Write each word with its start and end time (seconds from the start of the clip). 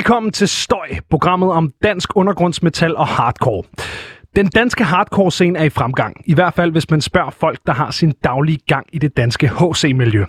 Velkommen 0.00 0.32
til 0.32 0.48
Støj, 0.48 0.88
programmet 1.10 1.52
om 1.52 1.70
dansk 1.82 2.16
undergrundsmetal 2.16 2.96
og 2.96 3.06
hardcore. 3.06 3.62
Den 4.36 4.46
danske 4.46 4.84
hardcore 4.84 5.30
scene 5.30 5.58
er 5.58 5.64
i 5.64 5.68
fremgang, 5.68 6.16
i 6.26 6.34
hvert 6.34 6.54
fald 6.54 6.72
hvis 6.72 6.90
man 6.90 7.00
spørger 7.00 7.30
folk, 7.30 7.58
der 7.66 7.72
har 7.72 7.90
sin 7.90 8.12
daglige 8.24 8.58
gang 8.68 8.86
i 8.92 8.98
det 8.98 9.16
danske 9.16 9.48
HC-miljø. 9.48 10.24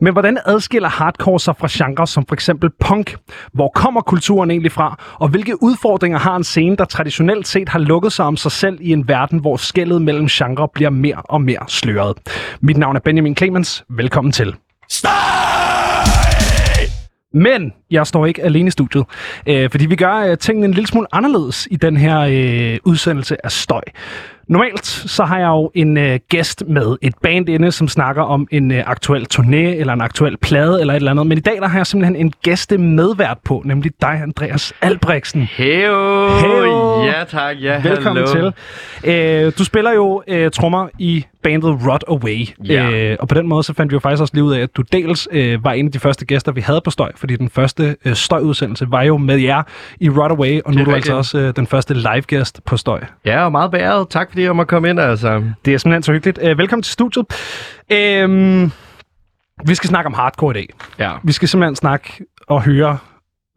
Men 0.00 0.12
hvordan 0.12 0.38
adskiller 0.46 0.88
hardcore 0.88 1.40
sig 1.40 1.56
fra 1.56 1.68
genrer 1.70 2.04
som 2.04 2.26
for 2.28 2.34
eksempel 2.34 2.70
punk? 2.80 3.16
Hvor 3.52 3.70
kommer 3.74 4.00
kulturen 4.00 4.50
egentlig 4.50 4.72
fra? 4.72 5.02
Og 5.14 5.28
hvilke 5.28 5.62
udfordringer 5.62 6.18
har 6.18 6.36
en 6.36 6.44
scene, 6.44 6.76
der 6.76 6.84
traditionelt 6.84 7.48
set 7.48 7.68
har 7.68 7.78
lukket 7.78 8.12
sig 8.12 8.24
om 8.24 8.36
sig 8.36 8.52
selv 8.52 8.78
i 8.80 8.92
en 8.92 9.08
verden, 9.08 9.38
hvor 9.38 9.56
skældet 9.56 10.02
mellem 10.02 10.26
genrer 10.26 10.66
bliver 10.66 10.90
mere 10.90 11.22
og 11.24 11.40
mere 11.40 11.64
sløret? 11.68 12.16
Mit 12.60 12.76
navn 12.76 12.96
er 12.96 13.00
Benjamin 13.00 13.36
Clemens. 13.36 13.84
Velkommen 13.90 14.32
til. 14.32 14.54
Støj! 14.90 15.45
Men 17.34 17.72
jeg 17.90 18.06
står 18.06 18.26
ikke 18.26 18.42
alene 18.42 18.68
i 18.68 18.70
studiet, 18.70 19.04
øh, 19.46 19.70
fordi 19.70 19.86
vi 19.86 19.96
gør 19.96 20.14
øh, 20.14 20.38
tingene 20.38 20.64
en 20.66 20.72
lille 20.72 20.86
smule 20.86 21.06
anderledes 21.12 21.68
i 21.70 21.76
den 21.76 21.96
her 21.96 22.20
øh, 22.20 22.78
udsendelse 22.84 23.46
af 23.46 23.52
Støj. 23.52 23.82
Normalt 24.48 24.86
så 24.86 25.24
har 25.24 25.38
jeg 25.38 25.46
jo 25.46 25.70
en 25.74 25.96
øh, 25.96 26.18
gæst 26.28 26.64
med 26.68 26.96
et 27.02 27.14
band 27.22 27.48
inde, 27.48 27.72
som 27.72 27.88
snakker 27.88 28.22
om 28.22 28.48
en 28.50 28.70
øh, 28.70 28.82
aktuel 28.86 29.26
turné 29.34 29.56
eller 29.56 29.92
en 29.92 30.00
aktuel 30.00 30.36
plade 30.36 30.80
eller 30.80 30.92
et 30.94 30.96
eller 30.96 31.10
andet. 31.10 31.26
Men 31.26 31.38
i 31.38 31.40
dag 31.40 31.56
der 31.60 31.68
har 31.68 31.78
jeg 31.78 31.86
simpelthen 31.86 32.16
en 32.16 32.32
gæste 32.42 32.78
medvært 32.78 33.38
på, 33.44 33.62
nemlig 33.64 33.92
dig, 34.00 34.20
Andreas 34.22 34.72
Albrechtsen. 34.82 35.42
Heyo! 35.42 36.28
Heyo! 36.28 37.02
Ja 37.04 37.24
tak, 37.28 37.56
ja 37.62 37.80
Velkommen 37.82 38.26
hallo. 38.26 38.52
til. 39.04 39.44
Øh, 39.46 39.52
du 39.58 39.64
spiller 39.64 39.92
jo 39.92 40.22
øh, 40.28 40.50
trommer 40.50 40.88
i 40.98 41.24
bandet 41.46 41.86
Rot 41.88 42.04
Away. 42.08 42.46
Ja. 42.64 42.90
Øh, 42.90 43.16
og 43.20 43.28
på 43.28 43.34
den 43.34 43.48
måde 43.48 43.62
så 43.62 43.74
fandt 43.74 43.92
vi 43.92 43.94
jo 43.94 44.00
faktisk 44.00 44.20
også 44.20 44.34
lige 44.34 44.44
ud 44.44 44.52
af, 44.52 44.60
at 44.60 44.76
du 44.76 44.82
dels 44.82 45.28
øh, 45.32 45.64
var 45.64 45.72
en 45.72 45.86
af 45.86 45.92
de 45.92 45.98
første 45.98 46.26
gæster, 46.26 46.52
vi 46.52 46.60
havde 46.60 46.80
på 46.84 46.90
Støj, 46.90 47.12
fordi 47.16 47.36
den 47.36 47.50
første 47.50 47.96
øh, 48.04 48.14
støjudsendelse 48.14 48.86
var 48.90 49.02
jo 49.02 49.16
med 49.16 49.36
jer 49.36 49.62
i 50.00 50.10
Rot 50.10 50.30
Away, 50.30 50.60
og 50.64 50.74
nu 50.74 50.80
er 50.80 50.84
du 50.84 50.92
altså 50.92 51.14
også 51.14 51.38
øh, 51.38 51.56
den 51.56 51.66
første 51.66 51.94
live-gæst 51.94 52.60
på 52.64 52.76
Støj. 52.76 53.00
Ja, 53.24 53.44
og 53.44 53.52
meget 53.52 53.70
bæret. 53.70 54.08
Tak 54.08 54.30
fordi 54.30 54.42
jeg 54.42 54.56
må 54.56 54.64
komme 54.64 54.90
ind, 54.90 55.00
altså. 55.00 55.42
Det 55.64 55.74
er 55.74 55.78
simpelthen 55.78 56.02
så 56.02 56.12
hyggeligt. 56.12 56.38
Øh, 56.42 56.58
velkommen 56.58 56.82
til 56.82 56.92
studiet. 56.92 57.26
Øh, 57.92 58.70
vi 59.66 59.74
skal 59.74 59.88
snakke 59.88 60.06
om 60.06 60.14
hardcore 60.14 60.50
i 60.50 60.54
dag. 60.54 60.68
Ja. 60.98 61.12
Vi 61.24 61.32
skal 61.32 61.48
simpelthen 61.48 61.76
snakke 61.76 62.24
og 62.46 62.62
høre 62.62 62.98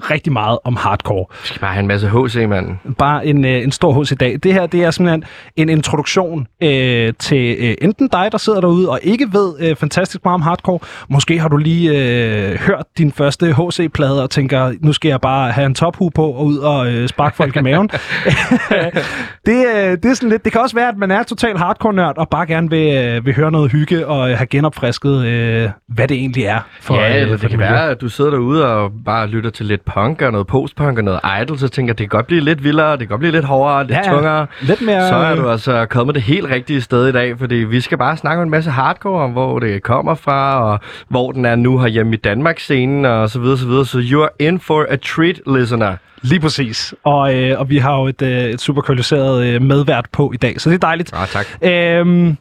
rigtig 0.02 0.34
meget 0.34 0.60
om 0.64 0.76
hardcore. 0.76 1.26
Vi 1.42 1.48
skal 1.48 1.60
bare 1.60 1.74
have 1.74 1.80
en 1.82 1.88
masse 1.88 2.08
HC, 2.10 2.46
mand. 2.50 2.96
Bare 2.98 3.26
en, 3.26 3.46
øh, 3.46 3.64
en 3.64 3.72
stor 3.72 4.12
i 4.12 4.16
dag. 4.16 4.40
Det 4.44 4.54
her 4.54 4.66
det 4.68 4.84
er 4.84 4.92
simpelthen 4.92 5.24
en 5.56 5.70
introduktion 5.70 6.48
øh, 6.64 7.14
til 7.20 7.56
øh, 7.60 7.76
enten 7.82 8.08
dig, 8.08 8.30
der 8.32 8.38
sidder 8.38 8.62
derude 8.62 8.90
og 8.90 9.00
ikke 9.04 9.28
ved 9.32 9.54
øh, 9.60 9.76
fantastisk 9.76 10.26
meget 10.26 10.34
om 10.34 10.42
hardcore. 10.42 10.80
Måske 11.10 11.40
har 11.40 11.48
du 11.48 11.58
lige 11.58 11.90
øh, 11.92 12.60
hørt 12.60 12.86
din 12.98 13.12
første 13.12 13.54
HC-plade 13.54 14.24
og 14.24 14.30
tænker, 14.30 14.74
nu 14.82 14.94
skal 14.94 15.10
jeg 15.10 15.22
bare 15.22 15.52
have 15.52 15.66
en 15.66 15.76
tophue 15.76 16.12
på 16.12 16.26
og 16.26 16.46
ud 16.46 16.58
og 16.58 16.88
øh, 16.88 17.08
sparke 17.08 17.36
folk 17.36 17.56
i 17.56 17.62
maven. 17.62 17.90
det, 19.46 19.66
øh, 19.76 19.98
det 20.04 20.06
er 20.06 20.14
sådan 20.14 20.30
lidt. 20.30 20.46
Det 20.46 20.52
kan 20.52 20.62
også 20.62 20.76
være, 20.76 20.88
at 20.88 20.98
man 20.98 21.12
er 21.12 21.24
total 21.24 21.58
hardcore-nørd 21.58 22.18
og 22.18 22.30
bare 22.30 22.46
gerne 22.46 22.70
vil, 22.70 22.96
øh, 22.96 23.26
vil 23.26 23.36
høre 23.36 23.52
noget 23.52 23.72
hygge 23.72 24.08
og 24.08 24.32
øh, 24.32 24.38
have 24.38 24.48
genopfrisket, 24.48 25.26
øh, 25.26 25.70
hvad 25.88 26.08
det 26.08 26.18
egentlig 26.18 26.44
er 26.44 26.60
for, 26.82 26.96
ja, 26.96 27.22
øh, 27.22 27.30
for 27.30 27.38
det 27.38 27.50
kan 27.50 27.60
miljø. 27.60 27.74
være, 27.74 27.90
at 27.90 28.02
du 28.02 28.10
sidder 28.10 28.32
derude 28.32 28.66
og 28.76 28.92
bare 29.06 29.28
lytter 29.28 29.50
til 29.50 29.66
lidt 29.66 29.86
punk 29.94 30.22
og 30.22 30.32
noget 30.32 30.48
postpunk 30.48 30.98
og 30.98 31.04
noget 31.04 31.20
idol, 31.42 31.58
så 31.58 31.68
tænker 31.68 31.90
jeg, 31.94 31.98
det 31.98 32.10
kan 32.10 32.18
godt 32.18 32.28
blive 32.28 32.42
lidt 32.42 32.64
vildere, 32.64 32.92
det 32.92 33.00
kan 33.00 33.08
godt 33.08 33.20
blive 33.20 33.32
lidt 33.32 33.46
hårdere, 33.46 33.84
lidt 33.84 33.92
Ja, 33.92 34.02
ja. 34.10 34.16
tungere. 34.16 34.48
Lidt 34.62 34.82
mere... 34.82 35.08
Så 35.08 35.16
er 35.16 35.36
du 35.36 35.50
altså 35.50 35.86
kommet 35.86 36.16
det 36.16 36.24
helt 36.24 36.46
rigtige 36.50 36.82
sted 36.82 37.08
i 37.08 37.12
dag, 37.12 37.38
fordi 37.40 37.56
vi 37.56 37.82
skal 37.82 37.98
bare 37.98 38.18
snakke 38.18 38.42
om 38.42 38.48
en 38.48 38.52
masse 38.52 38.70
hardcore, 38.72 39.24
om 39.24 39.32
hvor 39.32 39.60
det 39.60 39.84
kommer 39.84 40.16
fra, 40.16 40.64
og 40.64 40.80
hvor 41.08 41.32
den 41.32 41.46
er 41.46 41.56
nu 41.56 41.80
herhjemme 41.80 42.14
i 42.14 42.18
Danmark-scenen, 42.18 43.06
og 43.06 43.30
så 43.30 43.40
videre, 43.40 43.58
så 43.58 43.68
videre. 43.68 43.86
Så 43.86 44.02
you 44.12 44.22
are 44.22 44.30
in 44.40 44.60
for 44.60 44.86
a 44.90 44.96
treat, 44.96 45.42
listener. 45.48 45.96
Lige 46.22 46.40
præcis. 46.40 46.94
Og, 47.04 47.36
øh, 47.36 47.60
og 47.60 47.70
vi 47.70 47.78
har 47.78 47.96
jo 48.00 48.08
et, 48.08 48.22
øh, 48.22 48.30
et 48.44 48.62
super 48.62 48.82
kvalificeret 48.82 49.46
øh, 49.46 49.62
medvært 49.62 50.06
på 50.12 50.32
i 50.34 50.38
dag, 50.38 50.62
så 50.62 50.70
det 50.70 50.76
er 50.76 50.80
dejligt. 50.80 51.14
Ah, 51.14 51.28
tak. 51.28 51.46
Øhm, 51.62 52.38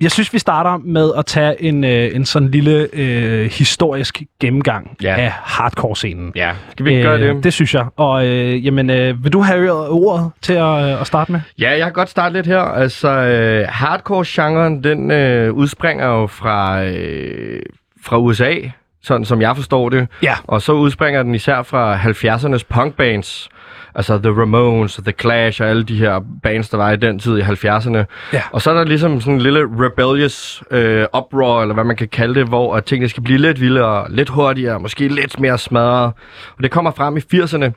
jeg 0.00 0.10
synes, 0.10 0.32
vi 0.32 0.38
starter 0.38 0.78
med 0.84 1.12
at 1.18 1.26
tage 1.26 1.62
en, 1.62 1.84
øh, 1.84 2.14
en 2.16 2.24
sådan 2.24 2.48
lille 2.50 2.88
øh, 2.92 3.50
historisk 3.50 4.22
gennemgang 4.40 4.96
Ja. 5.02 5.14
af 5.20 5.30
hardcore-scenen. 5.32 6.32
Ja, 6.36 6.52
skal 6.70 6.84
vi 6.86 6.90
ikke 6.90 7.02
gøre 7.02 7.20
det? 7.20 7.44
Det 7.44 7.52
synes 7.52 7.74
jeg. 7.74 7.86
Og 7.96 8.26
øh, 8.26 8.66
jamen, 8.66 8.90
øh, 8.90 9.24
vil 9.24 9.32
du 9.32 9.40
have 9.40 9.72
ordet 9.88 10.30
til 10.42 10.52
at, 10.52 10.84
øh, 10.94 11.00
at 11.00 11.06
starte 11.06 11.32
med? 11.32 11.40
Ja, 11.58 11.70
jeg 11.70 11.82
kan 11.82 11.92
godt 11.92 12.08
starte 12.10 12.32
lidt 12.34 12.46
her. 12.46 12.60
Altså, 12.60 13.08
øh, 13.08 13.66
hardcore-genren, 13.68 14.84
den 14.84 15.10
øh, 15.10 15.52
udspringer 15.52 16.06
jo 16.06 16.26
fra, 16.26 16.84
øh, 16.84 17.62
fra 18.04 18.18
USA, 18.18 18.54
sådan 19.02 19.24
som 19.24 19.40
jeg 19.42 19.56
forstår 19.56 19.88
det. 19.88 20.08
Ja. 20.22 20.34
Og 20.44 20.62
så 20.62 20.72
udspringer 20.72 21.22
den 21.22 21.34
især 21.34 21.62
fra 21.62 21.96
70'ernes 21.96 22.62
punkbands. 22.68 23.48
Altså 23.94 24.18
The 24.18 24.30
Ramones 24.30 24.98
og 24.98 25.04
The 25.04 25.12
Clash 25.20 25.62
og 25.62 25.68
alle 25.68 25.84
de 25.84 25.96
her 25.96 26.20
bands, 26.42 26.68
der 26.68 26.76
var 26.76 26.90
i 26.90 26.96
den 26.96 27.18
tid 27.18 27.38
i 27.38 27.40
70'erne. 27.40 27.98
Ja. 28.32 28.42
Og 28.52 28.62
så 28.62 28.70
er 28.70 28.74
der 28.74 28.84
ligesom 28.84 29.20
sådan 29.20 29.34
en 29.34 29.40
lille 29.40 29.60
rebellious 29.60 30.62
øh, 30.70 31.06
uproar, 31.16 31.62
eller 31.62 31.74
hvad 31.74 31.84
man 31.84 31.96
kan 31.96 32.08
kalde 32.08 32.34
det, 32.34 32.48
hvor 32.48 32.76
at 32.76 32.84
tingene 32.84 33.08
skal 33.08 33.22
blive 33.22 33.38
lidt 33.38 33.60
vildere, 33.60 34.06
lidt 34.10 34.28
hurtigere, 34.28 34.80
måske 34.80 35.08
lidt 35.08 35.40
mere 35.40 35.58
smadret. 35.58 36.12
Og 36.56 36.62
det 36.62 36.70
kommer 36.70 36.90
frem 36.90 37.16
i 37.16 37.20
80'erne. 37.34 37.70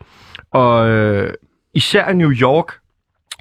Og 0.52 0.90
øh, 0.90 1.34
især 1.73 2.09
i 2.09 2.13
New 2.13 2.31
York, 2.31 2.73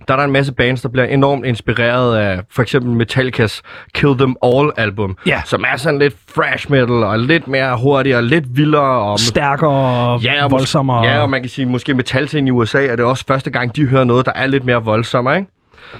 der 0.08 0.14
er 0.14 0.18
der 0.18 0.24
en 0.24 0.32
masse 0.32 0.52
bands, 0.52 0.82
der 0.82 0.88
bliver 0.88 1.04
enormt 1.06 1.46
inspireret 1.46 2.16
af 2.16 2.40
for 2.50 2.62
eksempel 2.62 3.02
Metallica's 3.06 3.60
Kill 3.94 4.18
Them 4.18 4.36
All 4.42 4.70
album, 4.76 5.16
Ja. 5.26 5.42
som 5.44 5.64
er 5.72 5.76
sådan 5.76 5.98
lidt 5.98 6.14
thrash 6.34 6.70
metal 6.70 6.90
og 6.90 7.18
lidt 7.18 7.48
mere 7.48 7.76
hurtigere, 7.78 8.18
og 8.18 8.22
lidt 8.22 8.44
vildere 8.56 9.02
og 9.02 9.18
Stærkere 9.20 9.70
og 10.12 10.20
Ja, 10.22 10.44
og 10.44 10.50
voldsommere. 10.50 11.04
Ja, 11.06 11.20
og 11.22 11.30
man 11.30 11.40
kan 11.40 11.50
sige, 11.50 11.66
måske 11.66 11.94
metalscenen 11.94 12.46
i 12.48 12.50
USA 12.50 12.86
er 12.86 12.96
det 12.96 13.04
også 13.04 13.24
første 13.28 13.50
gang, 13.50 13.76
de 13.76 13.86
hører 13.86 14.04
noget, 14.04 14.26
der 14.26 14.32
er 14.34 14.46
lidt 14.46 14.64
mere 14.64 14.84
voldsommere, 14.84 15.36
ikke? 15.36 15.50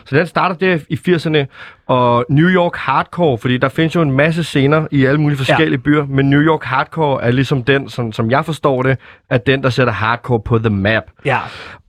Så 0.04 0.16
den 0.16 0.26
starter 0.26 0.54
der 0.54 0.78
i 0.88 1.00
80'erne, 1.09 1.47
og 1.87 2.25
New 2.28 2.48
York 2.48 2.76
Hardcore, 2.76 3.38
fordi 3.38 3.59
der 3.59 3.69
findes 3.69 3.94
jo 3.94 4.03
en 4.03 4.12
masse 4.12 4.44
scener 4.44 4.87
i 4.91 5.04
alle 5.04 5.20
mulige 5.20 5.38
forskellige 5.38 5.70
ja. 5.70 5.91
byer, 5.91 6.06
men 6.06 6.31
New 6.31 6.41
York 6.41 6.65
Hardcore 6.65 7.22
er 7.22 7.31
ligesom 7.31 7.65
den, 7.65 7.88
som, 7.88 8.12
som 8.12 8.31
jeg 8.31 8.44
forstår 8.44 8.82
det, 8.82 8.98
er 9.31 9.38
den, 9.38 9.62
der 9.62 9.70
sætter 9.70 9.93
hardcore 9.93 10.41
på 10.41 10.59
the 10.59 10.70
map. 10.70 11.03
ja. 11.25 11.38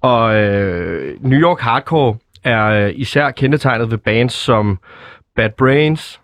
Og 0.02 0.36
øh, 0.36 1.14
New 1.22 1.40
York 1.40 1.60
Hardcore 1.60 2.16
er 2.44 2.66
øh, 2.66 2.92
især 2.96 3.32
kendetegnet 3.32 3.92
ved 3.92 3.98
bands 3.98 4.34
som 4.34 4.80
Bad 5.36 5.50
Brains, 5.58 6.22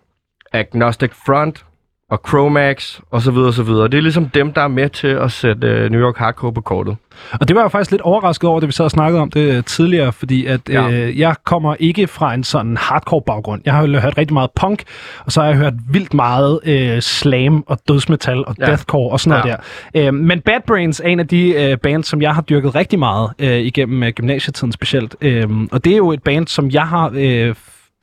Agnostic 0.52 1.10
Front 1.26 1.64
og 2.10 2.20
Chromax 2.28 2.98
og 3.10 3.22
så 3.22 3.30
videre, 3.30 3.52
så 3.52 3.62
videre. 3.62 3.88
Det 3.88 3.98
er 3.98 4.02
ligesom 4.02 4.28
dem, 4.28 4.52
der 4.52 4.60
er 4.60 4.68
med 4.68 4.88
til 4.88 5.06
at 5.08 5.32
sætte 5.32 5.66
øh, 5.66 5.90
New 5.90 6.00
York 6.00 6.16
Hardcore 6.16 6.52
på 6.52 6.60
kortet. 6.60 6.96
Og 7.32 7.48
det 7.48 7.56
var 7.56 7.62
jeg 7.62 7.70
faktisk 7.70 7.90
lidt 7.90 8.02
overrasket 8.02 8.50
over, 8.50 8.60
da 8.60 8.66
vi 8.66 8.72
sad 8.72 8.84
og 8.84 8.90
snakkede 8.90 9.22
om 9.22 9.30
det 9.30 9.40
øh, 9.56 9.64
tidligere, 9.64 10.12
fordi 10.12 10.46
at 10.46 10.60
Ja. 10.68 10.90
øh, 10.90 11.18
jeg 11.18 11.34
kommer 11.44 11.74
ikke 11.78 12.06
fra 12.06 12.34
en 12.34 12.44
sådan 12.44 12.76
hardcore 12.76 13.22
baggrund. 13.26 13.62
Jeg 13.64 13.74
har 13.74 13.86
jo 13.86 13.98
hørt 13.98 14.18
rigtig 14.18 14.34
meget 14.34 14.50
punk, 14.56 14.82
og 15.24 15.32
så 15.32 15.40
har 15.40 15.48
jeg 15.48 15.56
hørt 15.56 15.72
vildt 15.90 16.14
meget 16.14 16.60
øh, 16.64 17.00
slam 17.00 17.64
og 17.66 17.78
dødsmetal 17.88 18.44
og 18.46 18.54
Ja. 18.60 18.66
deathcore 18.66 19.10
og 19.12 19.20
sådan 19.20 19.40
noget 19.44 19.58
der. 19.94 20.06
Øh, 20.08 20.14
men 20.14 20.40
Bad 20.40 20.60
Brains 20.66 21.00
er 21.04 21.08
en 21.08 21.20
af 21.20 21.28
de 21.28 21.48
øh, 21.54 21.76
bands, 21.78 22.06
som 22.08 22.22
jeg 22.22 22.34
har 22.34 22.42
dyrket 22.42 22.74
rigtig 22.74 22.98
meget 22.98 23.30
øh, 23.38 23.58
igennem 23.58 24.02
øh, 24.02 24.10
gymnasietiden 24.12 24.72
specielt. 24.72 25.16
Øh, 25.20 25.48
og 25.72 25.84
det 25.84 25.92
er 25.92 25.96
jo 25.96 26.12
et 26.12 26.22
band, 26.22 26.46
som 26.46 26.70
jeg 26.70 26.82
har 26.88 27.12
øh, 27.14 27.54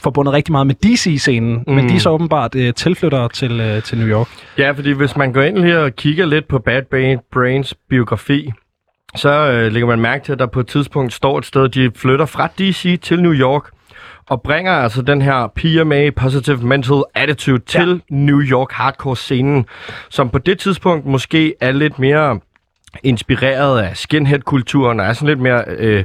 forbundet 0.03 0.33
rigtig 0.33 0.51
meget 0.51 0.67
med 0.67 0.75
DC-scenen, 0.75 1.63
mm. 1.67 1.73
men 1.73 1.89
de 1.89 1.95
er 1.95 1.99
så 1.99 2.09
åbenbart 2.09 2.55
øh, 2.55 2.73
tilflyttere 2.73 3.29
til, 3.29 3.59
øh, 3.59 3.83
til 3.83 3.97
New 3.97 4.07
York. 4.07 4.27
Ja, 4.57 4.71
fordi 4.71 4.91
hvis 4.91 5.15
man 5.15 5.33
går 5.33 5.41
ind 5.41 5.57
her 5.57 5.77
og 5.79 5.95
kigger 5.95 6.25
lidt 6.25 6.47
på 6.47 6.59
Bad 6.59 6.81
Brain- 6.81 7.29
Brains 7.31 7.73
biografi, 7.89 8.51
så 9.15 9.29
øh, 9.29 9.71
lægger 9.71 9.87
man 9.87 9.99
mærke 9.99 10.25
til, 10.25 10.31
at 10.31 10.39
der 10.39 10.45
på 10.45 10.59
et 10.59 10.67
tidspunkt 10.67 11.13
står 11.13 11.37
et 11.37 11.45
sted, 11.45 11.69
de 11.69 11.91
flytter 11.95 12.25
fra 12.25 12.47
DC 12.47 12.99
til 13.01 13.21
New 13.21 13.33
York, 13.33 13.63
og 14.29 14.41
bringer 14.41 14.71
altså 14.71 15.01
den 15.01 15.21
her 15.21 15.47
PMA, 15.55 16.09
Positive 16.09 16.57
Mental 16.57 17.03
Attitude, 17.15 17.59
til 17.59 17.89
ja. 17.89 18.15
New 18.15 18.41
York 18.41 18.71
hardcore-scenen, 18.71 19.65
som 20.09 20.29
på 20.29 20.37
det 20.37 20.59
tidspunkt 20.59 21.05
måske 21.05 21.53
er 21.61 21.71
lidt 21.71 21.99
mere 21.99 22.39
inspireret 23.03 23.79
af 23.81 23.97
skinhead-kulturen, 23.97 24.99
og 24.99 25.05
er 25.05 25.13
sådan 25.13 25.27
lidt 25.27 25.39
mere, 25.39 25.63
øh, 25.67 26.03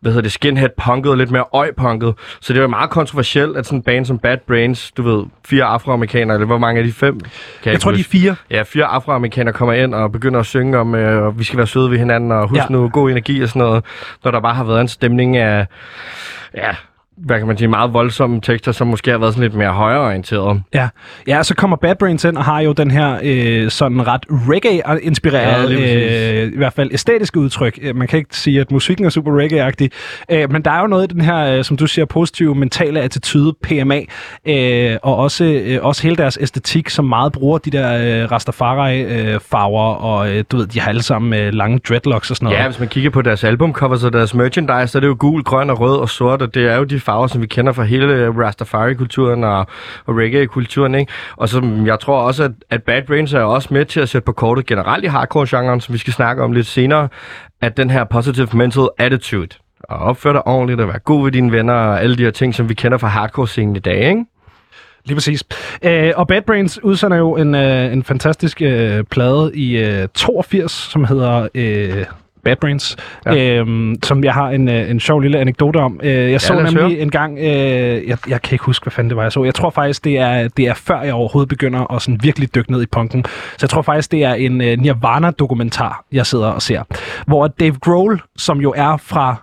hvad 0.00 0.12
hedder 0.12 0.22
det, 0.22 0.32
skinhead-punket, 0.32 1.18
lidt 1.18 1.30
mere 1.30 1.44
øj-punket. 1.52 2.14
Så 2.40 2.52
det 2.52 2.62
var 2.62 2.68
meget 2.68 2.90
kontroversielt, 2.90 3.56
at 3.56 3.66
sådan 3.66 3.78
en 3.78 3.82
band 3.82 4.04
som 4.04 4.18
Bad 4.18 4.38
Brains, 4.46 4.90
du 4.90 5.02
ved, 5.02 5.24
fire 5.46 5.64
afroamerikanere, 5.64 6.34
eller 6.36 6.46
hvor 6.46 6.58
mange 6.58 6.80
er 6.80 6.84
de? 6.84 6.92
Fem? 6.92 7.20
Kan 7.20 7.30
Jeg 7.64 7.72
ikke 7.72 7.82
tror, 7.82 7.90
de 7.90 7.94
er 7.94 7.98
huske. 7.98 8.10
fire. 8.10 8.34
Ja, 8.50 8.62
fire 8.62 8.84
afroamerikanere 8.84 9.54
kommer 9.54 9.72
ind 9.72 9.94
og 9.94 10.12
begynder 10.12 10.40
at 10.40 10.46
synge 10.46 10.78
om, 10.78 10.94
øh, 10.94 11.38
vi 11.38 11.44
skal 11.44 11.56
være 11.56 11.66
søde 11.66 11.90
ved 11.90 11.98
hinanden, 11.98 12.32
og 12.32 12.48
husk 12.48 12.62
ja. 12.62 12.66
nu 12.70 12.88
god 12.88 13.10
energi 13.10 13.42
og 13.42 13.48
sådan 13.48 13.60
noget, 13.60 13.84
når 14.24 14.30
der 14.30 14.40
bare 14.40 14.54
har 14.54 14.64
været 14.64 14.80
en 14.80 14.88
stemning 14.88 15.36
af, 15.36 15.66
ja, 16.54 16.70
hvad 17.24 17.38
kan 17.38 17.46
man 17.46 17.58
sige, 17.58 17.68
meget 17.68 17.92
voldsomme 17.92 18.40
tekster, 18.40 18.72
som 18.72 18.86
måske 18.86 19.10
har 19.10 19.18
været 19.18 19.34
sådan 19.34 19.42
lidt 19.42 19.54
mere 19.54 19.72
højreorienteret. 19.72 20.62
Ja, 20.74 20.88
ja 21.26 21.42
så 21.42 21.54
kommer 21.54 21.76
Bad 21.76 21.94
Brains 21.94 22.24
ind 22.24 22.36
og 22.36 22.44
har 22.44 22.60
jo 22.60 22.72
den 22.72 22.90
her 22.90 23.18
øh, 23.22 23.70
sådan 23.70 24.06
ret 24.06 24.24
reggae-inspireret, 24.30 25.70
Ja, 25.70 26.42
øh, 26.42 26.52
i 26.52 26.56
hvert 26.56 26.72
fald 26.72 26.90
æstetiske 26.92 27.40
udtryk. 27.40 27.78
Øh, 27.82 27.96
Man 27.96 28.08
kan 28.08 28.18
ikke 28.18 28.36
sige, 28.36 28.60
at 28.60 28.70
musikken 28.70 29.06
er 29.06 29.10
super 29.10 29.32
reggae-agtig, 29.38 29.88
øh, 30.30 30.52
men 30.52 30.62
der 30.62 30.70
er 30.70 30.80
jo 30.80 30.86
noget 30.86 31.10
i 31.10 31.14
den 31.14 31.20
her, 31.20 31.56
øh, 31.56 31.64
som 31.64 31.76
du 31.76 31.86
siger, 31.86 32.04
positive 32.04 32.54
mentale 32.54 33.00
attitude, 33.00 33.54
PMA, 33.62 34.00
øh, 34.46 34.96
og 35.02 35.16
også, 35.16 35.44
øh, 35.44 35.78
også 35.82 36.02
hele 36.02 36.16
deres 36.16 36.38
æstetik, 36.40 36.88
som 36.90 37.04
meget 37.04 37.32
bruger 37.32 37.58
de 37.58 37.70
der 37.70 38.22
øh, 38.22 38.32
Rastafari-farver, 38.32 39.94
og 39.94 40.30
øh, 40.30 40.44
du 40.50 40.56
ved, 40.56 40.66
de 40.66 40.80
har 40.80 40.88
alle 40.88 41.02
sammen 41.02 41.40
øh, 41.40 41.52
lange 41.52 41.78
dreadlocks 41.88 42.30
og 42.30 42.36
sådan 42.36 42.44
noget. 42.44 42.58
Ja, 42.58 42.66
hvis 42.68 42.78
man 42.78 42.88
kigger 42.88 43.10
på 43.10 43.22
deres 43.22 43.44
albumcovers 43.44 44.04
og 44.04 44.12
deres 44.12 44.34
merchandise, 44.34 44.86
så 44.86 44.98
er 44.98 45.00
det 45.00 45.08
jo 45.08 45.16
gul, 45.18 45.42
grøn 45.42 45.70
og 45.70 45.80
rød 45.80 45.96
og 45.96 46.08
sort, 46.08 46.42
og 46.42 46.54
det 46.54 46.66
er 46.72 46.76
jo 46.76 46.84
de 46.84 47.00
farver, 47.08 47.26
som 47.26 47.42
vi 47.42 47.46
kender 47.46 47.72
fra 47.72 47.82
hele 47.82 48.30
Rastafari-kulturen 48.30 49.44
og, 49.44 49.66
og 50.06 50.16
reggae-kulturen, 50.16 50.94
ikke? 50.94 51.12
Og 51.36 51.48
så 51.48 51.82
jeg 51.86 52.00
tror 52.00 52.20
også, 52.20 52.44
at, 52.44 52.50
at 52.70 52.82
Bad 52.82 53.02
Brains 53.02 53.32
er 53.32 53.40
også 53.40 53.68
med 53.70 53.84
til 53.84 54.00
at 54.00 54.08
sætte 54.08 54.26
på 54.26 54.32
kortet 54.32 54.66
generelt 54.66 55.04
i 55.04 55.06
hardcore-genren, 55.06 55.80
som 55.80 55.92
vi 55.92 55.98
skal 55.98 56.12
snakke 56.12 56.42
om 56.42 56.52
lidt 56.52 56.66
senere, 56.66 57.08
at 57.60 57.76
den 57.76 57.90
her 57.90 58.04
positive 58.04 58.48
mental 58.54 58.88
attitude, 58.98 59.48
og 59.82 59.98
opføre 59.98 60.32
dig 60.32 60.46
ordentligt 60.46 60.80
og 60.80 60.88
være 60.88 60.98
god 60.98 61.24
ved 61.24 61.32
dine 61.32 61.52
venner 61.52 61.74
og 61.74 62.02
alle 62.02 62.16
de 62.16 62.22
her 62.22 62.30
ting, 62.30 62.54
som 62.54 62.68
vi 62.68 62.74
kender 62.74 62.98
fra 62.98 63.08
hardcore-scenen 63.08 63.76
i 63.76 63.78
dag, 63.78 64.08
ikke? 64.08 64.24
Lige 65.04 65.16
præcis. 65.16 65.44
Øh, 65.82 66.12
og 66.16 66.28
Bad 66.28 66.42
Brains 66.42 66.82
udsender 66.82 67.16
jo 67.16 67.36
en, 67.36 67.54
øh, 67.54 67.92
en 67.92 68.04
fantastisk 68.04 68.62
øh, 68.62 69.04
plade 69.04 69.50
i 69.54 69.76
øh, 69.76 70.08
82, 70.14 70.72
som 70.72 71.04
hedder 71.04 71.48
øh, 71.54 72.04
Bad 72.48 72.56
Brains, 72.56 72.96
Ja. 73.26 73.34
ja. 73.34 73.54
øh, 73.62 73.94
som 74.02 74.24
jeg 74.24 74.34
har 74.34 74.48
en, 74.50 74.68
øh, 74.68 74.90
en 74.90 75.00
sjov 75.00 75.20
lille 75.20 75.38
anekdote 75.38 75.76
om. 75.76 76.00
Øh, 76.02 76.30
jeg 76.30 76.40
så 76.40 76.54
nemlig 76.54 76.74
høre. 76.74 76.92
en 76.92 77.10
gang, 77.10 77.38
øh, 77.38 77.44
jeg, 78.08 78.18
jeg 78.28 78.42
kan 78.42 78.54
ikke 78.54 78.64
huske, 78.64 78.84
hvad 78.84 78.90
fanden 78.90 79.08
det 79.10 79.16
var, 79.16 79.22
jeg 79.22 79.32
så. 79.32 79.44
Jeg 79.44 79.54
tror 79.54 79.70
faktisk, 79.70 80.04
det 80.04 80.18
er, 80.18 80.48
det 80.48 80.66
er 80.66 80.74
før 80.74 81.00
jeg 81.02 81.14
overhovedet 81.14 81.48
begynder 81.48 81.92
at 81.94 82.02
sådan 82.02 82.18
virkelig 82.22 82.54
dykke 82.54 82.72
ned 82.72 82.82
i 82.82 82.86
punken. 82.86 83.24
Så 83.24 83.58
jeg 83.62 83.70
tror 83.70 83.82
faktisk, 83.82 84.12
det 84.12 84.24
er 84.24 84.34
en 84.34 84.60
øh, 84.60 84.78
Nirvana-dokumentar, 84.78 86.04
jeg 86.12 86.26
sidder 86.26 86.48
og 86.48 86.62
ser. 86.62 86.82
Hvor 87.26 87.46
Dave 87.46 87.74
Grohl, 87.80 88.20
som 88.36 88.60
jo 88.60 88.74
er 88.76 88.96
fra 88.96 89.36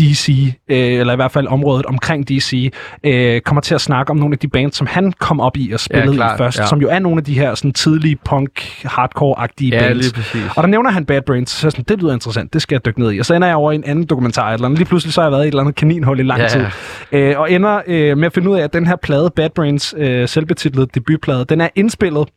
DC, 0.00 0.52
øh, 0.70 0.78
eller 0.78 1.12
i 1.12 1.16
hvert 1.16 1.32
fald 1.32 1.46
området 1.46 1.86
omkring 1.86 2.28
DC, 2.28 2.72
øh, 3.04 3.40
kommer 3.40 3.60
til 3.60 3.74
at 3.74 3.80
snakke 3.80 4.10
om 4.10 4.16
nogle 4.16 4.32
af 4.32 4.38
de 4.38 4.48
bands, 4.48 4.76
som 4.76 4.86
han 4.86 5.12
kom 5.12 5.40
op 5.40 5.56
i 5.56 5.72
og 5.72 5.80
spillede 5.80 6.10
ja, 6.10 6.16
klart, 6.16 6.36
i 6.36 6.38
først, 6.38 6.58
ja. 6.58 6.66
som 6.66 6.80
jo 6.80 6.88
er 6.88 6.98
nogle 6.98 7.18
af 7.18 7.24
de 7.24 7.34
her 7.34 7.54
sådan 7.54 7.72
tidlige 7.72 8.16
punk, 8.24 8.50
hardcore-agtige 8.86 9.68
Ja, 9.72 9.78
bands. 9.80 10.04
lige 10.04 10.14
præcis. 10.14 10.42
Og 10.56 10.62
der 10.62 10.66
nævner 10.68 10.90
han 10.90 11.04
Bad 11.04 11.22
Brains, 11.26 11.50
så 11.50 11.70
sådan, 11.70 11.84
det 11.88 12.02
lyder 12.02 12.12
interessant, 12.12 12.52
det 12.54 12.62
skal 12.62 12.74
jeg 12.74 12.84
dykke 12.86 13.00
ned 13.00 13.12
i. 13.12 13.18
Og 13.18 13.26
så 13.26 13.34
ender 13.34 13.48
jeg 13.48 13.56
over 13.56 13.72
i 13.72 13.74
en 13.74 13.84
anden 13.84 14.04
dokumentar, 14.06 14.52
eller 14.52 14.64
andet. 14.66 14.78
lige 14.78 14.88
pludselig 14.88 15.14
så 15.14 15.20
har 15.20 15.28
jeg 15.28 15.32
været 15.32 15.44
i 15.44 15.48
et 15.48 15.52
eller 15.52 15.62
andet 15.62 15.74
kaninhul 15.74 16.20
i 16.20 16.22
lang 16.22 16.40
Ja, 16.40 16.48
tid. 16.48 16.64
Øh, 17.12 17.38
og 17.40 17.52
ender 17.52 17.80
øh, 17.86 18.18
med 18.18 18.26
at 18.26 18.32
finde 18.32 18.50
ud 18.50 18.56
af, 18.58 18.62
at 18.64 18.72
den 18.72 18.86
her 18.86 18.96
plade, 18.96 19.30
Bad 19.36 19.50
Brains 19.50 19.94
øh, 19.98 20.28
selvbetitlede 20.28 20.86
debutplade, 20.94 21.44
den 21.44 21.60
er 21.60 21.68
indspillet 21.74 22.28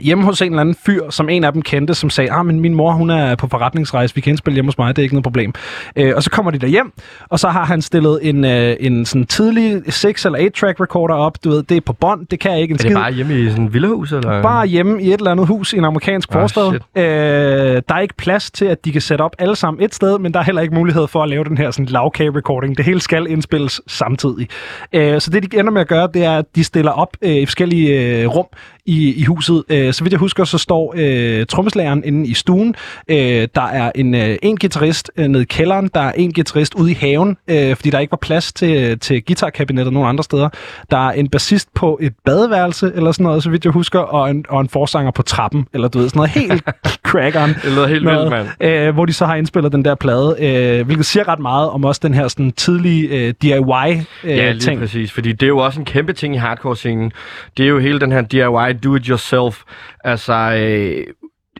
hjemme 0.00 0.24
hos 0.24 0.42
en 0.42 0.46
eller 0.52 0.60
anden 0.60 0.74
fyr, 0.86 1.10
som 1.10 1.28
en 1.28 1.44
af 1.44 1.52
dem 1.52 1.62
kendte, 1.62 1.94
som 1.94 2.10
sagde, 2.10 2.32
ah, 2.32 2.46
men 2.46 2.60
min 2.60 2.74
mor, 2.74 2.92
hun 2.92 3.10
er 3.10 3.34
på 3.34 3.48
forretningsrejse, 3.48 4.14
vi 4.14 4.20
kan 4.20 4.30
indspille 4.30 4.54
hjemme 4.54 4.68
hos 4.68 4.78
mig, 4.78 4.96
det 4.96 5.02
er 5.02 5.04
ikke 5.04 5.14
noget 5.14 5.22
problem. 5.24 5.52
Øh, 5.96 6.12
og 6.16 6.22
så 6.22 6.30
kommer 6.30 6.50
de 6.50 6.58
der 6.58 6.66
hjem, 6.66 6.92
og 7.28 7.38
så 7.38 7.48
har 7.48 7.64
han 7.64 7.82
stillet 7.82 8.18
en, 8.22 8.44
øh, 8.44 8.76
en 8.80 9.06
sådan 9.06 9.26
tidlig 9.26 9.76
6- 9.76 10.26
eller 10.26 10.38
8-track 10.38 10.80
recorder 10.80 11.14
op, 11.14 11.44
du 11.44 11.50
ved, 11.50 11.62
det 11.62 11.76
er 11.76 11.80
på 11.80 11.92
bånd, 11.92 12.26
det 12.26 12.40
kan 12.40 12.52
jeg 12.52 12.60
ikke 12.60 12.72
en 12.72 12.76
Er 12.76 12.78
skid. 12.78 12.90
det 12.90 12.96
bare 12.98 13.12
hjemme 13.12 13.40
i 13.40 13.48
sådan 13.50 13.64
et 13.66 13.72
villahus, 13.72 14.12
eller? 14.12 14.42
Bare 14.42 14.66
hjemme 14.66 15.02
i 15.02 15.08
et 15.08 15.18
eller 15.18 15.30
andet 15.30 15.46
hus 15.46 15.72
i 15.72 15.76
en 15.76 15.84
amerikansk 15.84 16.34
Ah, 16.34 16.40
forstad. 16.40 16.70
shit. 16.70 16.82
Øh, 17.04 17.82
der 17.88 17.94
er 17.94 17.98
ikke 18.00 18.14
plads 18.16 18.50
til, 18.50 18.64
at 18.64 18.84
de 18.84 18.92
kan 18.92 19.00
sætte 19.00 19.22
op 19.22 19.32
alle 19.38 19.56
sammen 19.56 19.82
et 19.84 19.94
sted, 19.94 20.18
men 20.18 20.34
der 20.34 20.40
er 20.40 20.44
heller 20.44 20.62
ikke 20.62 20.74
mulighed 20.74 21.06
for 21.06 21.22
at 21.22 21.28
lave 21.28 21.44
den 21.44 21.58
her 21.58 21.70
sådan 21.70 21.86
lavkage-recording. 21.86 22.74
Det 22.76 22.84
hele 22.84 23.00
skal 23.00 23.26
indspilles 23.30 23.80
samtidig. 23.86 24.48
Øh, 24.92 25.20
så 25.20 25.30
det, 25.30 25.52
de 25.52 25.58
ender 25.58 25.72
med 25.72 25.80
at 25.80 25.88
gøre, 25.88 26.08
det 26.14 26.24
er, 26.24 26.38
at 26.38 26.44
de 26.56 26.64
stiller 26.64 26.92
op 26.92 27.16
øh, 27.22 27.30
i 27.30 27.46
forskellige 27.46 28.20
øh, 28.22 28.28
rum 28.28 28.46
i, 28.88 29.14
i 29.14 29.24
huset. 29.24 29.64
Øh, 29.68 29.92
så 29.92 30.04
vidt 30.04 30.12
jeg 30.12 30.18
husker, 30.18 30.44
så 30.44 30.58
står 30.58 30.94
øh, 30.96 31.46
trommeslageren 31.46 32.04
inde 32.04 32.26
i 32.26 32.34
stuen. 32.34 32.74
Øh, 33.08 33.48
der 33.54 33.62
er 33.62 33.92
en, 33.94 34.14
øh, 34.14 34.36
en 34.42 34.56
guitarist 34.56 35.10
øh, 35.16 35.28
nede 35.28 35.42
i 35.42 35.46
kælderen. 35.46 35.90
Der 35.94 36.00
er 36.00 36.12
en 36.12 36.32
guitarist 36.32 36.74
ude 36.74 36.90
i 36.90 36.94
haven, 36.94 37.36
øh, 37.48 37.76
fordi 37.76 37.90
der 37.90 37.98
ikke 37.98 38.10
var 38.10 38.18
plads 38.22 38.52
til, 38.52 38.98
til 38.98 39.24
guitarkabinettet 39.24 39.92
nogen 39.92 40.08
andre 40.08 40.24
steder. 40.24 40.48
Der 40.90 41.08
er 41.08 41.12
en 41.12 41.28
bassist 41.28 41.74
på 41.74 41.98
et 42.02 42.12
badeværelse, 42.24 42.92
eller 42.94 43.12
sådan 43.12 43.24
noget, 43.24 43.42
så 43.42 43.50
vidt 43.50 43.64
jeg 43.64 43.72
husker, 43.72 43.98
og 43.98 44.30
en, 44.30 44.44
og 44.48 44.60
en 44.60 44.68
forsanger 44.68 45.10
på 45.10 45.22
trappen, 45.22 45.66
eller 45.74 45.88
du 45.88 45.98
ved, 45.98 46.08
sådan 46.08 46.18
noget 46.18 46.30
helt 46.40 46.64
crackeren. 47.08 47.50
Det 47.50 47.72
lyder 47.72 47.86
helt 47.86 48.04
vildt, 48.06 48.30
mand. 48.30 48.48
Øh, 48.60 48.94
hvor 48.94 49.06
de 49.06 49.12
så 49.12 49.26
har 49.26 49.34
indspillet 49.34 49.72
den 49.72 49.84
der 49.84 49.94
plade, 49.94 50.36
øh, 50.40 50.86
hvilket 50.86 51.06
siger 51.06 51.28
ret 51.28 51.38
meget 51.38 51.70
om 51.70 51.84
også 51.84 52.00
den 52.04 52.14
her 52.14 52.28
sådan, 52.28 52.52
tidlige 52.52 53.08
øh, 53.08 53.34
DIY-ting. 53.42 54.06
Øh, 54.24 54.36
Ja, 54.36 54.50
lige 54.50 54.60
ting. 54.60 54.80
præcis, 54.80 55.12
fordi 55.12 55.32
det 55.32 55.42
er 55.42 55.46
jo 55.48 55.58
også 55.58 55.80
en 55.80 55.86
kæmpe 55.86 56.12
ting 56.12 56.34
i 56.34 56.38
hardcore-scenen. 56.38 57.12
Det 57.56 57.64
er 57.64 57.68
jo 57.68 57.78
hele 57.78 58.00
den 58.00 58.12
her 58.12 58.20
DIY, 58.22 58.78
do-it-yourself, 58.84 59.62
altså 60.04 60.32
øh, 60.34 61.04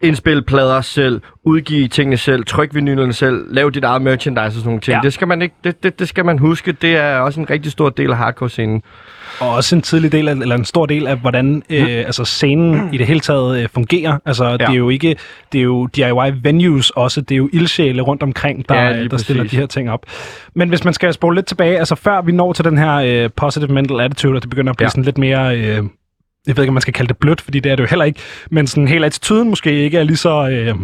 indspille 0.02 0.42
plader 0.42 0.80
selv, 0.80 1.20
udgive 1.44 1.88
tingene 1.88 2.16
selv, 2.16 2.44
tryk 2.44 2.74
vinylerne 2.74 3.12
selv, 3.12 3.54
lave 3.54 3.70
dit 3.70 3.84
eget 3.84 4.02
merchandise 4.02 4.46
og 4.46 4.52
sådan 4.52 4.66
nogle 4.66 4.80
ting. 4.80 4.94
Ja. 4.94 5.00
Det 5.02 5.12
skal 5.12 5.28
man 5.28 5.42
ikke, 5.42 5.54
det, 5.64 5.82
det, 5.82 5.98
det 5.98 6.08
skal 6.08 6.24
man 6.24 6.38
huske. 6.38 6.72
Det 6.72 6.96
er 6.96 7.16
også 7.18 7.40
en 7.40 7.50
rigtig 7.50 7.72
stor 7.72 7.88
del 7.88 8.10
af 8.10 8.16
hardcore-scenen. 8.16 8.82
Og 9.40 9.50
også 9.50 9.76
en 9.76 9.82
tidlig 9.82 10.12
del 10.12 10.28
af, 10.28 10.32
eller 10.32 10.54
en 10.54 10.64
stor 10.64 10.86
del 10.86 11.06
af, 11.06 11.16
hvordan 11.16 11.62
øh, 11.70 11.88
altså 11.88 12.24
scenen 12.24 12.94
i 12.94 12.98
det 12.98 13.06
hele 13.06 13.20
taget 13.20 13.62
øh, 13.62 13.68
fungerer. 13.74 14.18
Altså, 14.26 14.44
ja. 14.44 14.52
det 14.52 14.68
er 14.68 14.74
jo 14.74 14.88
ikke, 14.88 15.16
det 15.52 15.58
er 15.58 15.62
jo 15.62 15.86
DIY 15.86 16.40
venues 16.42 16.90
også, 16.90 17.20
det 17.20 17.34
er 17.34 17.36
jo 17.36 17.48
ildsjæle 17.52 18.02
rundt 18.02 18.22
omkring, 18.22 18.68
der, 18.68 18.74
Ja, 18.74 19.04
der 19.04 19.16
stiller 19.16 19.44
de 19.44 19.56
her 19.56 19.66
ting 19.66 19.90
op. 19.90 20.06
Men 20.54 20.68
hvis 20.68 20.84
man 20.84 20.94
skal 20.94 21.12
spole 21.12 21.34
lidt 21.34 21.46
tilbage, 21.46 21.78
altså 21.78 21.94
før 21.94 22.22
vi 22.22 22.32
når 22.32 22.52
til 22.52 22.64
den 22.64 22.78
her 22.78 22.94
øh, 22.94 23.30
positive 23.36 23.74
mental 23.74 24.00
attitude, 24.00 24.36
og 24.36 24.42
det 24.42 24.50
begynder 24.50 24.70
at 24.70 24.76
blive. 24.76 24.86
Ja. 24.86 24.90
sådan 24.90 25.04
lidt 25.04 25.18
mere... 25.18 25.58
Øh, 25.58 25.82
jeg 26.46 26.56
ved 26.56 26.64
ikke, 26.64 26.70
om 26.70 26.74
man 26.74 26.80
skal 26.80 26.94
kalde 26.94 27.08
det 27.08 27.16
blødt, 27.16 27.40
fordi 27.40 27.60
det 27.60 27.72
er 27.72 27.76
det 27.76 27.82
jo 27.82 27.88
heller 27.88 28.04
ikke, 28.04 28.20
men 28.50 28.66
sådan 28.66 28.88
hele 28.88 29.06
attituden 29.06 29.48
måske 29.48 29.72
ikke 29.72 29.98
er 29.98 30.02
lige 30.02 30.16
så 30.16 30.48
øh, 30.48 30.74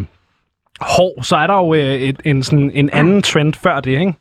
hård, 0.80 1.22
så 1.22 1.36
er 1.36 1.46
der 1.46 1.54
jo 1.54 1.74
øh, 1.74 1.94
et, 1.94 2.20
en, 2.24 2.42
sådan, 2.42 2.70
en 2.74 2.90
anden 2.92 3.22
trend 3.22 3.54
før 3.54 3.80
det, 3.80 4.00
ikke? 4.00 4.14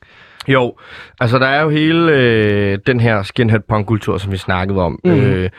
Jo, 0.47 0.75
altså 1.19 1.39
der 1.39 1.47
er 1.47 1.61
jo 1.61 1.69
hele 1.69 2.11
øh, 2.11 2.77
den 2.87 2.99
her 2.99 3.23
skinhead 3.23 3.59
punk-kultur, 3.69 4.17
som 4.17 4.31
vi 4.31 4.37
snakkede 4.37 4.79
om. 4.79 4.99
Mm. 5.03 5.11
Øh, 5.11 5.49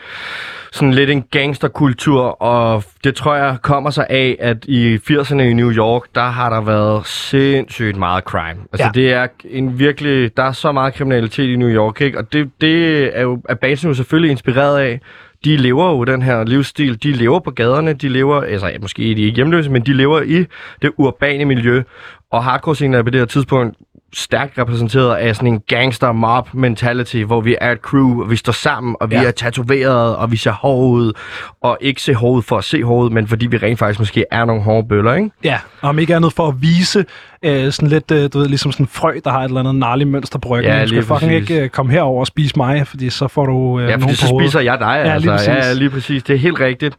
sådan 0.71 0.93
lidt 0.93 1.09
en 1.09 1.23
gangsterkultur, 1.31 2.21
og 2.41 2.83
det 3.03 3.15
tror 3.15 3.35
jeg 3.35 3.57
kommer 3.61 3.89
sig 3.89 4.05
af, 4.09 4.37
at 4.39 4.65
i 4.65 4.95
80'erne 4.95 5.41
i 5.41 5.53
New 5.53 5.71
York, 5.71 6.01
der 6.15 6.21
har 6.29 6.49
der 6.49 6.61
været 6.61 7.07
sindssygt 7.07 7.97
meget 7.97 8.23
crime. 8.23 8.61
Altså 8.73 8.85
ja. 8.85 8.91
det 8.93 9.13
er 9.13 9.27
en 9.45 9.79
virkelig, 9.79 10.37
der 10.37 10.43
er 10.43 10.51
så 10.51 10.71
meget 10.71 10.93
kriminalitet 10.93 11.49
i 11.49 11.55
New 11.55 11.69
York, 11.69 12.01
ikke? 12.01 12.17
Og 12.17 12.33
det, 12.33 12.51
det 12.61 13.09
er 13.17 13.21
jo, 13.21 13.41
er 13.49 13.55
basen 13.55 13.87
jo 13.87 13.93
selvfølgelig 13.93 14.31
inspireret 14.31 14.79
af. 14.79 14.99
De 15.45 15.57
lever 15.57 15.89
jo 15.89 16.03
den 16.03 16.21
her 16.21 16.43
livsstil, 16.43 17.03
de 17.03 17.11
lever 17.11 17.39
på 17.39 17.51
gaderne, 17.51 17.93
de 17.93 18.09
lever, 18.09 18.41
altså 18.41 18.71
måske 18.81 19.11
er 19.11 19.15
de 19.15 19.21
ikke 19.21 19.35
hjemløse, 19.35 19.71
men 19.71 19.81
de 19.81 19.93
lever 19.93 20.21
i 20.21 20.45
det 20.81 20.91
urbane 20.97 21.45
miljø. 21.45 21.83
Og 22.31 22.43
hardcore-scenen 22.43 22.93
er 22.93 23.03
på 23.03 23.09
det 23.09 23.19
her 23.19 23.25
tidspunkt 23.25 23.77
stærkt 24.13 24.57
repræsenteret 24.57 25.15
af 25.15 25.35
sådan 25.35 25.53
en 25.53 25.61
gangster 25.67 26.11
mob 26.11 26.53
mentality, 26.53 27.17
hvor 27.17 27.41
vi 27.41 27.55
er 27.61 27.71
et 27.71 27.77
crew, 27.79 28.23
og 28.23 28.29
vi 28.31 28.35
står 28.35 28.53
sammen, 28.53 28.95
og 28.99 29.09
vi 29.11 29.15
Ja. 29.15 29.23
er 29.23 29.31
tatoveret, 29.31 30.15
og 30.15 30.31
vi 30.31 30.37
ser 30.37 30.51
hårde 30.51 30.91
ud, 30.91 31.13
og 31.61 31.77
ikke 31.81 32.01
se 32.01 32.13
hårde 32.13 32.41
for 32.41 32.57
at 32.57 32.63
se 32.63 32.83
hårde 32.83 33.13
men 33.13 33.27
fordi 33.27 33.47
vi 33.47 33.57
rent 33.57 33.79
faktisk 33.79 33.99
måske 33.99 34.25
er 34.31 34.45
nogle 34.45 34.61
hårde 34.61 34.87
bøller, 34.87 35.13
ikke? 35.13 35.29
Ja, 35.43 35.57
og 35.81 35.89
om 35.89 35.99
ikke 35.99 36.15
andet 36.15 36.33
for 36.33 36.47
at 36.47 36.53
vise 36.61 37.05
øh, 37.43 37.71
sådan 37.71 37.89
lidt, 37.89 38.11
øh, 38.11 38.29
du 38.33 38.39
ved, 38.39 38.47
ligesom 38.47 38.71
sådan 38.71 38.83
en 38.83 38.87
frø, 38.87 39.19
der 39.23 39.29
har 39.31 39.39
et 39.39 39.45
eller 39.47 39.59
andet 39.59 39.75
narligt 39.75 40.09
mønster 40.09 40.39
på 40.39 40.49
ryggen. 40.49 40.71
Ja, 40.73 40.81
du 40.81 40.87
skal 40.87 41.03
fucking 41.03 41.33
ikke 41.33 41.61
øh, 41.61 41.69
komme 41.69 41.91
herover 41.91 42.19
og 42.19 42.27
spise 42.27 42.53
mig, 42.57 42.87
fordi 42.87 43.09
så 43.09 43.27
får 43.27 43.45
du 43.45 43.79
øh, 43.79 43.89
Ja, 43.89 43.95
fordi 43.95 44.15
så 44.15 44.35
spiser 44.39 44.59
jeg 44.59 44.79
dig, 44.79 45.01
Ja, 45.05 45.13
altså. 45.13 45.31
lige. 45.51 45.65
Ja, 45.65 45.73
lige 45.73 45.89
præcis. 45.89 46.23
Det 46.23 46.33
er 46.33 46.39
helt 46.39 46.59
rigtigt. 46.59 46.95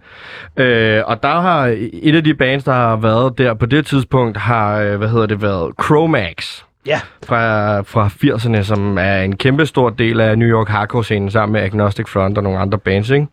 Øh, 0.57 1.03
og 1.07 1.23
der 1.23 1.41
har 1.41 1.77
et 2.03 2.15
af 2.15 2.25
de 2.25 2.35
bands, 2.35 2.65
der 2.65 2.73
har 2.73 2.97
været 2.97 3.39
der 3.39 3.55
på 3.55 3.67
det 3.67 3.87
tidspunkt, 3.87 4.37
har, 4.37 4.79
øh, 4.79 4.97
hvad 4.97 5.09
hedder 5.09 5.27
det, 5.27 5.43
været 5.43 5.73
Chromax 5.85 6.63
Ja, 6.87 7.01
fra, 7.27 7.81
fra 7.81 8.09
80'erne, 8.25 8.63
som 8.63 8.99
er 8.99 9.23
en 9.23 9.37
kæmpe 9.37 9.67
stor 9.67 9.91
del 9.91 10.21
af 10.21 10.39
New 10.39 10.49
York 10.49 10.69
hardcore-scenen, 10.69 11.31
sammen 11.31 11.53
med 11.53 11.61
Agnostic 11.61 12.09
Front 12.09 12.39
og 12.39 12.45
nogle 12.45 12.59
andre 12.59 12.79
bands, 12.79 13.11
ikke? 13.11 13.27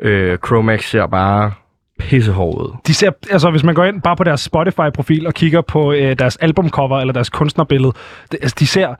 Øh, 0.00 0.38
Chromax 0.46 0.90
ser 0.90 1.06
bare 1.06 1.52
pissehård 1.98 2.60
ud. 2.60 2.76
de 2.86 2.94
ser, 2.94 3.10
altså 3.30 3.50
hvis 3.50 3.62
man 3.64 3.74
går 3.74 3.84
ind 3.84 4.02
bare 4.02 4.16
på 4.16 4.24
deres 4.24 4.40
Spotify-profil 4.40 5.26
og 5.26 5.34
kigger 5.34 5.60
på 5.60 5.92
øh, 5.92 6.18
deres 6.18 6.36
albumcover 6.36 7.00
eller 7.00 7.12
deres 7.12 7.30
kunstnerbillede, 7.30 7.92
det, 8.32 8.38
altså, 8.42 8.56
de 8.58 8.66
ser 8.66 8.94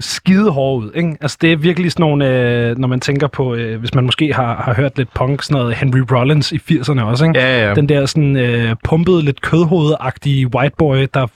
skide 0.00 0.50
hårde 0.50 0.86
ud, 0.86 0.90
ikke? 0.94 1.16
Altså 1.20 1.38
det 1.40 1.52
er 1.52 1.56
virkelig 1.56 1.92
sådan 1.92 2.02
nogle, 2.02 2.28
øh, 2.28 2.78
når 2.78 2.88
man 2.88 3.00
tænker 3.00 3.26
på, 3.26 3.54
øh, 3.54 3.80
hvis 3.80 3.94
man 3.94 4.04
måske 4.04 4.32
har, 4.32 4.62
har 4.62 4.74
hørt 4.74 4.98
lidt 4.98 5.14
punk, 5.14 5.42
sådan 5.42 5.60
noget 5.60 5.74
Henry 5.74 6.00
Rollins 6.12 6.52
i 6.52 6.56
80'erne 6.56 7.02
også, 7.02 7.24
ikke? 7.24 7.38
Ja, 7.38 7.68
ja. 7.68 7.74
Den 7.74 7.88
der 7.88 8.06
sådan 8.06 8.36
øh, 8.36 8.76
pumpede, 8.84 9.22
lidt 9.22 9.40
kødhovedagtige 9.40 10.54
white 10.54 10.74
boy, 10.78 11.06
der 11.14 11.26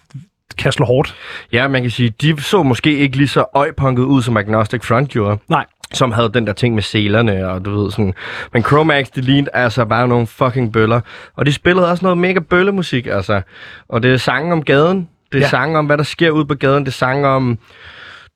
kan 0.58 0.72
slå 0.72 0.86
hårdt. 0.86 1.14
Ja, 1.52 1.68
man 1.68 1.82
kan 1.82 1.90
sige, 1.90 2.10
de 2.20 2.42
så 2.42 2.62
måske 2.62 2.98
ikke 2.98 3.16
lige 3.16 3.28
så 3.28 3.44
øjpunket 3.54 4.02
ud, 4.02 4.22
som 4.22 4.36
Agnostic 4.36 4.84
Front 4.84 5.08
gjorde. 5.08 5.38
Nej, 5.48 5.64
som 5.92 6.12
havde 6.12 6.30
den 6.34 6.46
der 6.46 6.52
ting 6.52 6.74
med 6.74 6.82
selerne, 6.82 7.48
og 7.48 7.64
du 7.64 7.82
ved 7.82 7.90
sådan. 7.90 8.14
Men 8.52 8.62
Chromax, 8.62 9.06
det 9.14 9.24
lignede 9.24 9.50
altså 9.54 9.84
bare 9.84 10.08
nogle 10.08 10.26
fucking 10.26 10.72
bøller. 10.72 11.00
Og 11.36 11.46
de 11.46 11.52
spillede 11.52 11.90
også 11.90 12.04
noget 12.04 12.18
mega 12.18 12.38
bøllemusik, 12.38 13.06
altså. 13.06 13.40
Og 13.88 14.02
det 14.02 14.12
er 14.12 14.16
sange 14.16 14.52
om 14.52 14.62
gaden. 14.62 15.08
Det 15.32 15.38
er 15.38 15.42
ja. 15.42 15.48
sange 15.48 15.78
om, 15.78 15.86
hvad 15.86 15.98
der 15.98 16.04
sker 16.04 16.30
ude 16.30 16.46
på 16.46 16.54
gaden. 16.54 16.84
Det 16.84 16.90
er 16.90 16.92
sange 16.92 17.28
om 17.28 17.58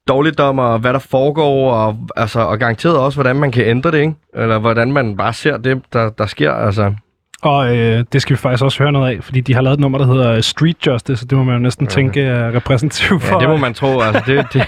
dårligdom 0.09 0.59
og 0.59 0.79
hvad 0.79 0.93
der 0.93 0.99
foregår, 0.99 1.73
og, 1.73 1.97
altså, 2.17 2.41
og 2.41 2.59
garanteret 2.59 2.97
også, 2.99 3.17
hvordan 3.17 3.37
man 3.37 3.53
kan 3.53 3.65
ændre 3.65 3.91
det, 3.91 3.99
ikke? 3.99 4.15
Eller 4.35 4.59
hvordan 4.59 4.93
man 4.93 5.17
bare 5.17 5.33
ser 5.33 5.57
det, 5.57 5.83
der, 5.93 6.11
der 6.11 6.27
sker, 6.27 6.53
altså. 6.53 6.95
Og 7.42 7.76
øh, 7.76 8.04
det 8.12 8.23
skal 8.23 8.37
vi 8.37 8.38
faktisk 8.38 8.64
også 8.64 8.83
høre 8.83 8.92
noget 8.92 9.16
af, 9.16 9.25
fordi 9.25 9.40
de 9.40 9.54
har 9.54 9.62
lavet 9.62 9.75
et 9.75 9.80
nummer, 9.80 9.99
der 9.99 10.07
hedder 10.07 10.40
Street 10.40 10.87
Justice, 10.87 11.25
og 11.25 11.30
det 11.30 11.38
må 11.38 11.45
man 11.45 11.54
jo 11.54 11.61
næsten 11.61 11.87
okay. 11.87 11.95
tænke 11.95 12.23
er 12.23 12.54
repræsentativt 12.54 13.23
for. 13.23 13.35
Ja, 13.35 13.40
det 13.40 13.49
må 13.49 13.57
man 13.57 13.75
tro, 13.75 14.00
altså. 14.00 14.23
Det, 14.26 14.47
det, 14.52 14.62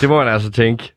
det 0.00 0.08
må 0.08 0.16
man 0.16 0.28
altså 0.28 0.50
tænke. 0.50 0.92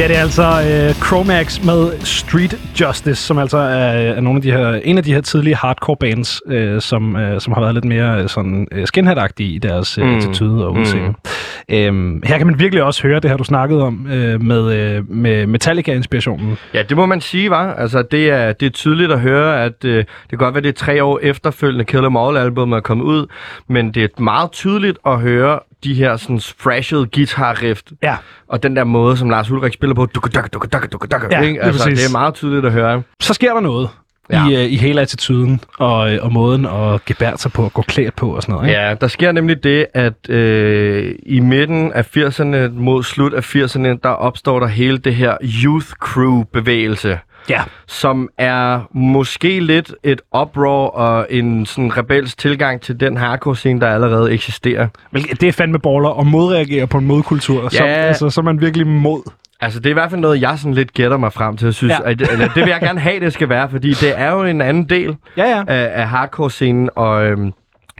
Det 0.00 0.04
er 0.04 0.08
det 0.08 0.20
altså 0.20 0.42
øh, 0.42 0.94
Chromax 0.94 1.64
med 1.64 2.00
Street 2.04 2.58
Justice, 2.80 3.14
som 3.22 3.38
altså 3.38 3.58
er, 3.58 3.90
er 4.16 4.20
nogle 4.20 4.36
af 4.38 4.42
de 4.42 4.52
her, 4.52 4.74
en 4.84 4.98
af 4.98 5.04
de 5.04 5.14
her 5.14 5.20
tidlige 5.20 5.56
hardcore 5.56 5.96
bands, 5.96 6.40
øh, 6.46 6.80
som, 6.80 7.16
øh, 7.16 7.40
som 7.40 7.52
har 7.52 7.60
været 7.60 7.74
lidt 7.74 7.84
mere 7.84 8.22
øh, 8.22 8.28
sådan 8.28 8.68
øh, 8.72 8.86
skinhead 8.86 9.40
i 9.40 9.58
deres 9.58 9.98
øh, 9.98 10.04
Mm. 10.06 10.16
attitude 10.16 10.66
og 10.66 10.72
udseende. 10.72 11.08
Mm. 11.08 11.74
Øhm, 11.74 12.22
her 12.24 12.38
kan 12.38 12.46
man 12.46 12.58
virkelig 12.58 12.82
også 12.82 13.02
høre 13.02 13.20
det 13.20 13.30
her, 13.30 13.36
du 13.36 13.44
snakkede 13.44 13.82
om 13.82 14.06
øh, 14.10 14.42
med, 14.42 14.72
øh, 14.74 15.10
med 15.10 15.46
Metallica-inspirationen. 15.46 16.58
Ja, 16.74 16.82
det 16.82 16.96
må 16.96 17.06
man 17.06 17.20
sige, 17.20 17.50
var. 17.50 17.74
Altså, 17.74 18.02
det 18.02 18.30
er, 18.30 18.52
det 18.52 18.66
er 18.66 18.70
tydeligt 18.70 19.12
at 19.12 19.20
høre, 19.20 19.64
at 19.64 19.84
øh, 19.84 19.96
det 19.96 20.06
kan 20.30 20.38
godt 20.38 20.54
være, 20.54 20.62
det 20.62 20.68
er 20.68 20.72
tre 20.72 21.04
år 21.04 21.18
efterfølgende 21.22 21.84
Kill 21.84 22.06
'Em 22.06 22.18
All-album 22.18 22.72
er 22.72 22.80
kommet 22.80 23.04
ud, 23.04 23.26
men 23.68 23.94
det 23.94 24.04
er 24.04 24.22
meget 24.22 24.50
tydeligt 24.52 24.98
at 25.06 25.20
høre 25.20 25.58
de 25.84 25.94
her 25.94 26.16
sådan 26.16 26.38
thrashed 26.38 27.06
guitar 27.14 27.62
riff 27.62 27.80
Ja, 28.02 28.16
og 28.48 28.62
den 28.62 28.76
der 28.76 28.84
måde, 28.84 29.16
som 29.16 29.30
Lars 29.30 29.50
Ulrik 29.50 29.72
spiller 29.74 29.94
på, 29.94 30.06
duk 30.06 30.34
duk 30.34 30.52
duk 30.52 30.72
duk 30.72 30.92
duk 30.92 31.10
duk 31.10 31.26
Ja, 31.30 31.40
ikke? 31.40 31.62
Altså, 31.62 31.88
det 31.90 32.04
er 32.06 32.12
meget 32.12 32.34
tydeligt 32.34 32.66
at 32.66 32.72
høre. 32.72 33.02
så 33.20 33.34
sker 33.34 33.52
der 33.54 33.60
noget 33.60 33.88
Ja. 34.32 34.48
i, 34.48 34.54
øh, 34.64 34.72
i 34.72 34.76
hele 34.76 35.00
attituden 35.00 35.60
og, 35.78 36.12
øh, 36.14 36.18
og 36.24 36.32
måden 36.32 36.66
at 36.66 37.04
gebære 37.04 37.38
sig 37.38 37.52
på, 37.52 37.66
at 37.66 37.72
gå 37.72 37.82
klædt 37.82 38.16
på 38.16 38.36
og 38.36 38.42
sådan 38.42 38.52
noget. 38.52 38.68
Ikke? 38.68 38.80
Ja, 38.80 38.94
der 38.94 39.08
sker 39.08 39.32
nemlig 39.32 39.64
det, 39.64 39.86
at 39.94 40.30
øh, 40.30 41.14
i 41.26 41.40
midten 41.40 41.92
af 41.92 42.16
80'erne 42.16 42.68
mod 42.72 43.02
slut 43.02 43.32
af 43.34 43.54
80'erne, 43.56 43.98
der 44.02 44.08
opstår 44.08 44.60
der 44.60 44.66
hele 44.66 44.98
det 44.98 45.14
her 45.14 45.36
Youth 45.64 45.86
Crew-bevægelse. 45.86 47.18
Ja. 47.48 47.62
som 47.86 48.28
er 48.38 48.80
måske 48.92 49.60
lidt 49.60 49.94
et 50.02 50.20
uproar 50.40 50.86
og 50.86 51.26
en 51.30 51.66
sådan 51.66 51.96
rebelsk 51.96 52.38
tilgang 52.38 52.80
til 52.80 53.00
den 53.00 53.16
hardcore-scene, 53.16 53.80
der 53.80 53.94
allerede 53.94 54.32
eksisterer. 54.32 54.88
Det 55.12 55.42
er 55.42 55.52
fandme 55.52 55.78
baller 55.78 56.20
at 56.20 56.26
modreagere 56.26 56.86
på 56.86 56.98
en 56.98 57.06
modkultur. 57.06 57.68
Ja. 57.72 57.84
altså, 57.84 58.30
så 58.30 58.40
er 58.40 58.44
man 58.44 58.60
virkelig 58.60 58.86
mod. 58.86 59.22
Altså, 59.60 59.80
det 59.80 59.86
er 59.86 59.90
i 59.90 59.92
hvert 59.92 60.10
fald 60.10 60.20
noget, 60.20 60.40
jeg 60.40 60.58
sådan 60.58 60.74
lidt 60.74 60.92
gætter 60.92 61.16
mig 61.16 61.32
frem 61.32 61.56
til. 61.56 61.64
Jeg 61.64 61.74
synes, 61.74 61.92
ja. 62.04 62.10
at, 62.10 62.20
eller, 62.32 62.48
det 62.48 62.56
vil 62.64 62.70
jeg 62.70 62.80
gerne 62.80 63.00
have, 63.00 63.20
det 63.20 63.32
skal 63.32 63.48
være, 63.48 63.70
fordi 63.70 63.90
det 63.90 64.18
er 64.18 64.32
jo 64.32 64.42
en 64.44 64.60
anden 64.60 64.88
del 64.88 65.16
Ja, 65.36 65.44
ja. 65.44 65.64
af, 65.66 65.90
af 66.02 66.08
hardcore-scenen, 66.08 66.90
og 66.96 67.26
øhm, 67.26 67.52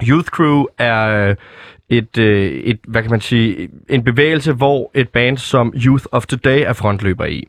Youth 0.09 0.29
Crew 0.29 0.65
er 0.79 1.29
øh, 1.29 1.37
et, 1.89 2.19
øh, 2.19 2.51
et, 2.51 2.79
hvad 2.89 3.03
kan 3.03 3.11
man 3.11 3.21
sige, 3.21 3.69
en 3.89 4.05
bevægelse, 4.05 4.53
hvor 4.53 4.91
et 4.95 5.09
band 5.09 5.39
som 5.39 5.73
Youth 5.77 6.05
of 6.13 6.27
Today 6.27 6.63
er 6.67 6.73
frontløber 6.73 7.25
i. 7.25 7.49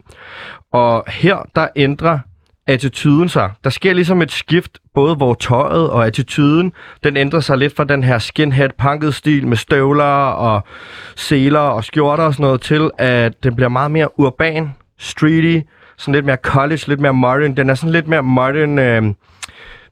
Og 0.71 1.03
her, 1.07 1.37
der 1.55 1.67
ændrer 1.75 2.19
attituden 2.67 3.29
sig. 3.29 3.51
Der 3.63 3.69
sker 3.69 3.93
ligesom 3.93 4.21
et 4.21 4.31
skift, 4.31 4.77
både 4.93 5.15
hvor 5.15 5.33
tøjet 5.33 5.89
og 5.89 6.05
attituden, 6.05 6.73
den 7.03 7.17
ændrer 7.17 7.39
sig 7.39 7.57
lidt 7.57 7.75
fra 7.75 7.83
den 7.83 8.03
her 8.03 8.19
skinhead 8.19 8.69
punked 8.77 9.11
stil 9.11 9.47
med 9.47 9.57
støvler 9.57 10.03
og 10.25 10.63
seler 11.15 11.59
og 11.59 11.83
skjorter 11.83 12.23
og 12.23 12.33
sådan 12.33 12.43
noget 12.43 12.61
til, 12.61 12.91
at 12.97 13.43
den 13.43 13.55
bliver 13.55 13.69
meget 13.69 13.91
mere 13.91 14.19
urban, 14.19 14.75
streety, 14.99 15.59
sådan 15.97 16.13
lidt 16.13 16.25
mere 16.25 16.37
college, 16.37 16.81
lidt 16.87 16.99
mere 16.99 17.13
modern. 17.13 17.57
Den 17.57 17.69
er 17.69 17.75
sådan 17.75 17.91
lidt 17.91 18.07
mere 18.07 18.23
modern, 18.23 18.79
øh, 18.79 19.01
hvad 19.01 19.13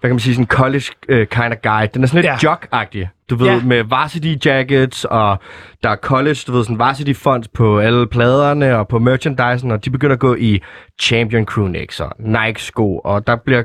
kan 0.01 0.09
man 0.09 0.19
sige, 0.19 0.33
sådan 0.33 0.48
college 0.48 0.86
øh, 1.09 1.27
kind 1.27 1.53
of 1.53 1.57
guy. 1.63 1.88
Den 1.93 2.03
er 2.03 2.07
sådan 2.07 2.21
lidt 2.21 2.43
ja. 2.43 2.51
jock-agtig. 2.51 3.07
Du 3.29 3.36
ved, 3.36 3.48
Ja. 3.48 3.62
med 3.63 3.83
varsity 3.83 4.36
jackets, 4.45 5.05
og 5.05 5.38
der 5.83 5.89
er 5.89 5.95
college, 5.95 6.38
du 6.48 6.51
ved, 6.51 6.63
sådan 6.63 6.79
varsity 6.79 7.13
fonts 7.13 7.48
på 7.48 7.79
alle 7.79 8.07
pladerne 8.07 8.77
og 8.77 8.88
på 8.88 9.00
merchandisen, 9.00 9.71
og 9.71 9.86
de 9.86 9.89
begynder 9.89 10.13
at 10.13 10.19
gå 10.19 10.36
i 10.36 10.59
Champion 11.01 11.45
Crewnecks 11.45 12.00
og 12.00 12.12
Nike-sko, 12.19 12.98
og 12.98 13.27
der 13.27 13.36
bliver 13.36 13.63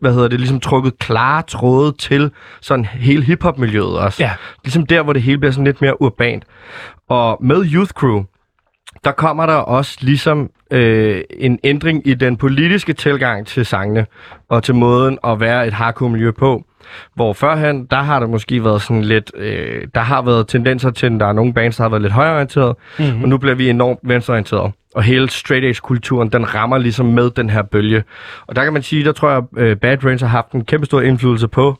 hvad 0.00 0.12
hedder 0.14 0.28
det, 0.28 0.40
ligesom 0.40 0.60
trukket 0.60 0.98
klare 0.98 1.42
tråde 1.42 1.92
til 1.98 2.30
sådan 2.60 2.84
hele 2.84 3.22
hiphop-miljøet 3.22 3.98
også. 3.98 4.22
Ja. 4.22 4.30
Ligesom 4.64 4.86
der, 4.86 5.02
hvor 5.02 5.12
det 5.12 5.22
hele 5.22 5.38
bliver 5.38 5.52
sådan 5.52 5.64
lidt 5.64 5.80
mere 5.80 6.02
urbant. 6.02 6.44
Og 7.08 7.38
med 7.40 7.64
Youth 7.72 7.90
Crew, 7.90 8.22
der 9.04 9.12
kommer 9.12 9.46
der 9.46 9.54
også 9.54 9.98
ligesom 10.00 10.50
øh, 10.70 11.20
en 11.30 11.58
ændring 11.64 12.06
i 12.06 12.14
den 12.14 12.36
politiske 12.36 12.92
tilgang 12.92 13.46
til 13.46 13.66
sangene, 13.66 14.06
og 14.48 14.62
til 14.62 14.74
måden 14.74 15.18
at 15.24 15.40
være 15.40 15.66
et 15.66 15.72
hardcore-miljø 15.72 16.30
på. 16.30 16.64
Hvor 17.14 17.32
førhen, 17.32 17.86
der 17.90 17.96
har 17.96 18.20
der 18.20 18.26
måske 18.26 18.64
været 18.64 18.82
sådan 18.82 19.02
lidt, 19.02 19.32
øh, 19.36 19.86
der 19.94 20.00
har 20.00 20.22
været 20.22 20.48
tendenser 20.48 20.90
til, 20.90 21.06
at 21.06 21.12
der 21.20 21.26
er 21.26 21.32
nogle 21.32 21.54
bands, 21.54 21.76
der 21.76 21.82
har 21.82 21.88
været 21.88 22.02
lidt 22.02 22.12
højreorienteret, 22.12 22.76
mm-hmm. 22.98 23.22
og 23.22 23.28
nu 23.28 23.38
bliver 23.38 23.54
vi 23.54 23.70
enormt 23.70 23.98
venstreorienteret. 24.02 24.72
Og 24.94 25.02
hele 25.02 25.30
straight 25.30 25.64
edge-kulturen, 25.64 26.28
den 26.28 26.54
rammer 26.54 26.78
ligesom 26.78 27.06
med 27.06 27.30
den 27.30 27.50
her 27.50 27.62
bølge. 27.62 28.04
Og 28.46 28.56
der 28.56 28.64
kan 28.64 28.72
man 28.72 28.82
sige, 28.82 29.04
der 29.04 29.12
tror 29.12 29.30
jeg, 29.30 29.42
øh, 29.56 29.76
Bad 29.76 29.98
Brains 29.98 30.20
har 30.20 30.28
haft 30.28 30.52
en 30.52 30.64
kæmpe 30.64 30.86
stor 30.86 31.00
indflydelse 31.00 31.48
på 31.48 31.78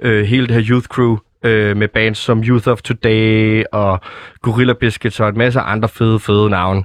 øh, 0.00 0.24
hele 0.24 0.46
det 0.46 0.54
her 0.54 0.64
youth 0.70 0.86
crew, 0.86 1.16
øh, 1.44 1.76
med 1.76 1.88
bands 1.88 2.18
som 2.18 2.40
Youth 2.40 2.68
of 2.68 2.82
Today 2.82 3.62
og 3.72 4.00
Gorilla 4.42 4.72
Biscuits 4.72 5.20
og 5.20 5.28
et 5.28 5.36
masse 5.36 5.60
andre 5.60 5.88
fede, 5.88 6.20
fede 6.20 6.50
navne. 6.50 6.82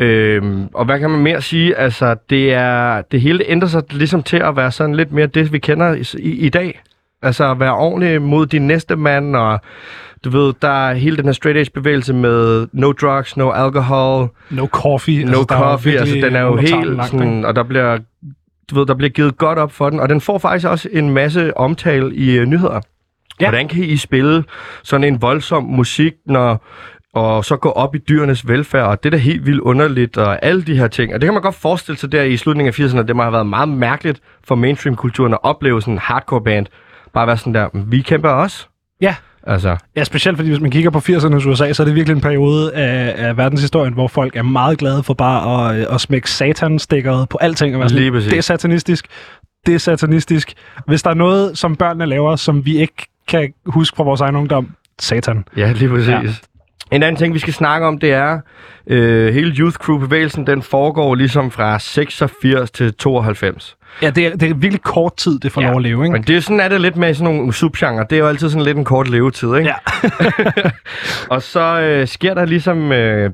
Øhm, 0.00 0.66
og 0.74 0.84
hvad 0.84 0.98
kan 0.98 1.10
man 1.10 1.20
mere 1.20 1.42
sige? 1.42 1.76
Altså, 1.76 2.16
det 2.30 2.52
er 2.52 3.02
det 3.02 3.20
hele 3.20 3.44
ændrer 3.48 3.68
sig 3.68 3.82
ligesom 3.90 4.22
til 4.22 4.36
at 4.36 4.56
være 4.56 4.72
sådan 4.72 4.94
lidt 4.94 5.12
mere 5.12 5.26
det, 5.26 5.52
vi 5.52 5.58
kender 5.58 5.94
i, 5.94 6.04
i, 6.18 6.30
i 6.30 6.48
dag. 6.48 6.80
Altså 7.22 7.50
at 7.50 7.60
være 7.60 7.74
ordentlig 7.74 8.22
mod 8.22 8.46
din 8.46 8.66
næste 8.66 8.96
mand, 8.96 9.36
og 9.36 9.60
du 10.24 10.30
ved, 10.30 10.52
der 10.62 10.88
er 10.88 10.94
hele 10.94 11.16
den 11.16 11.24
her 11.24 11.32
straight 11.32 11.58
edge 11.58 11.70
bevægelse 11.70 12.14
med 12.14 12.66
no 12.72 12.92
drugs, 12.92 13.36
no 13.36 13.50
alcohol, 13.50 14.28
No 14.50 14.66
coffee. 14.66 15.24
no 15.24 15.40
er 15.40 15.44
coffee. 15.44 15.98
Altså, 15.98 16.14
den 16.14 16.36
er 16.36 16.40
jo 16.40 16.56
helt 16.56 16.96
langt, 16.96 17.10
sådan, 17.10 17.44
og 17.44 17.56
der 17.56 17.62
bliver, 17.62 17.98
du 18.70 18.74
ved, 18.74 18.86
der 18.86 18.94
bliver 18.94 19.10
givet 19.10 19.38
godt 19.38 19.58
op 19.58 19.72
for 19.72 19.90
den, 19.90 20.00
og 20.00 20.08
den 20.08 20.20
får 20.20 20.38
faktisk 20.38 20.68
også 20.68 20.88
en 20.92 21.10
masse 21.10 21.56
omtale 21.56 22.14
i 22.14 22.40
uh, 22.40 22.44
nyheder. 22.44 22.80
Ja. 23.40 23.48
Hvordan 23.48 23.68
kan 23.68 23.84
I 23.84 23.96
spille 23.96 24.44
sådan 24.82 25.04
en 25.04 25.22
voldsom 25.22 25.64
musik, 25.64 26.12
når 26.26 26.64
og 27.14 27.44
så 27.44 27.56
gå 27.56 27.70
op 27.70 27.94
i 27.94 27.98
dyrenes 27.98 28.48
velfærd, 28.48 28.86
og 28.86 29.02
det 29.02 29.08
er 29.08 29.10
da 29.10 29.16
helt 29.16 29.46
vildt 29.46 29.60
underligt, 29.60 30.16
og 30.16 30.44
alle 30.44 30.62
de 30.62 30.76
her 30.78 30.88
ting. 30.88 31.14
Og 31.14 31.20
det 31.20 31.26
kan 31.26 31.34
man 31.34 31.42
godt 31.42 31.54
forestille 31.54 31.98
sig 31.98 32.12
der 32.12 32.22
i 32.22 32.36
slutningen 32.36 32.74
af 32.74 32.80
80'erne, 32.80 33.02
det 33.02 33.16
må 33.16 33.22
have 33.22 33.32
været 33.32 33.46
meget 33.46 33.68
mærkeligt 33.68 34.20
for 34.44 34.54
mainstream-kulturen 34.54 35.32
at 35.32 35.38
opleve 35.42 35.80
sådan 35.82 35.94
en 35.94 35.98
hardcore 35.98 36.40
band. 36.42 36.66
Bare 37.12 37.26
være 37.26 37.36
sådan 37.36 37.54
der, 37.54 37.68
vi 37.74 38.00
kæmper 38.00 38.28
også. 38.28 38.66
Ja. 39.00 39.14
Altså, 39.42 39.76
Ja, 39.96 40.04
specielt 40.04 40.36
fordi 40.38 40.48
hvis 40.48 40.60
man 40.60 40.70
kigger 40.70 40.90
på 40.90 40.98
80'ernes 40.98 41.48
USA, 41.48 41.72
så 41.72 41.82
er 41.82 41.84
det 41.84 41.94
virkelig 41.94 42.14
en 42.14 42.20
periode 42.20 42.74
af, 42.74 43.28
af 43.28 43.36
verdenshistorien, 43.36 43.92
hvor 43.94 44.08
folk 44.08 44.36
er 44.36 44.42
meget 44.42 44.78
glade 44.78 45.02
for 45.02 45.14
bare 45.14 45.70
at, 45.70 45.80
øh, 45.80 45.94
at 45.94 46.00
smække 46.00 46.30
satan-stikkeret 46.30 47.28
på 47.28 47.38
alting. 47.40 47.74
Og 47.74 47.80
være 47.80 47.88
sådan, 47.88 48.02
Lige 48.02 48.12
præcis. 48.12 48.30
det 48.30 48.38
er 48.38 48.42
satanistisk. 48.42 49.06
Det 49.66 49.74
er 49.74 49.78
satanistisk. 49.78 50.52
Hvis 50.86 51.02
der 51.02 51.10
er 51.10 51.14
noget, 51.14 51.58
som 51.58 51.76
børnene 51.76 52.06
laver, 52.06 52.36
som 52.36 52.64
vi 52.66 52.78
ikke 52.78 53.06
kan 53.28 53.52
huske 53.66 53.96
fra 53.96 54.04
vores 54.04 54.20
egen 54.20 54.36
ungdom, 54.36 54.70
satan. 54.98 55.44
Ja, 55.56 55.72
lige 55.72 55.88
præcis. 55.88 56.08
Ja. 56.08 56.20
Ja. 56.20 56.30
En 56.90 57.02
anden 57.02 57.16
ting, 57.16 57.34
vi 57.34 57.38
skal 57.38 57.52
snakke 57.52 57.86
om, 57.86 57.98
det 57.98 58.12
er, 58.12 58.40
øh, 58.86 59.34
hele 59.34 59.54
Youth 59.58 59.76
Crew-bevægelsen, 59.76 60.46
den 60.46 60.62
foregår 60.62 61.14
ligesom 61.14 61.50
fra 61.50 61.78
86 61.78 62.70
til 62.70 62.94
92. 62.94 63.76
Ja, 64.02 64.10
det 64.10 64.26
er, 64.26 64.36
det 64.36 64.50
er 64.50 64.54
virkelig 64.54 64.82
kort 64.82 65.16
tid, 65.16 65.38
det 65.38 65.52
får 65.52 65.60
lov 65.60 65.76
at 65.76 65.82
leve, 65.82 66.04
ikke? 66.04 66.12
Men 66.12 66.22
det 66.22 66.36
er 66.36 66.40
sådan 66.40 66.60
er 66.60 66.68
det 66.68 66.80
lidt 66.80 66.96
med 66.96 67.14
sådan 67.14 67.34
nogle 67.34 67.52
subgenre. 67.52 68.06
Det 68.10 68.16
er 68.16 68.20
jo 68.20 68.28
altid 68.28 68.50
sådan 68.50 68.64
lidt 68.64 68.78
en 68.78 68.84
kort 68.84 69.08
levetid, 69.08 69.56
ikke? 69.56 69.68
Ja. 69.68 70.10
Og 71.34 71.42
så 71.42 71.80
øh, 71.80 72.08
sker 72.08 72.34
der 72.34 72.44
ligesom... 72.44 72.92
Øh, 72.92 73.30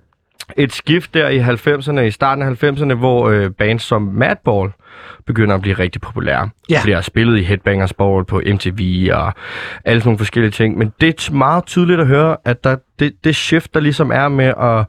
et 0.56 0.72
skift 0.72 1.14
der 1.14 1.28
i 1.28 1.38
90'erne, 1.38 2.00
i 2.00 2.10
starten 2.10 2.42
af 2.42 2.64
90'erne, 2.64 2.94
hvor 2.94 3.28
øh, 3.28 3.50
bands 3.50 3.82
som 3.82 4.02
Madball 4.02 4.70
begynder 5.26 5.54
at 5.54 5.62
blive 5.62 5.74
rigtig 5.74 6.00
populære. 6.00 6.50
Ja. 6.70 6.80
Bliver 6.82 7.00
spillet 7.00 7.38
i 7.38 7.42
Headbangers 7.42 7.92
Ball 7.92 8.24
på 8.24 8.42
MTV 8.46 9.10
og 9.12 9.32
alle 9.84 10.00
sådan 10.00 10.08
nogle 10.08 10.18
forskellige 10.18 10.50
ting. 10.50 10.78
Men 10.78 10.92
det 11.00 11.28
er 11.28 11.32
meget 11.32 11.64
tydeligt 11.66 12.00
at 12.00 12.06
høre, 12.06 12.36
at 12.44 12.64
der, 12.64 12.76
det, 12.98 13.12
det 13.24 13.36
shift, 13.36 13.74
der 13.74 13.80
ligesom 13.80 14.10
er 14.12 14.28
med 14.28 14.52
at, 14.60 14.86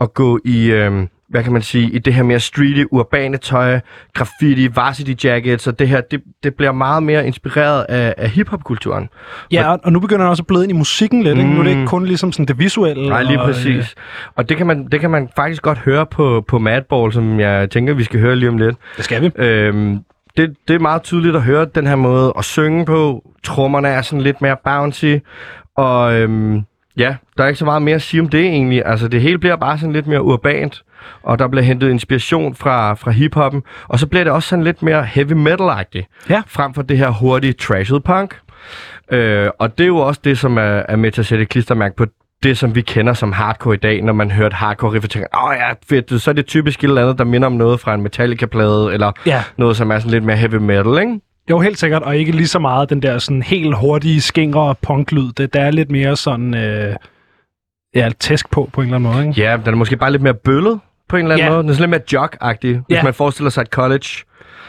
at 0.00 0.14
gå 0.14 0.40
i... 0.44 0.70
Øh, 0.70 1.06
hvad 1.28 1.42
kan 1.44 1.52
man 1.52 1.62
sige, 1.62 1.90
i 1.90 1.98
det 1.98 2.14
her 2.14 2.22
mere 2.22 2.40
streety, 2.40 2.84
urbane 2.90 3.36
tøj, 3.36 3.80
graffiti, 4.14 4.76
varsity 4.76 5.24
jackets, 5.24 5.66
og 5.66 5.78
det 5.78 5.88
her, 5.88 6.00
det, 6.00 6.22
det 6.42 6.54
bliver 6.54 6.72
meget 6.72 7.02
mere 7.02 7.26
inspireret 7.26 7.86
af, 7.88 8.14
af 8.16 8.30
hiphop-kulturen. 8.30 9.08
Ja, 9.52 9.72
og, 9.72 9.80
og 9.84 9.92
nu 9.92 10.00
begynder 10.00 10.22
han 10.22 10.30
også 10.30 10.42
at 10.42 10.46
bløde 10.46 10.64
ind 10.64 10.72
i 10.72 10.76
musikken 10.76 11.22
lidt. 11.22 11.38
Ikke? 11.38 11.50
Nu 11.50 11.58
er 11.58 11.64
det 11.64 11.70
ikke 11.70 11.86
kun 11.86 12.06
ligesom 12.06 12.32
sådan 12.32 12.46
det 12.46 12.58
visuelle. 12.58 13.08
Nej, 13.08 13.22
lige 13.22 13.40
og, 13.40 13.46
præcis. 13.46 13.94
Og 14.34 14.48
det 14.48 14.56
kan, 14.56 14.66
man, 14.66 14.88
det 14.92 15.00
kan 15.00 15.10
man 15.10 15.28
faktisk 15.36 15.62
godt 15.62 15.78
høre 15.78 16.06
på, 16.06 16.44
på 16.48 16.58
Madball, 16.58 17.12
som 17.12 17.40
jeg 17.40 17.70
tænker, 17.70 17.94
vi 17.94 18.04
skal 18.04 18.20
høre 18.20 18.36
lige 18.36 18.48
om 18.48 18.58
lidt. 18.58 18.70
Øh, 18.70 18.96
det 18.96 19.04
skal 19.04 19.22
vi. 19.22 19.30
Øhm, 19.36 19.98
det, 20.36 20.54
det 20.68 20.74
er 20.74 20.78
meget 20.78 21.02
tydeligt 21.02 21.36
at 21.36 21.42
høre 21.42 21.66
den 21.74 21.86
her 21.86 21.96
måde 21.96 22.32
at 22.38 22.44
synge 22.44 22.84
på. 22.84 23.22
Trommerne 23.44 23.88
er 23.88 24.02
sådan 24.02 24.20
lidt 24.20 24.42
mere 24.42 24.56
bouncy. 24.64 25.14
Og 25.76 26.14
øhm, 26.14 26.62
ja, 26.96 27.16
der 27.36 27.44
er 27.44 27.48
ikke 27.48 27.58
så 27.58 27.64
meget 27.64 27.82
mere 27.82 27.94
at 27.94 28.02
sige 28.02 28.20
om 28.20 28.28
det 28.28 28.40
egentlig. 28.40 28.82
Altså 28.86 29.08
det 29.08 29.20
hele 29.20 29.38
bliver 29.38 29.56
bare 29.56 29.78
sådan 29.78 29.92
lidt 29.92 30.06
mere 30.06 30.22
urbant. 30.22 30.82
Og 31.22 31.38
der 31.38 31.48
bliver 31.48 31.64
hentet 31.64 31.90
inspiration 31.90 32.54
fra, 32.54 32.94
fra 32.94 33.10
hiphoppen. 33.10 33.62
Og 33.88 33.98
så 33.98 34.06
bliver 34.06 34.24
det 34.24 34.32
også 34.32 34.48
sådan 34.48 34.64
lidt 34.64 34.82
mere 34.82 35.04
heavy 35.04 35.32
metal-agtigt. 35.32 36.26
Ja. 36.30 36.42
Frem 36.46 36.74
for 36.74 36.82
det 36.82 36.98
her 36.98 37.10
hurtige 37.10 37.52
trashed 37.52 38.00
punk. 38.00 38.36
Øh, 39.12 39.48
og 39.58 39.78
det 39.78 39.84
er 39.84 39.88
jo 39.88 39.96
også 39.98 40.20
det, 40.24 40.38
som 40.38 40.56
er, 40.58 40.62
er 40.88 40.96
med 40.96 41.12
til 41.12 41.22
at 41.22 41.26
sætte 41.26 41.42
et 41.42 41.48
klistermærke 41.48 41.96
på 41.96 42.06
det, 42.42 42.58
som 42.58 42.74
vi 42.74 42.80
kender 42.80 43.12
som 43.12 43.32
hardcore 43.32 43.74
i 43.74 43.78
dag, 43.78 44.02
når 44.02 44.12
man 44.12 44.30
hører 44.30 44.46
et 44.46 44.52
hardcore 44.52 44.92
riff 44.92 45.04
og 45.04 45.10
tænker, 45.10 45.28
åh 45.44 45.54
ja, 45.56 45.72
fedt, 45.88 46.22
så 46.22 46.30
er 46.30 46.34
det 46.34 46.46
typisk 46.46 46.78
et 46.80 46.84
eller 46.88 47.02
andet, 47.02 47.18
der 47.18 47.24
minder 47.24 47.46
om 47.46 47.52
noget 47.52 47.80
fra 47.80 47.94
en 47.94 48.02
Metallica-plade, 48.02 48.92
eller 48.92 49.12
Ja. 49.26 49.42
noget, 49.56 49.76
som 49.76 49.90
er 49.90 49.98
sådan 49.98 50.10
lidt 50.10 50.24
mere 50.24 50.36
heavy 50.36 50.54
metal, 50.54 50.98
ikke? 51.00 51.20
Jo, 51.50 51.58
helt 51.60 51.78
sikkert, 51.78 52.02
og 52.02 52.16
ikke 52.16 52.32
lige 52.32 52.46
så 52.46 52.58
meget 52.58 52.90
den 52.90 53.02
der 53.02 53.18
sådan 53.18 53.42
helt 53.42 53.76
hurtige 53.76 54.20
skingre 54.20 54.74
punklyd. 54.82 55.32
Det 55.32 55.54
der 55.54 55.60
er 55.60 55.70
lidt 55.70 55.90
mere 55.90 56.16
sådan, 56.16 56.54
øh, 56.54 56.94
ja, 57.94 58.08
tæsk 58.20 58.50
på, 58.50 58.70
på 58.72 58.80
en 58.80 58.86
eller 58.86 58.96
anden 58.98 59.12
måde, 59.12 59.28
ikke? 59.28 59.40
Ja, 59.40 59.56
den 59.64 59.74
er 59.74 59.78
måske 59.78 59.96
bare 59.96 60.10
lidt 60.12 60.22
mere 60.22 60.34
bøllet 60.34 60.80
på 61.08 61.16
en 61.16 61.22
eller 61.22 61.34
anden 61.34 61.46
Ja. 61.46 61.50
måde. 61.52 61.62
Den 61.62 61.70
er 61.70 61.74
sådan 61.74 61.90
lidt 61.90 62.12
mere 62.12 62.22
jog-agtig. 62.22 62.68
Hvis 62.86 62.96
Ja. 62.96 63.02
man 63.02 63.14
forestiller 63.14 63.50
sig 63.50 63.62
et 63.62 63.68
college, 63.68 64.08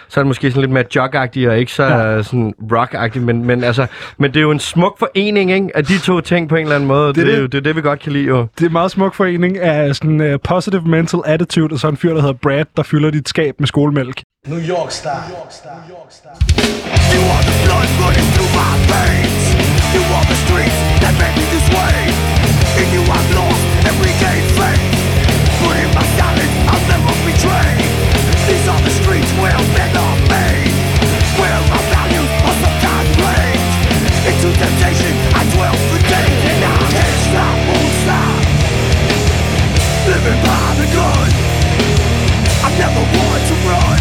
så 0.10 0.20
er 0.20 0.24
det 0.24 0.28
måske 0.28 0.52
sådan 0.52 0.62
lidt 0.62 0.72
mere 0.72 0.84
jog-agtig 0.96 1.50
og 1.50 1.58
ikke 1.60 1.72
så 1.72 1.84
Ja. 1.84 1.98
ja. 2.16 2.24
sådan 2.24 2.54
rock-agtig. 2.72 3.22
Men, 3.22 3.46
men, 3.46 3.64
altså, 3.64 3.88
men 4.18 4.32
det 4.32 4.38
er 4.38 4.42
jo 4.42 4.52
en 4.52 4.60
smuk 4.60 5.00
forening 5.00 5.52
ikke? 5.52 5.70
af 5.76 5.86
de 5.86 5.98
to 6.00 6.22
ting 6.22 6.50
på 6.50 6.56
en 6.56 6.62
eller 6.62 6.76
anden 6.76 6.88
måde. 6.88 7.14
Det, 7.14 7.22
er 7.22 7.26
det, 7.26 7.32
er 7.32 7.36
det. 7.36 7.42
jo, 7.42 7.48
det 7.48 7.58
er 7.58 7.62
det, 7.62 7.76
vi 7.76 7.82
godt 7.82 8.00
kan 8.00 8.12
lide 8.12 8.26
jo. 8.28 8.38
Det 8.58 8.62
er 8.62 8.66
en 8.66 8.72
meget 8.74 8.92
smuk 8.92 9.14
forening 9.16 9.58
af 9.60 9.96
sådan 9.96 10.34
uh, 10.34 10.40
positive 10.44 10.82
mental 10.82 11.20
attitude, 11.26 11.74
og 11.74 11.80
så 11.80 11.88
en 11.88 11.98
fyr, 11.98 12.14
der 12.14 12.22
hedder 12.22 12.34
Brad, 12.42 12.66
der 12.78 12.84
fylder 12.84 13.10
dit 13.12 13.30
skab 13.30 13.56
med 13.60 13.68
skolemælk. 13.68 14.22
New 14.48 14.60
York 14.60 14.92
style. 14.92 15.12
You 17.16 17.22
are 17.36 17.44
the 17.50 17.56
blood 17.66 17.90
running 18.04 18.28
through 18.36 18.52
my 18.62 18.74
veins. 18.94 19.44
You 19.96 20.04
are 20.18 20.26
the 20.32 20.38
streets 20.46 20.78
that 21.04 21.14
make 21.24 21.36
me 21.40 21.46
this 21.56 21.68
way. 21.78 21.96
In 22.82 22.88
you 22.96 23.02
I've 23.18 23.32
lost 23.40 23.64
and 23.88 23.96
regained 24.08 24.50
Are 28.68 28.82
the 28.82 28.90
streets 28.90 29.32
played. 33.16 33.60
Into 34.28 34.52
temptation 34.60 35.14
I 35.40 35.42
dwell 35.56 35.78
for 35.88 36.00
and 36.52 36.60
I 36.68 36.76
can't 36.92 37.20
stop, 37.32 37.56
won't 37.64 37.96
stop. 38.04 38.40
Living 40.12 40.40
by 40.44 40.68
the 40.84 40.88
gun. 40.92 41.30
I 42.60 42.70
never 42.76 43.04
want 43.16 43.42
to 43.48 43.56
run 43.70 43.97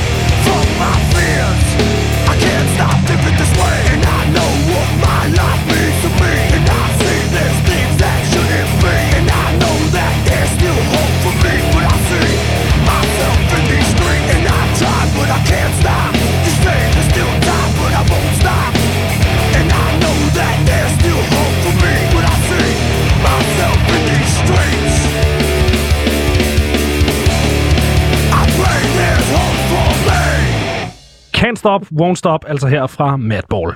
Can't 31.38 31.54
Stop, 31.56 31.82
Won't 32.00 32.14
Stop, 32.14 32.44
altså 32.48 32.66
her 32.68 32.86
fra 32.86 33.16
Madball. 33.16 33.72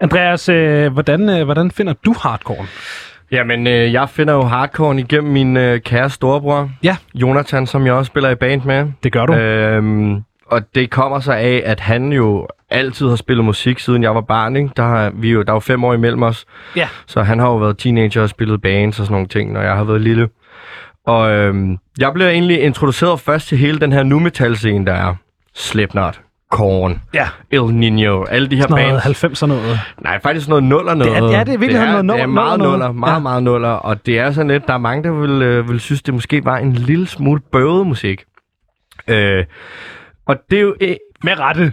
Andreas, 0.00 0.48
øh, 0.48 0.92
hvordan, 0.92 1.28
øh, 1.30 1.44
hvordan 1.44 1.70
finder 1.70 1.92
du 2.06 2.14
hardcore? 2.22 2.66
Jamen, 3.30 3.66
øh, 3.66 3.92
jeg 3.92 4.08
finder 4.08 4.34
jo 4.34 4.42
hardcore 4.42 4.98
igennem 4.98 5.32
min 5.32 5.56
øh, 5.56 5.80
kære 5.80 6.10
storebror, 6.10 6.70
Ja, 6.82 6.96
Jonathan, 7.14 7.66
som 7.66 7.86
jeg 7.86 7.94
også 7.94 8.08
spiller 8.08 8.30
i 8.30 8.34
band 8.34 8.62
med. 8.64 8.86
det 9.02 9.12
gør 9.12 9.26
du. 9.26 9.32
Øh, 9.34 9.76
Øhm, 9.76 10.22
og 10.46 10.74
det 10.74 10.90
kommer 10.90 11.20
sig 11.20 11.38
af, 11.38 11.62
at 11.64 11.80
han 11.80 12.12
jo 12.12 12.48
altid 12.70 13.08
har 13.08 13.16
spillet 13.16 13.44
musik, 13.44 13.78
siden 13.78 14.02
jeg 14.02 14.14
var 14.14 14.20
barn. 14.20 14.56
Ikke? 14.56 14.70
Der, 14.76 14.82
har, 14.82 15.10
vi 15.14 15.30
jo, 15.30 15.42
der 15.42 15.48
er 15.52 15.56
jo 15.56 15.60
fem 15.60 15.84
år 15.84 15.94
imellem 15.94 16.22
os. 16.22 16.44
ja. 16.76 16.88
Så 17.06 17.22
han 17.22 17.38
har 17.38 17.46
jo 17.46 17.56
været 17.56 17.78
teenager 17.78 18.22
og 18.22 18.28
spillet 18.28 18.62
bands 18.62 19.00
og 19.00 19.06
sådan 19.06 19.14
nogle 19.14 19.28
ting, 19.28 19.52
når 19.52 19.60
jeg 19.62 19.76
har 19.76 19.84
været 19.84 20.00
lille. 20.00 20.28
Og 21.06 21.30
øhm, 21.30 21.78
jeg 21.98 22.12
blev 22.12 22.26
egentlig 22.26 22.60
introduceret 22.62 23.20
først 23.20 23.48
til 23.48 23.58
hele 23.58 23.78
den 23.80 23.92
her 23.92 24.02
nu 24.02 24.18
metal 24.18 24.56
scene, 24.56 24.86
der 24.86 24.92
er 24.92 25.14
Slipknot, 25.54 26.20
Korn, 26.50 27.02
Ja, 27.14 27.28
El 27.50 27.62
Nino, 27.74 28.24
alle 28.24 28.48
de 28.50 28.56
her 28.56 28.62
sådan 28.62 28.84
noget 28.86 29.02
bands. 29.04 29.24
90'er 29.42 29.46
noget. 29.46 29.78
Nej, 30.02 30.20
faktisk 30.22 30.48
noget 30.48 30.64
nuller 30.64 30.94
noget. 30.94 31.12
Det 31.22 31.28
er- 31.30 31.38
ja, 31.38 31.44
det 31.44 31.54
er 31.54 31.58
virkelig 31.58 31.80
det 31.80 31.88
er, 31.88 32.02
noget 32.02 32.18
det 32.18 32.22
er 32.22 32.26
nuller- 32.26 32.34
meget 32.34 32.58
nuller 32.58 32.72
nuller, 32.72 32.92
meget, 32.92 33.12
Ja. 33.14 33.18
meget 33.18 33.42
nuller. 33.42 33.68
Og 33.68 34.06
det 34.06 34.18
er 34.18 34.30
sådan 34.32 34.48
lidt, 34.50 34.66
der 34.66 34.74
er 34.74 34.78
mange, 34.78 35.02
der 35.04 35.10
vil, 35.10 35.42
øh, 35.42 35.68
vil 35.68 35.80
synes, 35.80 36.02
det 36.02 36.14
måske 36.14 36.44
var 36.44 36.56
en 36.58 36.72
lille 36.72 37.06
smule 37.06 37.40
bøvet 37.52 37.86
musik. 37.86 38.24
Øh, 39.08 39.44
og 40.26 40.36
det 40.50 40.56
er 40.58 40.62
jo... 40.62 40.74
Øh, 41.22 41.24
Med 41.24 41.38
rette, 41.40 41.72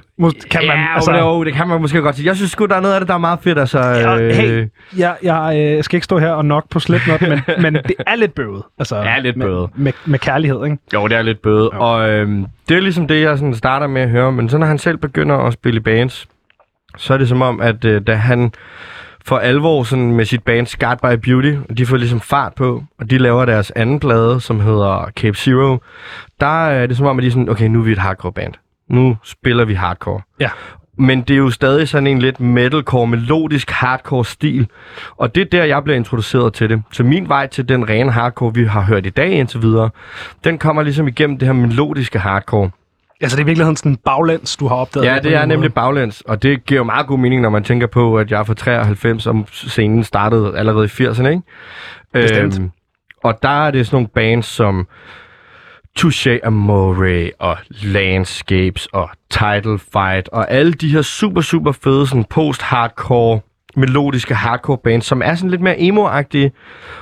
kan 0.51 0.61
man. 0.67 0.77
ja, 0.77 0.85
altså, 0.95 1.17
jo, 1.17 1.43
det 1.43 1.53
kan 1.53 1.67
man 1.67 1.81
måske 1.81 2.01
godt 2.01 2.15
sige. 2.15 2.25
Jeg 2.27 2.35
synes 2.35 2.51
sgu, 2.51 2.65
der 2.65 2.75
er 2.75 2.79
noget 2.81 2.93
af 2.93 3.01
det, 3.01 3.07
der 3.07 3.13
er 3.13 3.17
meget 3.17 3.39
fedt. 3.41 3.59
Altså, 3.59 3.79
Ja, 3.79 4.17
øh, 4.21 4.31
hey, 4.35 4.67
jeg, 4.97 5.15
jeg 5.23 5.75
øh, 5.77 5.83
skal 5.83 5.97
ikke 5.97 6.05
stå 6.05 6.17
her 6.19 6.31
og 6.31 6.45
nok 6.45 6.69
på 6.69 6.79
Slipknot, 6.79 7.21
men, 7.21 7.41
men 7.63 7.73
det 7.73 7.93
er 8.07 8.15
lidt 8.15 8.35
bøvet. 8.35 8.63
Altså, 8.79 8.95
er 8.95 9.19
lidt 9.19 9.37
med, 9.37 9.45
bøvet. 9.45 9.69
Med, 9.75 9.93
med 10.05 10.19
kærlighed, 10.19 10.65
ikke? 10.65 10.77
Jo, 10.93 11.07
det 11.07 11.17
er 11.17 11.21
lidt 11.21 11.41
bøde. 11.41 11.69
Jo. 11.73 11.79
Og 11.79 12.09
øhm, 12.09 12.45
det 12.69 12.77
er 12.77 12.81
ligesom 12.81 13.07
det, 13.07 13.21
jeg 13.21 13.37
sådan 13.37 13.55
starter 13.55 13.87
med 13.87 14.01
at 14.01 14.09
høre. 14.09 14.31
Men 14.31 14.49
så 14.49 14.57
når 14.57 14.67
han 14.67 14.77
selv 14.77 14.97
begynder 14.97 15.35
at 15.37 15.53
spille 15.53 15.77
i 15.77 15.83
bands, 15.83 16.27
så 16.97 17.13
er 17.13 17.17
det 17.17 17.27
som 17.29 17.41
om, 17.41 17.61
at 17.61 17.85
øh, 17.85 18.01
da 18.07 18.15
han 18.15 18.51
for 19.25 19.37
alvor 19.37 19.83
sådan 19.83 20.11
med 20.11 20.25
sit 20.25 20.43
band 20.43 20.67
Scarred 20.67 20.97
by 20.97 21.21
Beauty, 21.29 21.53
og 21.69 21.77
de 21.77 21.85
får 21.85 21.97
ligesom 21.97 22.19
fart 22.21 22.53
på, 22.53 22.83
og 22.99 23.09
de 23.09 23.17
laver 23.17 23.45
deres 23.45 23.71
anden 23.75 23.99
plade, 23.99 24.41
som 24.41 24.59
hedder 24.59 25.11
Cape 25.15 25.37
Zero, 25.37 25.77
der 26.39 26.67
er 26.67 26.85
det 26.87 26.97
som 26.97 27.05
om, 27.05 27.17
at 27.17 27.21
de 27.23 27.27
er 27.27 27.31
sådan, 27.31 27.49
okay, 27.49 27.65
nu 27.67 27.79
er 27.79 27.83
vi 27.83 27.91
et 27.91 27.97
hardcore 27.97 28.31
band. 28.33 28.53
Nu 28.89 29.17
spiller 29.23 29.65
vi 29.65 29.73
hardcore. 29.73 30.21
Ja. 30.39 30.49
Men 30.97 31.21
det 31.21 31.33
er 31.33 31.37
jo 31.37 31.49
stadig 31.49 31.87
sådan 31.87 32.07
en 32.07 32.19
lidt 32.19 32.39
metalcore, 32.39 33.07
melodisk 33.07 33.71
hardcore 33.71 34.25
stil. 34.25 34.67
Og 35.17 35.35
det 35.35 35.41
er 35.41 35.45
der, 35.45 35.63
jeg 35.63 35.83
bliver 35.83 35.97
introduceret 35.97 36.53
til 36.53 36.69
det. 36.69 36.83
Så 36.91 37.03
min 37.03 37.29
vej 37.29 37.47
til 37.47 37.69
den 37.69 37.89
rene 37.89 38.11
hardcore, 38.11 38.53
vi 38.53 38.65
har 38.65 38.81
hørt 38.81 39.05
i 39.05 39.09
dag 39.09 39.31
indtil 39.31 39.61
videre, 39.61 39.89
den 40.43 40.57
kommer 40.57 40.83
ligesom 40.83 41.07
igennem 41.07 41.37
det 41.37 41.45
her 41.45 41.53
melodiske 41.53 42.19
hardcore. 42.19 42.69
Altså, 43.21 43.35
det 43.35 43.41
er 43.41 43.45
i 43.45 43.49
virkeligheden 43.49 43.75
sådan 43.75 43.91
en 43.91 43.97
baglæns, 44.05 44.57
du 44.57 44.67
har 44.67 44.75
opdaget. 44.75 45.05
Ja, 45.05 45.19
det 45.23 45.35
er 45.35 45.45
nemlig 45.45 45.73
baglæns, 45.73 46.21
og 46.21 46.43
det 46.43 46.65
giver 46.65 46.79
jo 46.79 46.83
meget 46.83 47.07
god 47.07 47.19
mening, 47.19 47.41
når 47.41 47.49
man 47.49 47.63
tænker 47.63 47.87
på, 47.87 48.17
at 48.17 48.31
jeg 48.31 48.39
er 48.39 48.43
fra 48.43 48.53
93, 48.53 49.27
og 49.27 49.47
scenen 49.51 50.03
startede 50.03 50.57
allerede 50.57 50.85
i 50.85 50.87
80'erne, 50.87 51.27
ikke? 51.27 51.41
Bestemt. 52.13 52.59
og 53.23 53.39
der 53.43 53.65
er 53.67 53.71
det 53.71 53.85
sådan 53.85 53.95
nogle 53.95 54.07
bands 54.07 54.45
som 54.45 54.87
Touche 55.99 56.45
Amore 56.45 57.31
og 57.39 57.57
Landscapes 57.69 58.85
og 58.85 59.09
Title 59.29 59.79
Fight 59.93 60.29
og 60.29 60.51
alle 60.51 60.73
de 60.73 60.89
her 60.91 61.01
super, 61.01 61.41
super 61.41 61.71
fede 61.71 62.07
sådan 62.07 62.25
post-hardcore 62.29 63.39
melodiske 63.75 64.35
hardcore 64.35 64.77
bands, 64.77 65.05
som 65.05 65.21
er 65.21 65.35
sådan 65.35 65.49
lidt 65.49 65.61
mere 65.61 65.79
emo-agtige. 65.79 66.51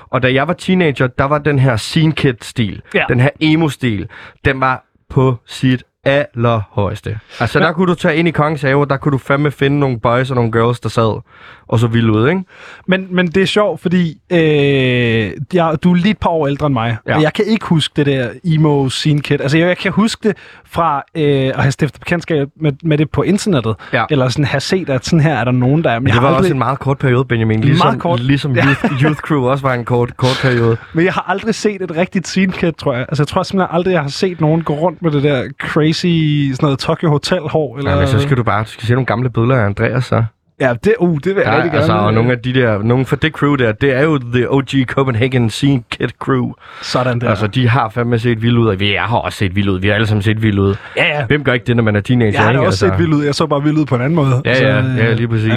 Og 0.10 0.23
da 0.23 0.33
jeg 0.33 0.47
var 0.47 0.53
teenager, 0.53 1.07
der 1.07 1.23
var 1.23 1.38
den 1.38 1.60
her 1.60 1.75
scene 1.75 2.12
kid-stil, 2.13 2.81
Ja. 2.93 3.03
den 3.10 3.19
her 3.19 3.29
emo-stil, 3.39 4.07
den 4.45 4.60
var 4.62 4.86
på 5.10 5.36
sit 5.45 5.83
allerhøjeste. 6.03 7.19
Altså, 7.39 7.60
der 7.60 7.71
kunne 7.71 7.88
du 7.88 7.95
tage 7.95 8.15
ind 8.15 8.27
i 8.27 8.31
Kongens 8.31 8.62
Have, 8.62 8.86
der 8.86 8.97
kunne 8.97 9.12
du 9.12 9.17
fandme 9.17 9.51
finde 9.51 9.79
nogle 9.79 9.99
boys 9.99 10.29
og 10.29 10.36
nogle 10.36 10.51
girls, 10.51 10.79
der 10.79 10.89
sad 10.89 11.21
og 11.67 11.80
så 11.80 11.88
vildt 11.88 12.10
ud, 12.10 12.30
ikke? 12.30 12.43
Men, 12.88 13.08
men 13.10 13.27
det 13.27 13.43
er 13.43 13.47
sjovt, 13.47 13.82
fordi 13.82 14.17
øh, 14.32 15.32
jeg, 15.53 15.77
du 15.84 15.91
er 15.91 15.95
lige 15.95 16.12
et 16.12 16.17
par 16.17 16.30
år 16.30 16.47
ældre 16.47 16.65
end 16.65 16.73
mig, 16.73 16.97
ja. 17.08 17.15
Og 17.15 17.21
jeg 17.21 17.34
kan 17.34 17.45
ikke 17.45 17.65
huske 17.65 17.93
det 17.95 18.06
der 18.06 18.30
emo 18.43 18.89
scene 18.89 19.21
kid. 19.21 19.41
Altså, 19.41 19.58
jeg, 19.58 19.67
jeg 19.67 19.77
kan 19.77 19.91
huske 19.91 20.27
det 20.27 20.38
fra 20.65 21.03
øh, 21.15 21.23
at 21.47 21.62
have 21.62 21.71
stiftet 21.71 21.99
bekendtskab 21.99 22.47
med, 22.62 22.71
med 22.84 22.97
det 22.97 23.10
på 23.10 23.21
internettet, 23.21 23.75
Ja. 23.93 24.03
eller 24.10 24.30
sådan 24.30 24.45
have 24.45 24.62
set, 24.62 24.89
at 24.89 25.06
sådan 25.06 25.19
her 25.19 25.34
er 25.36 25.43
der 25.43 25.51
nogen, 25.51 25.84
der 25.84 25.89
er. 25.91 25.99
Men, 25.99 26.13
det 26.13 26.21
var 26.21 26.27
aldrig, 26.27 26.39
også 26.39 26.53
en 26.53 26.60
meget 26.60 26.80
kort 26.80 26.97
periode, 26.97 27.25
Benjamin. 27.25 27.62
Ligesom, 27.62 27.88
Meget 27.88 27.99
kort. 28.01 28.19
Ligesom 28.19 28.56
Youth, 28.56 29.03
Youth 29.03 29.19
Crew 29.19 29.43
også 29.43 29.67
var 29.67 29.73
en 29.73 29.86
kort, 29.86 30.17
kort 30.17 30.39
periode. 30.41 30.77
men 30.93 31.06
jeg 31.06 31.13
har 31.13 31.25
aldrig 31.27 31.56
set 31.56 31.82
et 31.82 31.95
rigtigt 31.97 32.27
scene 32.27 32.51
kid, 32.51 32.71
tror 32.71 32.93
jeg. 32.93 33.06
Altså, 33.10 33.23
jeg 33.23 33.27
tror 33.27 33.43
simpelthen 33.43 33.75
aldrig, 33.75 33.91
jeg 33.91 34.01
har 34.01 34.10
set 34.10 34.41
nogen 34.41 34.62
gå 34.62 34.73
rundt 34.73 35.01
med 35.01 35.12
det 35.12 35.23
der 35.23 35.43
crazy, 35.60 36.06
sådan 36.51 36.58
noget 36.62 36.80
Tokyo 36.80 37.10
Hotel 37.10 37.41
hår. 37.41 37.77
Eller... 37.77 37.91
Ja, 37.91 37.97
men 37.97 38.08
så 38.08 38.19
skal 38.19 38.38
du 38.38 38.43
bare 38.43 38.63
du 38.63 38.69
skal 38.69 38.88
se 38.88 38.93
nogle 38.93 39.06
gamle 39.06 39.30
billeder 39.30 39.56
af 39.62 39.65
Andreas, 39.65 40.06
så. 40.06 40.23
Ja, 40.62 40.74
det, 40.84 40.93
uh, 41.00 41.17
det 41.24 41.36
vil 41.36 41.41
jeg 41.46 41.54
Ja, 41.54 41.58
rigtig 41.63 41.74
altså, 41.74 41.91
gerne. 41.93 42.08
og 42.08 42.13
nogle 42.13 42.32
af 42.32 42.39
de 42.39 42.54
der, 42.54 42.84
nogle 42.84 43.06
fra 43.06 43.15
det 43.15 43.32
crew 43.34 43.56
der, 43.56 43.72
det 43.72 43.93
er 43.93 44.02
jo 44.04 44.17
The 44.17 44.52
OG 44.52 44.70
Copenhagen 44.86 45.50
Scene 45.50 45.84
Kid 45.91 46.08
Crew. 46.20 46.52
Sådan 46.82 47.22
der. 47.22 47.30
Altså, 47.30 47.48
de 47.48 47.70
har 47.70 47.89
fandme 47.89 48.20
set 48.20 48.41
vildt 48.41 48.58
ud, 48.58 48.67
og 48.67 48.80
vi 48.80 48.93
jeg 48.93 49.04
har 49.04 49.17
også 49.17 49.38
set 49.38 49.56
vildt 49.56 49.70
ud. 49.70 49.80
Vi 49.80 49.88
har 49.88 49.96
alle 49.96 50.08
sammen 50.08 50.22
set 50.22 50.41
vildt 50.41 50.60
ud. 50.60 50.76
ja, 50.98 51.06
ja. 51.20 51.26
Hvem 51.26 51.43
gør 51.43 51.54
ikke 51.54 51.65
det, 51.65 51.76
når 51.76 51.84
man 51.84 51.96
er 51.96 52.02
teenager? 52.02 52.32
Jeg 52.32 52.41
har 52.41 52.50
ikke? 52.50 52.60
også 52.62 52.86
altså, 52.86 52.98
set 52.98 53.06
vild 53.06 53.13
ud. 53.20 53.24
Jeg 53.26 53.36
så 53.36 53.48
bare 53.48 53.63
vild 53.63 53.78
ud 53.78 53.86
på 53.86 53.96
en 53.96 54.02
anden 54.02 54.15
måde. 54.15 54.41
Ja, 54.46 54.56
Så, 54.56 54.65
ja, 54.65 54.80
øh, 54.80 54.98
ja, 54.98 55.13
lige 55.13 55.28
præcis. 55.28 55.50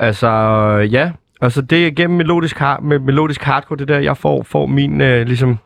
Ja. 0.00 0.04
Altså, 0.06 0.28
ja. 0.90 1.10
Altså, 1.42 1.62
det 1.62 1.86
er 1.86 1.90
gennem 1.90 2.16
melodisk, 2.16 2.58
har- 2.58 2.80
med 2.80 2.98
melodisk 2.98 3.42
hardcore, 3.42 3.78
det 3.78 3.88
der, 3.88 3.98
jeg 3.98 4.16
får, 4.16 4.42
får 4.42 4.66
min, 4.66 5.00
øh, 5.00 5.26
ligesom, 5.26 5.58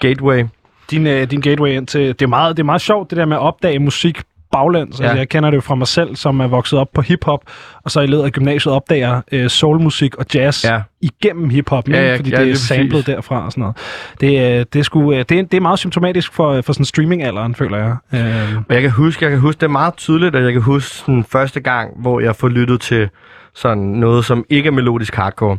gateway. 0.00 0.44
din, 0.90 1.06
øh, 1.06 1.30
din 1.30 1.40
gateway 1.40 1.70
ind 1.70 1.86
til... 1.86 2.00
Det 2.08 2.22
er, 2.22 2.26
meget, 2.26 2.56
det 2.56 2.62
er 2.62 2.66
meget 2.66 2.80
sjovt, 2.80 3.10
det 3.10 3.16
der 3.18 3.24
med 3.26 3.36
at 3.36 3.40
opdage 3.40 3.78
musik 3.78 4.22
baglands. 4.52 5.00
Ja. 5.00 5.04
Ja. 5.04 5.08
Altså, 5.10 5.18
jeg 5.20 5.28
kender 5.28 5.50
det 5.50 5.56
jo 5.56 5.60
fra 5.60 5.74
mig 5.74 5.86
selv, 5.86 6.16
som 6.16 6.40
er 6.40 6.46
vokset 6.46 6.78
op 6.78 6.88
på 6.94 7.02
hiphop, 7.02 7.40
og 7.84 7.90
så 7.90 8.00
i 8.00 8.06
løbet 8.06 8.24
af 8.24 8.32
gymnasiet 8.32 8.74
opdager 8.74 9.20
øh, 9.32 9.50
soulmusik 9.50 10.16
og 10.16 10.26
jazz 10.34 10.64
Ja. 10.64 10.80
igennem 11.00 11.50
hiphop, 11.50 11.88
Ja, 11.88 12.08
ja, 12.10 12.16
fordi 12.16 12.30
ja, 12.30 12.40
det 12.44 12.50
er 12.50 12.54
samlet 12.54 12.90
præcis. 12.90 13.04
derfra 13.06 13.44
og 13.44 13.52
sådan 13.52 13.60
noget. 13.60 13.76
Det, 14.20 14.58
øh, 14.60 14.66
det, 14.72 14.78
er 14.78 14.82
sgu, 14.82 15.12
øh, 15.12 15.18
det, 15.18 15.32
er, 15.38 15.42
det 15.42 15.54
er 15.54 15.60
meget 15.60 15.78
symptomatisk 15.78 16.32
for, 16.32 16.60
for 16.60 16.72
sådan 16.72 16.84
streamingalderen, 16.84 17.54
føler 17.54 17.78
jeg. 17.78 17.96
Øh, 18.14 18.56
Og 18.68 18.74
jeg 18.74 18.82
kan 18.82 18.90
huske, 18.90 19.24
jeg 19.24 19.30
kan 19.30 19.40
huske 19.40 19.58
det 19.60 19.66
er 19.66 19.70
meget 19.70 19.94
tydeligt, 19.96 20.36
at 20.36 20.44
jeg 20.44 20.52
kan 20.52 20.62
huske 20.62 20.94
sådan 20.94 21.24
første 21.24 21.60
gang, 21.60 21.90
hvor 22.00 22.20
jeg 22.20 22.36
får 22.36 22.48
lyttet 22.48 22.80
til 22.80 23.08
sådan 23.54 23.82
noget, 23.82 24.24
som 24.24 24.44
ikke 24.50 24.66
er 24.66 24.72
melodisk 24.72 25.14
hardcore. 25.14 25.58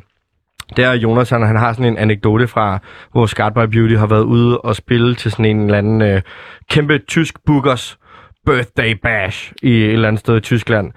Det 0.75 0.83
er 0.85 0.91
Jonas, 0.93 1.29
han, 1.29 1.41
han 1.47 1.55
har 1.55 1.73
sådan 1.73 1.85
en 1.85 1.97
anekdote 1.97 2.47
fra, 2.47 2.79
hvor 3.11 3.25
Skatboy 3.25 3.63
Beauty 3.65 3.95
har 3.95 4.07
været 4.07 4.23
ude 4.23 4.57
og 4.57 4.75
spille 4.75 5.15
til 5.15 5.31
sådan 5.31 5.45
en 5.45 5.61
eller 5.61 5.77
anden 5.77 6.01
øh, 6.01 6.21
kæmpe 6.69 6.97
tysk 7.07 7.35
bookers 7.45 7.97
birthday 8.45 8.91
bash 9.03 9.53
i 9.61 9.83
et 9.83 9.93
eller 9.93 10.07
andet 10.07 10.19
sted 10.19 10.37
i 10.37 10.39
Tyskland. 10.39 10.91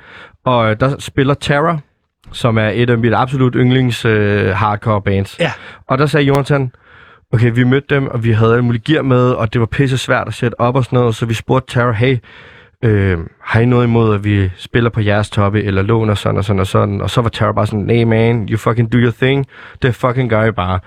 Og 0.45 0.71
øh, 0.71 0.77
der 0.81 0.99
spiller 0.99 1.35
Terror, 1.35 1.81
som 2.33 2.59
er 2.59 2.69
et 2.69 2.91
af 2.91 2.99
mit 2.99 3.15
absolut 3.15 3.55
yndlings 3.57 4.05
øh, 4.05 4.49
hardcore 4.49 5.03
bands. 5.03 5.41
Ja. 5.41 5.53
Og 5.89 5.99
der 5.99 6.07
sagde 6.07 6.27
Jonathan, 6.27 6.73
okay, 7.33 7.53
vi 7.55 7.65
mødte 7.65 7.95
dem, 7.95 8.07
og 8.07 8.25
vi 8.25 8.33
havde 8.33 8.53
alle 8.53 8.65
mulige 8.65 8.83
gear 8.93 9.03
med, 9.03 9.31
og 9.31 9.53
det 9.53 9.61
var 9.61 9.67
pisse 9.67 9.99
svært 9.99 10.29
at 10.29 10.35
sætte 10.35 10.61
op 10.61 10.77
og 10.77 10.85
sådan 10.85 10.99
noget, 10.99 11.15
så 11.15 11.27
vi 11.27 11.35
spurgte 11.35 11.75
Terror, 11.75 11.93
hey, 11.93 12.19
øh, 12.85 13.19
har 13.41 13.61
I 13.61 13.67
noget 13.67 13.87
imod, 13.87 14.15
at 14.15 14.25
vi 14.25 14.51
spiller 14.57 14.91
på 14.91 15.01
jeres 15.01 15.31
toppe, 15.31 15.63
eller 15.63 15.83
låner 15.83 16.15
sådan 16.15 16.39
og 16.39 16.45
sådan 16.45 16.61
og 16.61 16.67
sådan? 16.67 17.01
Og 17.01 17.11
så 17.11 17.21
var 17.21 17.29
Terror 17.29 17.53
bare 17.53 17.67
sådan, 17.67 17.85
nej 17.85 18.05
man, 18.05 18.49
you 18.49 18.59
fucking 18.59 18.93
do 18.93 18.99
your 18.99 19.13
thing, 19.13 19.47
det 19.83 19.95
fucking 19.95 20.31
gør 20.31 20.45
I 20.45 20.51
bare. 20.51 20.81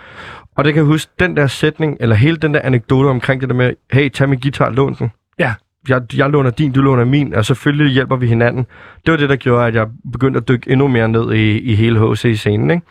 Og 0.57 0.63
det 0.63 0.73
kan 0.73 0.79
jeg 0.79 0.87
huske, 0.87 1.11
den 1.19 1.37
der 1.37 1.47
sætning, 1.47 1.97
eller 1.99 2.15
hele 2.15 2.37
den 2.37 2.53
der 2.53 2.61
anekdote 2.63 3.07
omkring 3.07 3.41
det 3.41 3.49
der 3.49 3.55
med, 3.55 3.73
hey, 3.91 4.09
tag 4.09 4.29
min 4.29 4.39
guitar, 4.39 4.69
lån 4.69 4.95
den. 4.99 5.11
ja, 5.39 5.53
Jeg, 5.89 6.01
jeg 6.17 6.29
låner 6.29 6.49
din, 6.49 6.71
du 6.71 6.81
låner 6.81 7.05
min, 7.05 7.33
og 7.35 7.45
selvfølgelig 7.45 7.93
hjælper 7.93 8.15
vi 8.15 8.27
hinanden. 8.27 8.65
Det 9.05 9.11
var 9.11 9.17
det, 9.17 9.29
der 9.29 9.35
gjorde, 9.35 9.67
at 9.67 9.75
jeg 9.75 9.87
begyndte 10.11 10.37
at 10.37 10.47
dykke 10.47 10.71
endnu 10.71 10.87
mere 10.87 11.07
ned 11.07 11.33
i, 11.33 11.59
i 11.59 11.75
hele 11.75 11.99
HC-scenen, 11.99 12.71
ikke? 12.71 12.85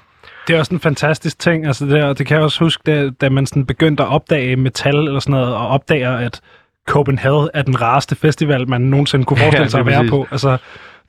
det 0.48 0.54
er 0.54 0.58
også 0.58 0.74
en 0.74 0.80
fantastisk 0.80 1.38
ting. 1.38 1.66
Altså 1.66 1.84
det, 1.84 1.92
der, 1.92 2.12
det 2.12 2.26
kan 2.26 2.34
jeg 2.36 2.44
også 2.44 2.64
huske, 2.64 2.82
da, 2.86 3.10
da 3.20 3.28
man 3.30 3.46
sådan 3.46 3.66
begyndte 3.66 4.02
at 4.02 4.08
opdage 4.08 4.56
metal 4.56 4.96
eller 4.96 5.20
sådan 5.20 5.32
noget, 5.32 5.54
og 5.54 5.68
opdager, 5.68 6.12
at 6.16 6.40
Copenhagen 6.88 7.48
er 7.54 7.62
den 7.62 7.80
rareste 7.82 8.16
festival, 8.16 8.68
man 8.68 8.80
nogensinde 8.80 9.24
kunne 9.24 9.36
forestille 9.50 9.62
Ja, 9.62 9.68
sig 9.68 9.80
at 9.80 9.86
være 9.86 9.98
præcis. 9.98 10.10
på. 10.10 10.26
Altså, 10.30 10.56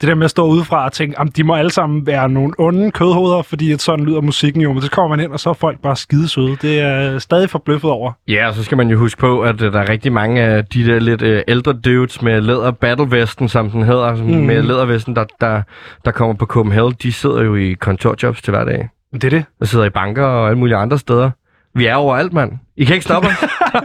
det 0.02 0.10
der 0.10 0.16
med 0.16 0.26
at 0.26 0.32
stå 0.32 0.48
udefra 0.48 0.86
og 0.86 0.92
tænke, 0.92 1.20
at 1.20 1.28
de 1.38 1.44
må 1.44 1.56
alle 1.56 1.72
sammen 1.72 2.08
være 2.08 2.30
nogle 2.30 2.54
onde 2.58 2.92
kødhoveder, 2.92 3.42
fordi 3.42 3.72
at 3.72 3.82
sådan 3.82 4.06
lyder 4.06 4.22
musikken 4.22 4.62
jo. 4.62 4.74
Men 4.74 4.82
så 4.82 4.92
kommer 4.92 5.16
man 5.16 5.26
ind, 5.26 5.32
og 5.32 5.40
så 5.40 5.50
er 5.50 5.54
folk 5.54 5.82
bare 5.82 5.96
skidesøde. 5.96 6.58
Det 6.62 6.80
er 6.80 6.90
jeg 6.90 7.22
stadig 7.22 7.50
forbløffet 7.50 7.92
over. 7.92 8.12
Ja, 8.28 8.48
og 8.48 8.54
så 8.54 8.64
skal 8.64 8.78
man 8.78 8.90
jo 8.90 8.98
huske 8.98 9.20
på, 9.20 9.42
at 9.42 9.62
øh, 9.62 9.74
der 9.74 9.80
er 9.80 9.90
rigtig 9.90 10.14
mange 10.14 10.42
af 10.42 10.66
de 10.66 10.86
der 10.86 11.00
lidt 11.00 11.22
øh, 11.22 11.42
ældre 11.48 11.74
dudes 11.74 12.22
med 12.22 12.42
læder 12.42 12.72
battlevesten, 12.72 13.50
som 13.50 13.70
den 13.70 13.84
hedder, 13.84 14.16
mm. 14.16 14.24
med 14.24 14.64
lædervesten, 14.64 15.16
der, 15.16 15.26
der, 15.42 15.62
der 16.06 16.12
kommer 16.12 16.36
på 16.36 16.46
Copenhagen, 16.46 16.94
de 17.04 17.14
sidder 17.14 17.44
jo 17.44 17.56
i 17.56 17.74
kontorjobs 17.74 18.42
til 18.42 18.52
hverdag. 18.52 18.90
Det 19.14 19.24
er 19.24 19.30
det. 19.30 19.46
Og 19.62 19.68
sidder 19.68 19.86
i 19.86 19.90
banker 19.90 20.24
og 20.26 20.48
alle 20.48 20.60
mulige 20.60 20.76
andre 20.76 20.98
steder. 20.98 21.32
Vi 21.76 21.86
er 21.86 21.96
overalt, 21.96 22.34
mand. 22.34 22.52
I 22.78 22.86
kan 22.86 22.94
ikke 22.96 23.04
stoppe 23.06 23.28
os. 23.28 23.34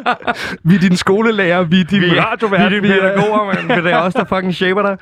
Vi 0.65 0.75
er 0.75 0.79
dine 0.79 0.97
skolelærer, 0.97 1.63
vi 1.63 1.81
er 1.81 1.85
dine 1.85 2.05
vi, 2.07 2.21
radiovært. 2.21 2.71
vi 2.73 2.77
er 2.77 2.81
de 2.81 2.89
pædagoger, 2.89 3.45
mand. 3.55 3.67
Men 3.77 3.85
det 3.85 3.93
er 3.93 3.97
os, 3.99 4.15
der 4.15 4.25
fucking 4.25 4.55
shaper 4.55 4.83
dig. 4.83 4.97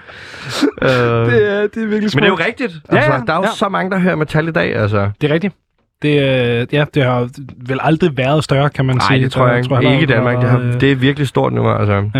Øh, 0.82 0.88
Det 1.32 1.52
er, 1.52 1.60
det 1.66 1.82
er 1.82 1.86
virkelig 1.86 1.90
men 1.90 2.00
det 2.00 2.04
er 2.04 2.08
smukt. 2.08 2.26
jo 2.28 2.34
rigtigt. 2.46 2.72
Ja, 2.92 2.96
Altså, 2.96 3.12
ja, 3.12 3.20
der 3.26 3.32
er 3.32 3.36
jo 3.36 3.42
ja. 3.42 3.48
så 3.56 3.68
mange, 3.68 3.90
der 3.90 3.98
hører 3.98 4.16
metal 4.16 4.48
i 4.48 4.52
dag, 4.52 4.76
altså. 4.76 5.10
Det 5.20 5.30
er 5.30 5.34
rigtigt. 5.34 5.54
Det, 6.02 6.08
øh, 6.22 6.66
ja, 6.72 6.84
det 6.94 7.04
har 7.04 7.28
vel 7.68 7.78
aldrig 7.82 8.16
været 8.16 8.44
større, 8.44 8.70
kan 8.70 8.84
man 8.84 8.96
Nej, 8.96 9.06
sige. 9.08 9.24
det 9.24 9.32
tror 9.32 9.48
jeg 9.48 9.56
ikke. 9.58 9.68
der 9.74 9.80
ikke 9.80 10.02
i 10.02 10.06
Danmark. 10.06 10.36
Det, 10.40 10.48
har, 10.50 10.58
har, 10.58 10.78
det 10.78 10.92
er 10.92 10.96
virkelig 10.96 11.28
stort 11.28 11.52
nu, 11.52 11.70
altså. 11.70 12.10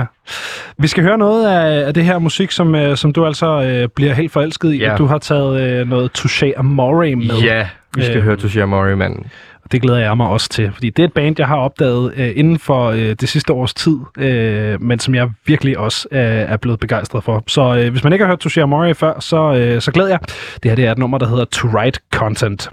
Vi 0.79 0.87
skal 0.89 1.03
høre 1.05 1.19
noget 1.19 1.49
af, 1.49 1.87
af 1.87 1.95
det 1.95 2.05
her 2.05 2.19
musik, 2.19 2.51
som, 2.51 2.75
øh, 2.75 2.97
som 2.97 3.13
du 3.13 3.27
altså 3.27 3.63
øh, 3.63 3.89
bliver 3.97 4.13
helt 4.15 4.33
forelsket 4.33 4.73
i. 4.73 4.79
Ja. 4.79 4.95
Du 4.99 5.07
har 5.07 5.19
taget 5.19 5.61
øh, 5.81 5.89
noget 5.89 6.11
Touché 6.19 6.53
Amore 6.59 7.17
med. 7.17 7.27
Ja, 7.43 7.69
vi 7.97 8.03
skal 8.05 8.17
Øh, 8.17 8.23
høre 8.23 8.37
Toshia 8.37 8.67
Mori, 8.67 8.95
mand. 8.97 9.17
Det 9.73 9.83
glæder 9.83 9.99
jeg 9.99 10.17
mig 10.17 10.29
også 10.29 10.49
til, 10.49 10.73
fordi 10.73 10.91
det 10.91 11.03
er 11.03 11.07
et 11.07 11.13
band, 11.13 11.35
jeg 11.39 11.47
har 11.47 11.57
opdaget 11.57 12.13
øh, 12.17 12.33
inden 12.37 12.59
for 12.59 12.91
øh, 12.91 12.99
det 12.99 13.29
sidste 13.29 13.53
års 13.53 13.75
tid, 13.75 13.99
øh, 14.19 14.83
men 14.83 14.99
som 14.99 15.15
jeg 15.15 15.31
virkelig 15.47 15.79
også 15.79 16.09
øh, 16.13 16.21
er 16.21 16.57
blevet 16.57 16.81
begejstret 16.81 17.25
for. 17.25 17.45
Så 17.47 17.77
øh, 17.77 17.91
hvis 17.91 18.05
man 18.05 18.13
ikke 18.13 18.25
har 18.25 18.33
hørt 18.33 18.47
Touché 18.47 18.65
Mori 18.65 18.95
før, 18.95 19.21
så, 19.21 19.55
øh, 19.55 19.81
så 19.81 19.93
glæder 19.93 20.09
jeg. 20.09 20.19
Det 20.63 20.71
her 20.71 20.75
det 20.75 20.87
er 20.87 20.93
et 20.93 20.99
nummer, 20.99 21.19
der 21.19 21.29
hedder 21.29 21.45
To 21.45 21.69
Write 21.69 22.01
Content. 22.13 22.71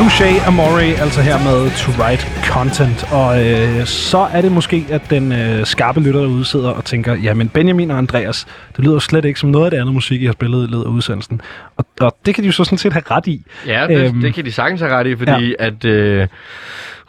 Won't 0.00 0.10
Touché 0.10 0.46
Amore, 0.46 0.82
altså 0.82 1.20
her 1.20 1.38
med 1.38 1.70
To 1.70 2.02
Write 2.02 2.26
Content. 2.44 3.12
Og 3.12 3.46
øh, 3.46 3.86
så 3.86 4.18
er 4.18 4.40
det 4.40 4.52
måske, 4.52 4.86
at 4.90 5.10
den 5.10 5.32
øh, 5.32 5.66
skarpe 5.66 6.00
lytter 6.00 6.20
derude 6.20 6.44
sidder 6.44 6.70
og 6.70 6.84
tænker, 6.84 7.14
jamen 7.14 7.48
Benjamin 7.48 7.90
og 7.90 7.98
Andreas, 7.98 8.46
det 8.76 8.84
lyder 8.84 8.94
jo 8.94 9.00
slet 9.00 9.24
ikke 9.24 9.40
som 9.40 9.48
noget 9.50 9.64
af 9.64 9.70
det 9.70 9.78
andet 9.78 9.94
musik, 9.94 10.22
I 10.22 10.24
har 10.24 10.32
spillet 10.32 10.68
i 10.68 10.70
løbet 10.70 10.84
af 10.84 10.88
udsendelsen. 10.88 11.40
Og, 11.76 11.84
og 12.00 12.16
det 12.26 12.34
kan 12.34 12.44
de 12.44 12.46
jo 12.46 12.52
så 12.52 12.64
sådan 12.64 12.78
set 12.78 12.92
have 12.92 13.02
ret 13.10 13.26
i. 13.26 13.44
Ja, 13.66 13.86
det, 13.88 13.96
Øhm, 13.96 14.06
øhm, 14.06 14.20
det 14.20 14.34
kan 14.34 14.44
de 14.44 14.52
sagtens 14.52 14.80
have 14.80 14.92
ret 14.92 15.06
i, 15.06 15.16
fordi 15.16 15.54
ja. 15.60 15.66
at 15.66 15.84
øh, 15.84 16.26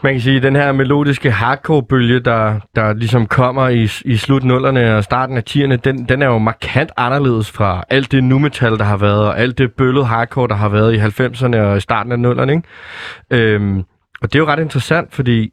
man 0.03 0.13
kan 0.13 0.21
sige, 0.21 0.39
den 0.39 0.55
her 0.55 0.71
melodiske 0.71 1.31
hardcore-bølge, 1.31 2.19
der, 2.19 2.59
der 2.75 2.93
ligesom 2.93 3.27
kommer 3.27 3.67
i, 3.67 3.89
i 4.05 4.17
slut 4.17 4.43
nullerne 4.43 4.95
og 4.97 5.03
starten 5.03 5.37
af 5.37 5.43
10'erne, 5.49 5.75
den, 5.75 6.09
den 6.09 6.21
er 6.21 6.25
jo 6.27 6.37
markant 6.37 6.91
anderledes 6.97 7.51
fra 7.51 7.83
alt 7.89 8.11
det 8.11 8.23
nu-metal, 8.23 8.77
der 8.77 8.83
har 8.83 8.97
været, 8.97 9.27
og 9.27 9.39
alt 9.39 9.57
det 9.57 9.73
bøllet 9.73 10.07
hardcore, 10.07 10.47
der 10.47 10.55
har 10.55 10.69
været 10.69 10.93
i 10.93 10.97
90'erne 10.97 11.57
og 11.57 11.77
i 11.77 11.79
starten 11.79 12.11
af 12.11 12.19
nullerne. 12.19 12.53
Ikke? 12.53 13.53
Øhm, 13.55 13.77
og 14.21 14.33
det 14.33 14.35
er 14.35 14.39
jo 14.39 14.45
ret 14.47 14.59
interessant, 14.59 15.13
fordi 15.13 15.49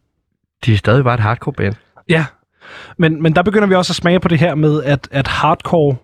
de 0.67 0.73
er 0.73 0.77
stadig 0.77 1.05
bare 1.05 1.15
et 1.15 1.21
hardcore-band. 1.21 1.75
Ja, 2.09 2.25
men, 2.99 3.23
men 3.23 3.35
der 3.35 3.43
begynder 3.43 3.69
vi 3.69 3.75
også 3.75 3.93
at 3.93 3.97
smage 3.97 4.21
på 4.21 4.29
det 4.29 4.39
her 4.39 4.55
med, 4.55 4.83
at, 4.85 5.09
at 5.13 5.29
hardcore, 5.29 5.97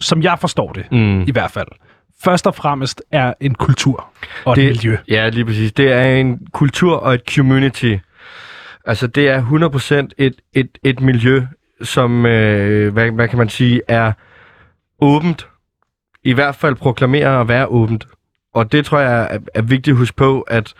som 0.00 0.22
jeg 0.22 0.38
forstår 0.40 0.72
det, 0.72 0.84
Mm. 0.92 1.22
i 1.22 1.30
hvert 1.32 1.50
fald, 1.50 1.66
først 2.24 2.46
og 2.46 2.54
fremmest 2.54 3.02
er 3.12 3.34
en 3.40 3.54
kultur 3.54 4.08
og 4.44 4.52
et 4.52 4.56
Det- 4.56 4.64
miljø. 4.66 4.96
Ja, 5.08 5.28
lige 5.28 5.44
præcis. 5.44 5.72
Det 5.72 5.92
er 5.92 6.02
en 6.04 6.46
kultur 6.52 6.96
og 6.96 7.14
et 7.14 7.22
community. 7.34 7.96
Altså, 8.84 9.06
det 9.06 9.28
er 9.28 9.42
100% 9.42 10.08
et, 10.18 10.34
et, 10.52 10.78
et 10.84 11.00
miljø, 11.00 11.42
som 11.82 12.26
øh, 12.26 12.92
hvad, 12.92 13.10
hvad 13.10 13.28
kan 13.28 13.38
man 13.38 13.48
sige, 13.48 13.80
er 13.88 14.12
åbent. 15.00 15.48
I 16.24 16.32
hvert 16.32 16.54
fald 16.54 16.74
proklamerer 16.74 17.40
at 17.40 17.48
være 17.48 17.66
åbent. 17.66 18.06
Og 18.54 18.72
det 18.72 18.84
tror 18.86 18.98
jeg 18.98 19.28
er, 19.34 19.38
er 19.54 19.62
vigtigt 19.62 19.94
at 19.94 19.98
huske 19.98 20.16
på, 20.16 20.40
at 20.40 20.74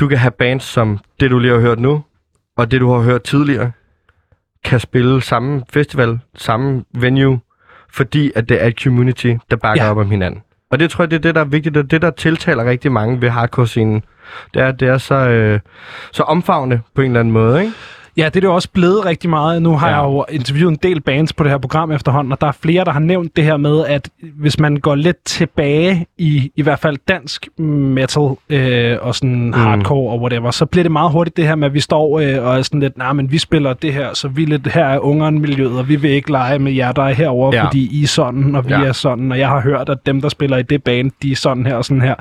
du 0.00 0.08
kan 0.08 0.18
have 0.18 0.30
bands 0.30 0.64
som 0.64 0.98
det, 1.20 1.30
du 1.30 1.38
lige 1.38 1.52
har 1.52 1.60
hørt 1.60 1.78
nu, 1.80 2.04
og 2.56 2.70
det, 2.70 2.80
du 2.80 2.92
har 2.92 3.00
hørt 3.02 3.22
tidligere, 3.22 3.72
kan 4.64 4.80
spille 4.80 5.22
samme 5.22 5.62
festival, 5.72 6.18
samme 6.34 6.84
venue, 6.94 7.40
fordi 7.90 8.32
at 8.36 8.48
det 8.48 8.62
er 8.62 8.66
et 8.66 8.80
community, 8.82 9.34
der 9.50 9.56
bakker 9.56 9.84
ja. 9.84 9.90
op 9.90 9.96
om 9.96 10.10
hinanden. 10.10 10.42
Og 10.72 10.78
det 10.78 10.90
tror 10.90 11.04
jeg, 11.04 11.10
det 11.10 11.16
er 11.16 11.20
det, 11.20 11.34
der 11.34 11.40
er 11.40 11.44
vigtigt, 11.44 11.76
og 11.76 11.90
det, 11.90 12.02
der 12.02 12.10
tiltaler 12.10 12.64
rigtig 12.64 12.92
mange 12.92 13.20
ved 13.20 13.28
hardcore-scenen. 13.30 14.04
Det 14.54 14.62
er, 14.62 14.66
at 14.66 14.80
det 14.80 14.88
er 14.88 14.98
så, 14.98 15.14
øh, 15.14 15.60
så 16.12 16.22
omfavnende 16.22 16.80
på 16.94 17.00
en 17.00 17.06
eller 17.06 17.20
anden 17.20 17.32
måde, 17.32 17.60
ikke? 17.60 17.72
Ja, 18.16 18.24
det 18.24 18.36
er 18.36 18.40
det 18.40 18.50
også 18.50 18.68
blevet 18.70 19.04
rigtig 19.04 19.30
meget. 19.30 19.62
Nu 19.62 19.76
har 19.76 19.88
ja. 19.88 19.96
Jeg 19.96 20.04
jo 20.04 20.24
interviewet 20.30 20.72
en 20.72 20.78
del 20.82 21.00
bands 21.00 21.32
på 21.32 21.44
det 21.44 21.50
her 21.50 21.58
program 21.58 21.92
efterhånden, 21.92 22.32
og 22.32 22.40
der 22.40 22.46
er 22.46 22.52
flere, 22.52 22.84
der 22.84 22.90
har 22.90 23.00
nævnt 23.00 23.36
det 23.36 23.44
her 23.44 23.56
med, 23.56 23.86
at 23.86 24.10
hvis 24.38 24.58
man 24.58 24.76
går 24.76 24.94
lidt 24.94 25.24
tilbage 25.24 26.06
i 26.18 26.50
i 26.56 26.62
hvert 26.62 26.78
fald 26.78 26.98
dansk 27.08 27.48
metal 27.58 28.30
øh, 28.48 28.98
og 29.00 29.14
sådan 29.14 29.46
mm. 29.46 29.52
hardcore 29.52 30.12
og 30.12 30.20
whatever, 30.20 30.50
så 30.50 30.66
bliver 30.66 30.82
det 30.82 30.92
meget 30.92 31.12
hurtigt 31.12 31.36
det 31.36 31.46
her 31.46 31.54
med, 31.54 31.66
at 31.66 31.74
vi 31.74 31.80
står 31.80 32.20
øh, 32.20 32.46
og 32.46 32.58
er 32.58 32.62
sådan 32.62 32.80
lidt, 32.80 32.98
nej, 32.98 33.06
nah, 33.06 33.16
men 33.16 33.32
vi 33.32 33.38
spiller 33.38 33.72
det 33.72 33.92
her, 33.92 34.14
så 34.14 34.28
vi 34.28 34.44
lidt 34.44 34.66
her 34.66 34.84
er 34.84 34.98
ungeren-miljøet, 34.98 35.78
og 35.78 35.88
vi 35.88 35.96
vil 35.96 36.10
ikke 36.10 36.30
lege 36.30 36.58
med 36.58 36.72
jer, 36.72 36.92
der 36.92 37.02
er 37.02 37.12
herovre, 37.12 37.56
ja. 37.56 37.64
Fordi 37.64 38.00
I 38.00 38.02
er 38.02 38.06
sådan, 38.06 38.54
og 38.54 38.64
vi. 38.64 38.72
Ja. 38.72 38.82
er 38.82 38.92
sådan, 38.92 39.32
og 39.32 39.38
jeg 39.38 39.48
har 39.48 39.60
hørt, 39.60 39.88
at 39.88 39.98
dem, 40.06 40.20
der 40.20 40.28
spiller 40.28 40.56
i 40.56 40.62
det 40.62 40.84
band, 40.84 41.10
de 41.22 41.32
er 41.32 41.36
sådan 41.36 41.66
her 41.66 41.74
og 41.74 41.84
sådan 41.84 42.02
her. 42.02 42.14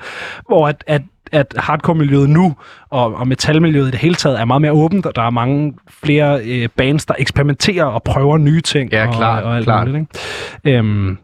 Hvor 0.48 0.68
at, 0.68 0.84
at 0.88 1.02
at 1.32 1.54
hardcore-miljøet 1.58 2.30
nu, 2.30 2.56
og, 2.90 3.16
og 3.16 3.28
metalmiljøet 3.28 3.88
i 3.88 3.92
det 3.92 4.00
hele 4.00 4.16
taget, 4.16 4.40
er 4.40 4.46
meget 4.46 4.62
mere 4.62 4.72
åbent, 4.72 5.06
og 5.06 5.16
der 5.16 5.22
er 5.22 5.30
mange 5.30 5.74
flere 6.04 6.42
øh, 6.46 6.70
bands, 6.78 7.06
der 7.06 7.14
eksperimenterer 7.20 7.86
og 7.86 8.04
prøver 8.04 8.38
nye 8.38 8.62
ting. 8.62 8.92
Ja, 8.92 9.08
og, 9.08 9.14
klart, 9.14 9.44
og 9.44 9.56
alt 9.56 9.66
klart. 9.66 9.88
muligt, 9.88 10.08
ikke? 10.64 10.78
Øhm, 10.78 11.18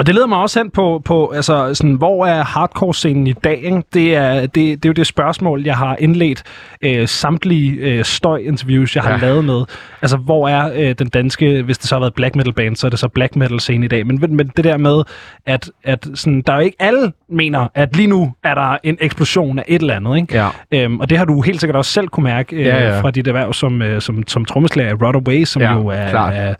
og 0.00 0.06
det 0.06 0.14
leder 0.14 0.26
mig 0.26 0.38
også 0.38 0.58
hen 0.60 0.70
på, 0.70 1.02
på 1.04 1.32
altså, 1.36 1.74
sådan, 1.74 1.94
hvor 1.94 2.26
er 2.26 2.44
hardcore-scenen 2.44 3.26
i 3.26 3.32
dag? 3.32 3.58
Ikke? 3.62 3.82
Det, 3.94 4.16
er, 4.16 4.40
det, 4.40 4.54
det 4.54 4.84
er 4.84 4.88
jo 4.88 4.92
det 4.92 5.06
spørgsmål, 5.06 5.62
jeg 5.62 5.76
har 5.76 5.96
indledt 5.98 6.42
øh, 6.82 7.08
samtlige 7.08 7.72
øh, 7.72 8.04
støj-interviews, 8.04 8.96
jeg 8.96 9.04
har 9.04 9.10
ja. 9.10 9.16
Lavet 9.16 9.44
med. 9.44 9.64
Altså, 10.02 10.16
hvor 10.16 10.48
er 10.48 10.70
øh, 10.74 10.94
den 10.98 11.08
danske, 11.08 11.62
hvis 11.62 11.78
det 11.78 11.88
så 11.88 11.94
har 11.94 12.00
været 12.00 12.14
black 12.14 12.36
metal 12.36 12.52
band, 12.52 12.76
så 12.76 12.86
er 12.86 12.88
det 12.88 12.98
så 12.98 13.08
black 13.08 13.36
metal 13.36 13.60
scene 13.60 13.84
i 13.84 13.88
dag. 13.88 14.06
Men, 14.06 14.36
men, 14.36 14.52
det 14.56 14.64
der 14.64 14.76
med, 14.76 15.02
at, 15.46 15.70
at 15.84 16.08
sådan, 16.14 16.42
der 16.46 16.52
er 16.52 16.56
jo 16.56 16.62
ikke 16.62 16.76
alle 16.80 17.12
mener, 17.28 17.68
at 17.74 17.96
lige 17.96 18.06
nu 18.06 18.32
er 18.44 18.54
der 18.54 18.76
en 18.82 18.96
eksplosion 19.00 19.58
af 19.58 19.64
et 19.68 19.80
eller 19.80 19.94
andet. 19.94 20.16
Ikke? 20.16 20.34
Ja. 20.34 20.48
Øhm, 20.72 21.00
og 21.00 21.10
det 21.10 21.18
har 21.18 21.24
du 21.24 21.40
helt 21.40 21.60
sikkert 21.60 21.76
også 21.76 21.92
selv 21.92 22.08
kunne 22.08 22.24
mærke 22.24 22.56
øh, 22.56 22.66
Ja, 22.66 22.88
ja. 22.88 23.00
fra 23.00 23.10
dit 23.10 23.26
erhverv 23.28 23.52
som, 23.52 23.82
øh, 23.82 24.00
som, 24.00 24.26
som 24.26 24.44
trommeslager 24.44 24.90
i 24.90 24.94
Rodaway, 24.94 25.44
som 25.44 25.62
Ja, 25.62 25.74
jo 25.74 25.86
er, 25.86 26.10
klart. 26.10 26.32
er 26.36 26.54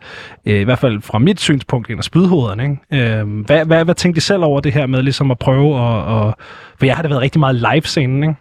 øh, 0.45 0.61
i 0.61 0.63
hvert 0.63 0.79
fald 0.79 1.01
fra 1.01 1.19
mit 1.19 1.39
synspunkt 1.39 1.89
en 1.89 1.97
af 1.97 2.03
spydhovederne. 2.03 2.63
Ikke? 2.63 3.21
Øhm, 3.31 3.41
hvad, 3.41 3.65
hvad, 3.65 3.85
hvad 3.85 3.95
tænkte 3.95 4.17
I 4.17 4.21
selv 4.21 4.43
over 4.43 4.59
det 4.59 4.73
her 4.73 4.85
med 4.85 5.03
ligesom 5.03 5.31
at 5.31 5.39
prøve 5.39 5.75
at... 5.75 6.03
Og, 6.03 6.35
for 6.77 6.85
jeg 6.85 6.95
har 6.95 7.03
da 7.03 7.09
været 7.09 7.21
rigtig 7.21 7.39
meget 7.39 7.55
live-scenen, 7.55 8.23
ikke? 8.23 8.35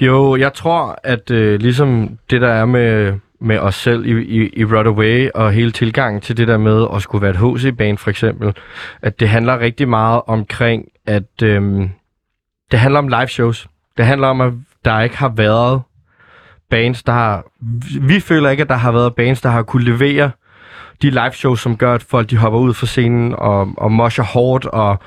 Jo, 0.00 0.36
jeg 0.36 0.52
tror, 0.52 0.98
at 1.04 1.30
øh, 1.30 1.60
ligesom 1.60 2.18
det, 2.30 2.40
der 2.40 2.48
er 2.48 2.64
med, 2.64 3.14
med 3.40 3.58
os 3.58 3.74
selv 3.74 4.06
i, 4.06 4.22
i, 4.22 4.50
i 4.56 4.64
Rodaway, 4.64 5.30
og 5.34 5.52
hele 5.52 5.70
tilgangen 5.70 6.20
til 6.20 6.36
det 6.36 6.48
der 6.48 6.58
med 6.58 6.86
at 6.94 7.02
skulle 7.02 7.22
være 7.22 7.30
et 7.30 7.60
HC-band 7.60 7.98
for 7.98 8.10
eksempel, 8.10 8.54
at 9.02 9.20
det 9.20 9.28
handler 9.28 9.58
rigtig 9.58 9.88
meget 9.88 10.22
omkring, 10.26 10.84
at 11.06 11.42
øhm, 11.42 11.90
det 12.70 12.78
handler 12.78 12.98
om 12.98 13.08
live 13.08 13.28
shows. 13.28 13.68
Det 13.96 14.06
handler 14.06 14.28
om, 14.28 14.40
at 14.40 14.52
der 14.84 15.00
ikke 15.00 15.16
har 15.16 15.28
været 15.28 15.82
bands, 16.70 17.02
der 17.02 17.12
har... 17.12 17.44
Vi 18.00 18.20
føler 18.20 18.50
ikke, 18.50 18.62
at 18.62 18.68
der 18.68 18.74
har 18.74 18.92
været 18.92 19.14
bands, 19.14 19.40
der 19.40 19.48
har 19.48 19.62
kunne 19.62 19.84
levere 19.84 20.30
de 21.02 21.10
live 21.10 21.32
shows, 21.32 21.60
som 21.60 21.76
gør, 21.76 21.94
at 21.94 22.02
folk 22.02 22.30
de 22.30 22.36
hopper 22.36 22.58
ud 22.58 22.74
fra 22.74 22.86
scenen 22.86 23.34
og, 23.38 23.68
og 23.76 23.92
mosher 23.92 24.24
hårdt, 24.24 24.66
og 24.66 24.98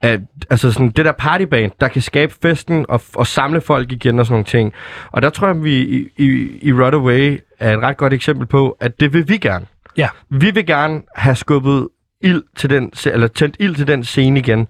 at, 0.00 0.20
altså 0.50 0.72
sådan, 0.72 0.90
det 0.90 1.04
der 1.04 1.12
partyband, 1.12 1.72
der 1.80 1.88
kan 1.88 2.02
skabe 2.02 2.34
festen 2.42 2.86
og, 2.88 3.00
og 3.14 3.26
samle 3.26 3.60
folk 3.60 3.92
igen 3.92 4.18
og 4.18 4.26
sådan 4.26 4.32
nogle 4.32 4.44
ting. 4.44 4.72
Og 5.12 5.22
der 5.22 5.30
tror 5.30 5.46
jeg, 5.46 5.56
at 5.56 5.64
vi 5.64 5.76
i, 5.78 6.08
i, 6.16 6.58
i 6.62 6.72
Rodaway 6.72 7.40
er 7.58 7.76
et 7.76 7.82
ret 7.82 7.96
godt 7.96 8.12
eksempel 8.12 8.46
på, 8.46 8.76
at 8.80 9.00
det 9.00 9.12
vil 9.12 9.28
vi 9.28 9.36
gerne. 9.36 9.66
Ja. 9.96 10.08
Vi 10.30 10.50
vil 10.50 10.66
gerne 10.66 11.02
have 11.14 11.36
skubbet 11.36 11.88
ild 12.20 12.42
til 12.56 12.70
den, 12.70 12.92
eller 13.06 13.28
tændt 13.28 13.56
ild 13.60 13.74
til 13.74 13.86
den 13.86 14.04
scene 14.04 14.38
igen. 14.38 14.66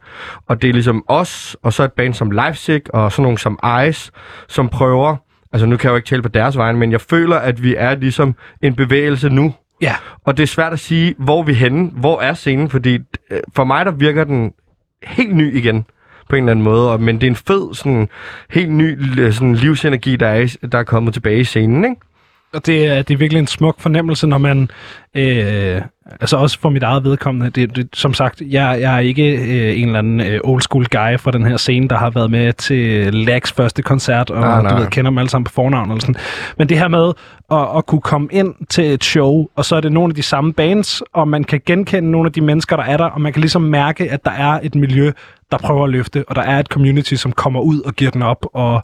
Og 0.46 0.62
det 0.62 0.68
er 0.68 0.72
ligesom 0.72 1.04
os, 1.08 1.56
og 1.62 1.72
så 1.72 1.84
et 1.84 1.92
band 1.92 2.14
som 2.14 2.30
Livesick, 2.30 2.88
og 2.88 3.12
sådan 3.12 3.22
nogle 3.22 3.38
som 3.38 3.58
Ice, 3.88 4.12
som 4.48 4.68
prøver, 4.68 5.16
altså 5.52 5.66
nu 5.66 5.76
kan 5.76 5.88
jeg 5.88 5.90
jo 5.90 5.96
ikke 5.96 6.08
tale 6.08 6.22
på 6.22 6.28
deres 6.28 6.56
vegne, 6.56 6.78
men 6.78 6.92
jeg 6.92 7.00
føler, 7.00 7.36
at 7.36 7.62
vi 7.62 7.74
er 7.74 7.94
ligesom 7.94 8.34
en 8.62 8.74
bevægelse 8.74 9.28
nu, 9.28 9.54
Ja. 9.80 9.94
og 10.24 10.36
det 10.36 10.42
er 10.42 10.46
svært 10.46 10.72
at 10.72 10.80
sige, 10.80 11.14
hvor 11.18 11.42
vi 11.42 11.52
er 11.52 11.56
henne, 11.56 11.90
hvor 11.94 12.20
er 12.20 12.34
scenen, 12.34 12.70
fordi 12.70 12.98
øh, 13.30 13.40
for 13.56 13.64
mig 13.64 13.86
der 13.86 13.92
virker 13.92 14.24
den 14.24 14.52
helt 15.02 15.36
ny 15.36 15.56
igen 15.56 15.86
på 16.28 16.36
en 16.36 16.42
eller 16.42 16.50
anden 16.50 16.64
måde, 16.64 16.92
og, 16.92 17.00
men 17.00 17.14
det 17.14 17.26
er 17.26 17.30
en 17.30 17.36
fed, 17.36 17.74
sådan, 17.74 18.08
helt 18.50 18.72
ny 18.72 19.20
øh, 19.20 19.32
sådan, 19.32 19.54
livsenergi, 19.54 20.16
der 20.16 20.26
er, 20.26 20.56
der 20.72 20.78
er 20.78 20.82
kommet 20.82 21.14
tilbage 21.14 21.40
i 21.40 21.44
scenen, 21.44 21.84
ikke? 21.84 21.96
Og 22.54 22.66
det 22.66 22.86
er, 22.86 23.02
det 23.02 23.14
er 23.14 23.18
virkelig 23.18 23.40
en 23.40 23.46
smuk 23.46 23.80
fornemmelse, 23.80 24.26
når 24.26 24.38
man, 24.38 24.70
øh, 25.14 25.82
altså 26.20 26.36
også 26.36 26.60
for 26.60 26.70
mit 26.70 26.82
eget 26.82 27.04
vedkommende, 27.04 27.50
det, 27.50 27.76
det, 27.76 27.88
som 27.92 28.14
sagt, 28.14 28.40
jeg, 28.40 28.78
jeg 28.80 28.94
er 28.94 28.98
ikke 28.98 29.36
øh, 29.36 29.80
en 29.80 29.86
eller 29.86 29.98
anden 29.98 30.20
øh, 30.20 30.40
old 30.44 30.60
school 30.60 30.86
guy 30.86 31.18
fra 31.18 31.30
den 31.30 31.46
her 31.46 31.56
scene, 31.56 31.88
der 31.88 31.96
har 31.96 32.10
været 32.10 32.30
med 32.30 32.52
til 32.52 33.14
Lags 33.14 33.52
første 33.52 33.82
koncert, 33.82 34.30
og 34.30 34.40
Nej, 34.40 34.56
du 34.58 34.62
nej. 34.62 34.80
ved, 34.80 34.86
kender 34.86 35.10
dem 35.10 35.18
alle 35.18 35.30
sammen 35.30 35.44
på 35.44 35.52
fornavn 35.52 35.90
eller 35.90 36.00
sådan. 36.00 36.14
Men 36.58 36.68
det 36.68 36.78
her 36.78 36.88
med 36.88 37.12
at, 37.50 37.76
at 37.76 37.86
kunne 37.86 38.00
komme 38.00 38.28
ind 38.30 38.54
til 38.68 38.84
et 38.84 39.04
show, 39.04 39.46
og 39.56 39.64
så 39.64 39.76
er 39.76 39.80
det 39.80 39.92
nogle 39.92 40.10
af 40.10 40.14
de 40.14 40.22
samme 40.22 40.52
bands, 40.52 41.02
og 41.12 41.28
man 41.28 41.44
kan 41.44 41.60
genkende 41.66 42.10
nogle 42.10 42.26
af 42.26 42.32
de 42.32 42.40
mennesker, 42.40 42.76
der 42.76 42.84
er 42.84 42.96
der, 42.96 43.04
og 43.04 43.20
man 43.20 43.32
kan 43.32 43.40
ligesom 43.40 43.62
mærke, 43.62 44.10
at 44.10 44.24
der 44.24 44.30
er 44.30 44.60
et 44.62 44.74
miljø, 44.74 45.12
der 45.50 45.58
prøver 45.58 45.84
at 45.84 45.90
løfte, 45.90 46.24
og 46.28 46.36
der 46.36 46.42
er 46.42 46.58
et 46.58 46.66
community, 46.66 47.14
som 47.14 47.32
kommer 47.32 47.60
ud 47.60 47.80
og 47.80 47.94
giver 47.94 48.10
den 48.10 48.22
op, 48.22 48.46
og 48.54 48.82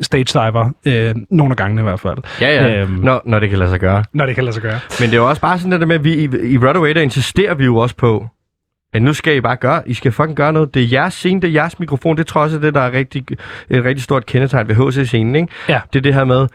stage 0.00 0.24
diver, 0.24 0.70
øh, 0.86 1.14
nogle 1.30 1.52
af 1.52 1.56
gangene 1.56 1.80
i 1.80 1.84
hvert 1.84 2.00
fald. 2.00 2.18
Øhm. 2.42 2.66
Øhm, 2.66 2.90
Når, 3.04 3.22
når 3.24 3.38
det 3.38 3.50
kan 3.50 3.58
lade 3.58 3.70
sig 3.70 3.80
gøre. 3.80 4.04
når 4.12 4.26
det 4.26 4.34
kan 4.34 4.44
lade 4.44 4.54
sig 4.54 4.62
gøre. 4.62 4.80
Men 5.00 5.08
det 5.10 5.12
er 5.16 5.20
jo 5.20 5.28
også 5.28 5.42
bare 5.42 5.58
sådan 5.58 5.72
det 5.72 5.80
der 5.80 5.86
med, 5.86 5.94
at 5.94 6.04
vi 6.04 6.14
i, 6.14 6.28
i 6.52 6.58
Rodaway, 6.58 6.94
der 6.94 7.00
insisterer 7.00 7.54
vi 7.54 7.64
jo 7.64 7.76
også 7.76 7.96
på, 7.96 8.26
at 8.94 9.02
nu 9.02 9.12
skal 9.12 9.36
I 9.36 9.40
bare 9.40 9.56
gøre, 9.56 9.82
I 9.88 9.94
skal 9.94 10.12
fucking 10.12 10.36
gøre 10.36 10.52
noget. 10.52 10.74
Det 10.74 10.82
er 10.82 10.86
jeres 10.92 11.14
scene, 11.14 11.40
det 11.40 11.48
er 11.48 11.52
jeres 11.52 11.78
mikrofon. 11.78 12.16
Det 12.16 12.26
tror 12.26 12.40
jeg 12.40 12.44
også 12.44 12.56
er 12.56 12.60
det, 12.60 12.74
der 12.74 12.80
er 12.80 12.92
rigtig, 12.92 13.24
et 13.70 13.84
rigtig 13.84 14.02
stort 14.02 14.26
kendetegn 14.26 14.68
ved 14.68 14.74
HC-scenen, 14.74 15.34
ikke? 15.36 15.48
Ja. 15.68 15.80
Det 15.92 15.98
er 15.98 16.02
det 16.02 16.14
her 16.14 16.24
med, 16.24 16.46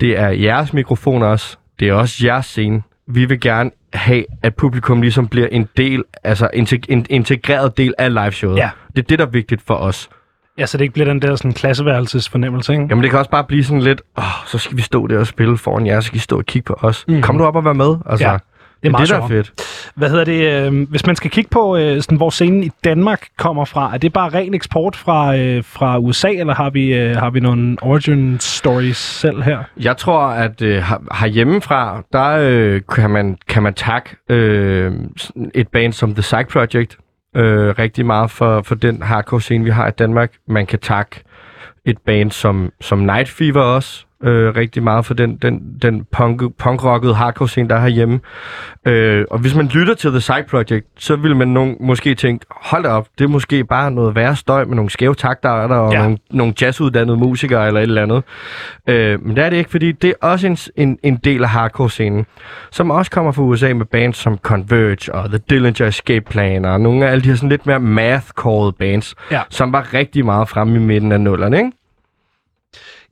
det 0.00 0.18
er 0.18 0.28
jeres 0.28 0.72
mikrofon 0.72 1.22
også. 1.22 1.56
Det 1.80 1.88
er 1.88 1.92
også 1.92 2.16
jeres 2.26 2.46
scene. 2.46 2.82
Vi 3.08 3.24
vil 3.24 3.40
gerne 3.40 3.70
have, 3.92 4.24
at 4.42 4.54
publikum 4.54 5.00
ligesom 5.02 5.28
bliver 5.28 5.46
en 5.46 5.68
del, 5.76 6.04
altså 6.24 6.48
integ- 6.54 6.84
en 6.88 7.06
integreret 7.10 7.76
del 7.76 7.94
af 7.98 8.14
liveshowet. 8.14 8.56
Ja. 8.56 8.70
Det 8.96 8.98
er 8.98 9.06
det, 9.06 9.18
der 9.18 9.26
er 9.26 9.30
vigtigt 9.30 9.62
for 9.66 9.74
os. 9.74 10.08
Ja, 10.58 10.66
så 10.66 10.78
det 10.78 10.84
ikke 10.84 10.94
bliver 10.94 11.06
den 11.08 11.22
der 11.22 11.36
sådan 11.36 11.52
klasseværelsesfornemmelse, 11.52 12.72
ikke? 12.72 12.86
Jamen 12.90 13.02
det 13.02 13.10
kan 13.10 13.18
også 13.18 13.30
bare 13.30 13.44
blive 13.44 13.64
sådan 13.64 13.82
lidt, 13.82 14.02
åh, 14.18 14.24
så 14.46 14.58
skal 14.58 14.76
vi 14.76 14.82
stå 14.82 15.06
der 15.06 15.18
og 15.18 15.26
spille 15.26 15.58
foran 15.58 15.86
jer, 15.86 16.00
så 16.00 16.06
skal 16.06 16.16
I 16.16 16.20
stå 16.20 16.38
og 16.38 16.44
kigge 16.46 16.66
på 16.66 16.78
os. 16.82 17.04
Mm. 17.08 17.22
Kom 17.22 17.38
du 17.38 17.44
op 17.44 17.56
og 17.56 17.64
vær 17.64 17.72
med. 17.72 17.96
Altså, 18.06 18.26
Ja. 18.26 18.36
det 18.82 18.88
er 18.88 18.90
meget 18.90 19.08
det, 19.08 19.16
der 19.16 19.22
er 19.22 19.28
fedt. 19.28 19.52
Hvad 19.94 20.10
hedder 20.10 20.24
det? 20.24 20.66
Øh, 20.72 20.88
hvis 20.90 21.06
man 21.06 21.16
skal 21.16 21.30
kigge 21.30 21.50
på, 21.50 21.76
øh, 21.76 22.02
sådan, 22.02 22.16
hvor 22.16 22.30
scenen 22.30 22.62
i 22.64 22.70
Danmark 22.84 23.26
kommer 23.38 23.64
fra, 23.64 23.94
er 23.94 23.98
det 23.98 24.12
bare 24.12 24.28
ren 24.28 24.54
eksport 24.54 24.96
fra, 24.96 25.36
øh, 25.36 25.64
fra 25.64 25.98
USA, 25.98 26.28
eller 26.28 26.54
har 26.54 26.70
vi, 26.70 26.94
øh, 26.94 27.16
har 27.16 27.30
vi 27.30 27.40
nogle 27.40 27.76
origin 27.82 28.36
stories 28.40 28.96
selv 28.96 29.42
her? 29.42 29.58
Jeg 29.80 29.96
tror, 29.96 30.20
at 30.20 30.62
øh, 30.62 30.76
her- 30.82 31.16
herhjemmefra, 31.20 32.02
der 32.12 32.38
øh, 32.40 32.80
kan, 32.94 33.10
man, 33.10 33.38
kan 33.48 33.62
man 33.62 33.74
takke 33.74 34.16
øh, 34.28 34.92
et 35.54 35.68
band 35.68 35.92
som 35.92 36.14
The 36.14 36.20
Psych 36.22 36.46
Project 36.52 36.96
øh, 37.38 37.74
rigtig 37.78 38.06
meget 38.06 38.30
for, 38.30 38.62
for 38.62 38.74
den 38.74 39.02
hardcore 39.02 39.40
scene, 39.40 39.64
vi 39.64 39.70
har 39.70 39.88
i 39.88 39.90
Danmark. 39.90 40.32
Man 40.46 40.66
kan 40.66 40.78
takke 40.78 41.22
et 41.84 41.98
band 41.98 42.30
som, 42.30 42.72
som 42.80 42.98
Night 42.98 43.28
Fever 43.28 43.62
også 43.62 44.04
øh, 44.24 44.56
rigtig 44.56 44.82
meget 44.82 45.06
for 45.06 45.14
den, 45.14 45.36
den, 45.36 45.62
den 45.82 46.06
punk, 46.12 46.42
punkrockede 46.58 47.14
hardcore 47.14 47.48
scene, 47.48 47.68
der 47.68 47.74
er 47.74 47.80
herhjemme. 47.80 48.20
Øh, 48.86 49.24
og 49.30 49.38
hvis 49.38 49.54
man 49.54 49.66
lytter 49.66 49.94
til 49.94 50.10
The 50.10 50.18
Psych 50.18 50.44
Project, 50.50 50.86
så 50.98 51.16
vil 51.16 51.36
man 51.36 51.48
nogen, 51.48 51.76
måske 51.80 52.14
tænke, 52.14 52.46
hold 52.50 52.82
da 52.82 52.88
op, 52.88 53.06
det 53.18 53.24
er 53.24 53.28
måske 53.28 53.64
bare 53.64 53.90
noget 53.90 54.14
værre 54.14 54.36
støj 54.36 54.64
med 54.64 54.76
nogle 54.76 54.90
skæve 54.90 55.14
takter 55.14 55.48
og 55.50 55.92
ja. 55.92 55.98
nogle, 56.02 56.18
nogle 56.30 56.54
jazzuddannede 56.60 57.16
musikere 57.16 57.66
eller 57.66 57.80
et 57.80 57.82
eller 57.84 58.02
andet. 58.02 58.22
Øh, 58.86 59.26
men 59.26 59.36
det 59.36 59.44
er 59.44 59.50
det 59.50 59.56
ikke, 59.56 59.70
fordi 59.70 59.92
det 59.92 60.10
er 60.22 60.26
også 60.26 60.46
en, 60.46 60.58
en, 60.76 60.98
en 61.02 61.16
del 61.16 61.42
af 61.42 61.48
hardcore-scenen, 61.48 62.26
som 62.70 62.90
også 62.90 63.10
kommer 63.10 63.32
fra 63.32 63.42
USA 63.42 63.72
med 63.74 63.86
bands 63.86 64.16
som 64.16 64.38
Converge 64.38 65.14
og 65.14 65.28
The 65.28 65.38
Dillinger 65.50 65.86
Escape 65.86 66.24
Plan 66.30 66.64
og 66.64 66.80
nogle 66.80 67.06
af 67.06 67.10
alle 67.10 67.22
de 67.22 67.28
her 67.28 67.36
sådan 67.36 67.48
lidt 67.48 67.66
mere 67.66 67.78
math-called 67.78 68.72
bands, 68.78 69.14
Ja. 69.30 69.40
som 69.50 69.72
var 69.72 69.94
rigtig 69.94 70.24
meget 70.24 70.48
fremme 70.48 70.76
i 70.76 70.78
midten 70.78 71.12
af 71.12 71.20
nullerne, 71.20 71.56
ikke? 71.58 71.70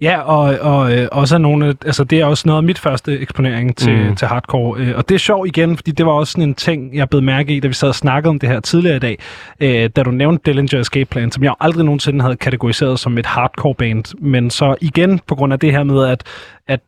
Ja, 0.00 0.20
og, 0.20 0.58
og 0.60 0.92
øh, 0.92 1.08
også 1.12 1.34
er 1.34 1.38
nogle, 1.38 1.76
altså 1.86 2.04
det 2.04 2.20
er 2.20 2.24
også 2.24 2.42
noget 2.46 2.56
af 2.56 2.62
mit 2.62 2.78
første 2.78 3.18
eksponering 3.18 3.76
til, 3.76 3.96
mm. 3.96 4.08
Mm. 4.08 4.16
til 4.16 4.28
hardcore. 4.28 4.80
Øh, 4.80 4.96
og 4.96 5.08
det 5.08 5.14
er 5.14 5.18
sjovt 5.18 5.48
igen, 5.48 5.76
fordi 5.76 5.90
det 5.90 6.06
var 6.06 6.12
også 6.12 6.30
sådan 6.30 6.44
en 6.44 6.54
ting, 6.54 6.94
jeg 6.94 7.08
blev 7.08 7.22
mærke 7.22 7.56
i, 7.56 7.60
da 7.60 7.68
vi 7.68 7.74
sad 7.74 7.88
og 7.88 7.94
snakkede 7.94 8.30
om 8.30 8.38
det 8.38 8.48
her 8.48 8.60
tidligere 8.60 8.96
i 8.96 8.98
dag, 8.98 9.18
øh, 9.60 9.90
da 9.96 10.02
du 10.02 10.10
nævnte 10.10 10.42
Dillinger 10.46 10.80
Escape 10.80 11.04
Plan, 11.10 11.32
som 11.32 11.44
jeg 11.44 11.54
aldrig 11.60 11.84
nogensinde 11.84 12.22
havde 12.22 12.36
kategoriseret 12.36 12.98
som 13.00 13.18
et 13.18 13.26
hardcore 13.26 13.74
band. 13.74 14.18
Men 14.18 14.50
så 14.50 14.76
igen, 14.80 15.18
på 15.18 15.34
grund 15.34 15.52
af 15.52 15.58
det 15.58 15.72
her 15.72 15.84
med, 15.84 16.04
at, 16.04 16.24
at 16.66 16.80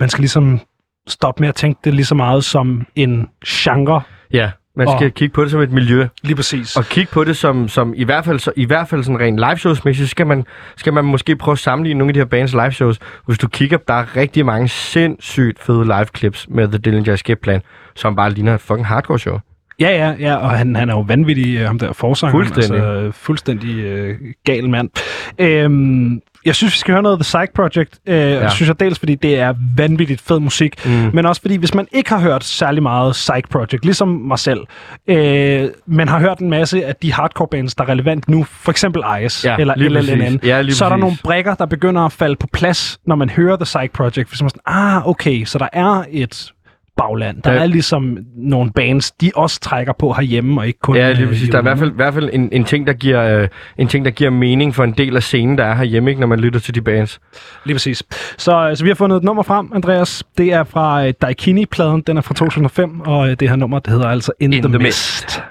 man 0.00 0.08
skal 0.08 0.22
ligesom 0.22 0.60
stoppe 1.06 1.40
med 1.40 1.48
at 1.48 1.54
tænke 1.54 1.80
det 1.84 1.94
lige 1.94 2.06
så 2.06 2.14
meget 2.14 2.44
som 2.44 2.86
en 2.96 3.28
genre. 3.46 4.00
Ja, 4.32 4.50
man 4.76 4.88
skal 4.98 5.06
Og- 5.06 5.14
kigge 5.14 5.32
på 5.34 5.42
det 5.42 5.50
som 5.50 5.60
et 5.60 5.72
miljø. 5.72 6.06
Lige 6.22 6.36
præcis. 6.36 6.76
Og 6.76 6.84
kigge 6.84 7.12
på 7.12 7.24
det 7.24 7.36
som, 7.36 7.68
som 7.68 7.94
i 7.96 8.04
hvert 8.04 8.24
fald, 8.24 8.38
så, 8.38 8.52
i 8.56 8.64
hvert 8.64 8.88
fald 8.88 9.04
sådan 9.04 9.20
rent 9.20 9.36
live 9.38 9.56
shows 9.56 9.84
mæssigt, 9.84 10.10
skal 10.10 10.26
man, 10.26 10.44
skal 10.76 10.92
man 10.92 11.04
måske 11.04 11.36
prøve 11.36 11.52
at 11.52 11.58
sammenligne 11.58 11.98
nogle 11.98 12.10
af 12.10 12.14
de 12.14 12.20
her 12.20 12.24
bands 12.24 12.52
live 12.52 12.72
shows. 12.72 12.98
Hvis 13.26 13.38
du 13.38 13.48
kigger, 13.48 13.78
der 13.88 13.94
er 13.94 14.16
rigtig 14.16 14.46
mange 14.46 14.68
sindssygt 14.68 15.62
fede 15.62 15.84
live 15.84 16.06
clips 16.16 16.46
med 16.50 16.68
The 16.68 16.78
Dillinger 16.78 17.12
Escape 17.14 17.40
Plan, 17.42 17.60
som 17.94 18.16
bare 18.16 18.30
ligner 18.30 18.54
et 18.54 18.60
fucking 18.60 18.86
hardcore 18.86 19.18
show. 19.18 19.38
Ja, 19.80 19.88
ja, 20.08 20.14
ja, 20.20 20.34
og 20.36 20.50
han, 20.50 20.76
han 20.76 20.88
er 20.90 20.94
jo 20.94 21.00
vanvittig, 21.00 21.56
øh, 21.58 21.66
ham 21.66 21.78
der 21.78 21.92
forsanger. 21.92 22.32
Fuldstændig. 22.32 22.74
Altså, 22.86 23.10
fuldstændig 23.20 23.78
øh, 23.78 24.18
gal 24.44 24.68
mand. 24.70 24.90
Øhm, 25.38 26.20
jeg 26.44 26.54
synes, 26.54 26.74
vi 26.74 26.78
skal 26.78 26.92
høre 26.92 27.02
noget 27.02 27.18
af 27.18 27.24
The 27.24 27.38
Psych 27.38 27.52
Project. 27.54 27.98
Øh, 28.06 28.14
ja. 28.14 28.40
Jeg 28.40 28.52
synes 28.52 28.68
jeg 28.68 28.80
dels, 28.80 28.98
fordi 28.98 29.14
det 29.14 29.38
er 29.38 29.54
vanvittigt 29.76 30.20
fed 30.20 30.40
musik, 30.40 30.86
mm. 30.86 31.10
men 31.14 31.26
også 31.26 31.40
fordi, 31.40 31.56
hvis 31.56 31.74
man 31.74 31.86
ikke 31.92 32.10
har 32.10 32.20
hørt 32.20 32.44
særlig 32.44 32.82
meget 32.82 33.12
Psych 33.12 33.48
Project, 33.50 33.84
ligesom 33.84 34.08
mig 34.08 34.38
selv, 34.38 34.60
øh, 35.08 35.68
men 35.86 36.08
har 36.08 36.18
hørt 36.18 36.38
en 36.38 36.50
masse 36.50 36.84
af 36.84 36.96
de 36.96 37.12
hardcore 37.12 37.48
bands, 37.48 37.74
der 37.74 37.84
er 37.84 37.88
relevant 37.88 38.28
nu, 38.28 38.44
for 38.44 38.70
eksempel 38.70 39.02
Ice 39.24 39.48
Ja, 39.48 39.56
eller 39.58 39.74
LLNN, 39.76 40.20
præcis. 40.20 40.48
Ja, 40.48 40.70
så 40.70 40.84
er 40.84 40.88
der 40.88 40.96
præcis. 40.96 41.00
nogle 41.00 41.16
brækker, 41.24 41.54
der 41.54 41.66
begynder 41.66 42.02
at 42.02 42.12
falde 42.12 42.36
på 42.36 42.46
plads, 42.52 42.98
når 43.06 43.16
man 43.16 43.30
hører 43.30 43.56
The 43.56 43.64
Psych 43.64 43.92
Project. 43.92 44.28
Hvis 44.28 44.42
man 44.42 44.46
er 44.46 44.50
sådan, 44.50 44.96
ah, 44.96 45.08
okay, 45.08 45.44
så 45.44 45.58
der 45.58 45.68
er 45.72 46.04
et 46.10 46.52
bagland. 46.96 47.42
Der 47.42 47.52
Ja. 47.52 47.58
er 47.62 47.66
ligesom 47.66 48.18
nogle 48.36 48.70
bands, 48.72 49.10
de 49.12 49.30
også 49.34 49.60
trækker 49.60 49.92
på 49.98 50.12
herhjemme, 50.12 50.60
og 50.60 50.66
ikke 50.66 50.78
kun... 50.78 50.96
Ja, 50.96 51.12
lige 51.12 51.22
øh, 51.22 51.28
præcis. 51.28 51.48
Der 51.48 51.56
er 51.58 51.62
i 51.62 51.62
hvert 51.62 51.78
fald, 51.78 51.90
i 51.90 51.94
hvert 51.94 52.14
fald 52.14 52.30
en, 52.32 52.48
en, 52.52 52.64
ting, 52.64 52.86
der 52.86 52.92
giver, 52.92 53.38
øh, 53.40 53.48
en 53.78 53.88
ting, 53.88 54.04
der 54.04 54.10
giver 54.10 54.30
mening 54.30 54.74
for 54.74 54.84
en 54.84 54.92
del 54.92 55.16
af 55.16 55.22
scenen, 55.22 55.58
der 55.58 55.64
er 55.64 55.74
herhjemme, 55.74 56.10
ikke, 56.10 56.20
når 56.20 56.26
man 56.26 56.40
lytter 56.40 56.60
til 56.60 56.74
de 56.74 56.80
bands. 56.82 57.20
Lige 57.64 57.74
præcis. 57.74 58.02
Så, 58.38 58.70
så 58.74 58.84
vi 58.84 58.90
har 58.90 58.94
fundet 58.94 59.16
et 59.16 59.24
nummer 59.24 59.42
frem, 59.42 59.72
Andreas. 59.74 60.24
Det 60.38 60.52
er 60.52 60.64
fra 60.64 61.06
øh, 61.06 61.12
Daikini-pladen. 61.22 62.02
Den 62.06 62.16
er 62.16 62.20
fra 62.20 62.34
2005, 62.34 63.00
og 63.00 63.30
øh, 63.30 63.36
det 63.40 63.48
her 63.48 63.56
nummer, 63.56 63.78
det 63.78 63.92
hedder 63.92 64.08
altså 64.08 64.32
In, 64.40 64.52
In 64.52 64.62
the, 64.62 64.68
the 64.68 64.78
Mist. 64.78 65.42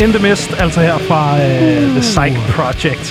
In 0.00 0.12
the 0.12 0.28
Mist, 0.28 0.60
altså 0.60 0.80
her 0.80 0.98
fra 0.98 1.36
øh, 1.36 1.82
The 1.96 2.00
Psych 2.00 2.36
Project. 2.56 3.06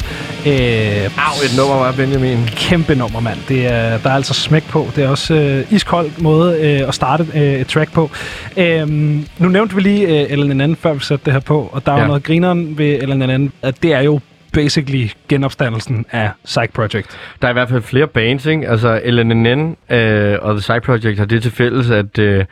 Øh, 0.48 1.26
Au, 1.28 1.36
et 1.46 1.54
nummer 1.58 1.76
var 1.76 1.92
Benjamin. 1.92 2.38
kæmpe 2.46 2.96
nummer, 2.96 3.20
mand. 3.20 3.38
Det 3.48 3.66
er, 3.66 3.98
der 3.98 4.10
er 4.10 4.14
altså 4.14 4.34
smæk 4.34 4.64
på. 4.70 4.88
Det 4.96 5.04
er 5.04 5.10
også 5.10 5.36
øh, 5.36 5.74
iskold 5.74 6.10
måde 6.22 6.58
øh, 6.62 6.88
at 6.88 6.96
starte 6.96 7.26
øh, 7.36 7.42
et 7.42 7.68
track 7.68 7.94
på. 7.94 8.10
Øhm, 8.58 9.26
nu 9.38 9.48
nævnte 9.48 9.76
vi 9.76 9.82
lige 9.82 10.32
øh, 10.32 10.38
LNN, 10.38 10.76
før 10.76 10.94
vi 10.94 11.00
satte 11.00 11.26
det 11.26 11.34
her 11.34 11.40
på, 11.40 11.70
og 11.74 11.86
der 11.86 11.92
er 11.92 11.96
ja. 11.96 12.02
Jo 12.02 12.08
noget 12.08 12.24
grineren 12.24 12.78
ved 12.78 13.02
LNN, 13.08 13.52
at 13.62 13.84
det 13.84 13.94
er 13.94 14.02
jo 14.02 14.20
basically 14.54 15.10
genopstandelsen 15.28 16.06
af 16.12 16.32
Psych 16.46 16.74
Project. 16.74 17.18
Der 17.42 17.48
er 17.48 17.52
i 17.52 17.54
hvert 17.54 17.70
fald 17.70 17.82
flere 17.82 18.08
bands, 18.08 18.46
ikke? 18.46 18.70
Altså 18.70 19.02
LNN 19.06 19.76
øh, 19.90 20.38
og 20.42 20.54
The 20.54 20.60
Psych 20.60 20.82
Project 20.82 21.18
har 21.18 21.26
det 21.26 21.42
til 21.42 21.52
fælles, 21.52 21.90
at 21.90 22.20
øh, 22.20 22.46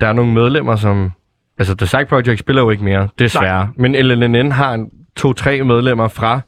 der 0.00 0.06
er 0.06 0.12
nogle 0.12 0.32
medlemmer, 0.32 0.76
som... 0.76 1.12
Altså, 1.60 1.74
The 1.74 1.84
Psych 1.86 2.06
Project 2.08 2.38
spiller 2.40 2.62
jo 2.62 2.70
ikke 2.70 2.84
mere, 2.84 3.08
desværre. 3.18 3.68
Men 3.76 3.92
LNN 3.94 4.52
har 4.52 4.86
to-tre 5.16 5.62
medlemmer 5.62 6.08
fra 6.08 6.40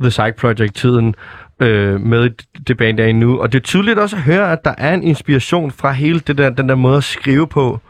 The 0.00 0.08
Psych 0.08 0.32
Project-tiden 0.40 1.14
øh, 1.60 2.00
med 2.00 2.30
det 2.68 2.76
band, 2.76 2.98
der 2.98 3.04
er 3.04 3.12
nu. 3.12 3.40
Og 3.40 3.52
det 3.52 3.58
er 3.58 3.62
tydeligt 3.62 3.98
også 3.98 4.16
at 4.16 4.22
høre, 4.22 4.52
at 4.52 4.64
der 4.64 4.74
er 4.78 4.94
en 4.94 5.02
inspiration 5.02 5.70
fra 5.70 5.92
hele 5.92 6.20
det 6.20 6.38
der, 6.38 6.50
den 6.50 6.68
der 6.68 6.74
måde 6.74 6.96
at 6.96 7.04
skrive 7.04 7.46
på. 7.46 7.80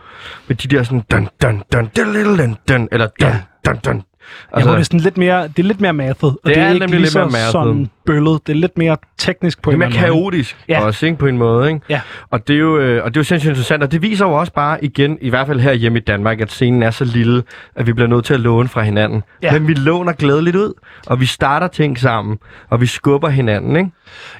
Med 0.48 0.56
de 0.56 0.68
der 0.76 0.83
sådan... 0.83 1.02
Dun, 1.11 1.28
dun, 1.42 1.62
dun, 1.72 1.90
dun, 1.96 2.14
dun, 2.14 2.37
dun, 2.37 2.56
dun, 2.68 2.88
eller 2.92 3.06
dun, 3.06 3.28
Ja. 3.28 3.37
dun, 3.66 3.76
dun. 3.85 4.02
Altså, 4.52 4.70
det, 4.72 4.78
er 4.78 4.83
sådan 4.83 5.00
lidt 5.00 5.16
mere, 5.18 5.48
det 5.48 5.59
er 5.59 5.62
lidt 5.62 5.80
mere 5.80 5.92
mathet, 5.92 6.22
og 6.24 6.38
det, 6.44 6.54
Det 6.54 6.59
er, 6.59 6.66
er 6.66 6.72
ikke 6.72 6.87
nemlig 6.87 7.00
lidt 7.00 7.14
mere 7.14 7.24
mathet. 7.26 7.52
sådan 7.52 7.90
bøllet. 8.12 8.46
Det 8.46 8.52
er 8.52 8.56
lidt 8.56 8.78
mere 8.78 8.96
teknisk 9.18 9.62
på 9.62 9.70
Det 9.70 9.72
er 9.72 9.74
en 9.74 9.78
mere 9.78 9.88
eller 9.88 10.00
anden 10.02 10.12
måde. 10.12 10.22
kaotisk 10.30 10.56
Ja. 10.68 10.84
også, 10.84 11.06
ikke? 11.06 11.18
På 11.18 11.26
en 11.26 11.38
måde, 11.38 11.68
ikke? 11.68 11.80
Ja. 11.88 12.00
Og 12.30 12.48
det, 12.48 12.54
er 12.54 12.60
jo, 12.60 12.78
øh, 12.78 13.04
og 13.04 13.10
det 13.10 13.16
er 13.16 13.20
jo 13.20 13.24
sindssygt 13.24 13.48
interessant, 13.50 13.82
og 13.82 13.92
det 13.92 14.02
viser 14.02 14.26
jo 14.26 14.32
også 14.32 14.52
bare 14.52 14.84
igen, 14.84 15.18
i 15.20 15.28
hvert 15.28 15.46
fald 15.46 15.60
her 15.60 15.72
hjemme 15.72 15.98
i 15.98 16.02
Danmark, 16.02 16.40
at 16.40 16.50
scenen 16.52 16.82
er 16.82 16.90
så 16.90 17.04
lille, 17.04 17.42
at 17.76 17.86
vi 17.86 17.92
bliver 17.92 18.08
nødt 18.08 18.24
til 18.24 18.34
at 18.34 18.40
låne 18.40 18.68
fra 18.68 18.82
hinanden. 18.82 19.22
Ja. 19.42 19.52
Men 19.52 19.68
vi 19.68 19.74
låner 19.74 20.12
glædeligt 20.12 20.56
ud, 20.56 20.72
og 21.06 21.20
vi 21.20 21.26
starter 21.26 21.66
ting 21.66 21.98
sammen, 21.98 22.38
og 22.70 22.80
vi 22.80 22.86
skubber 22.86 23.28
hinanden, 23.28 23.76
ikke? 23.76 23.90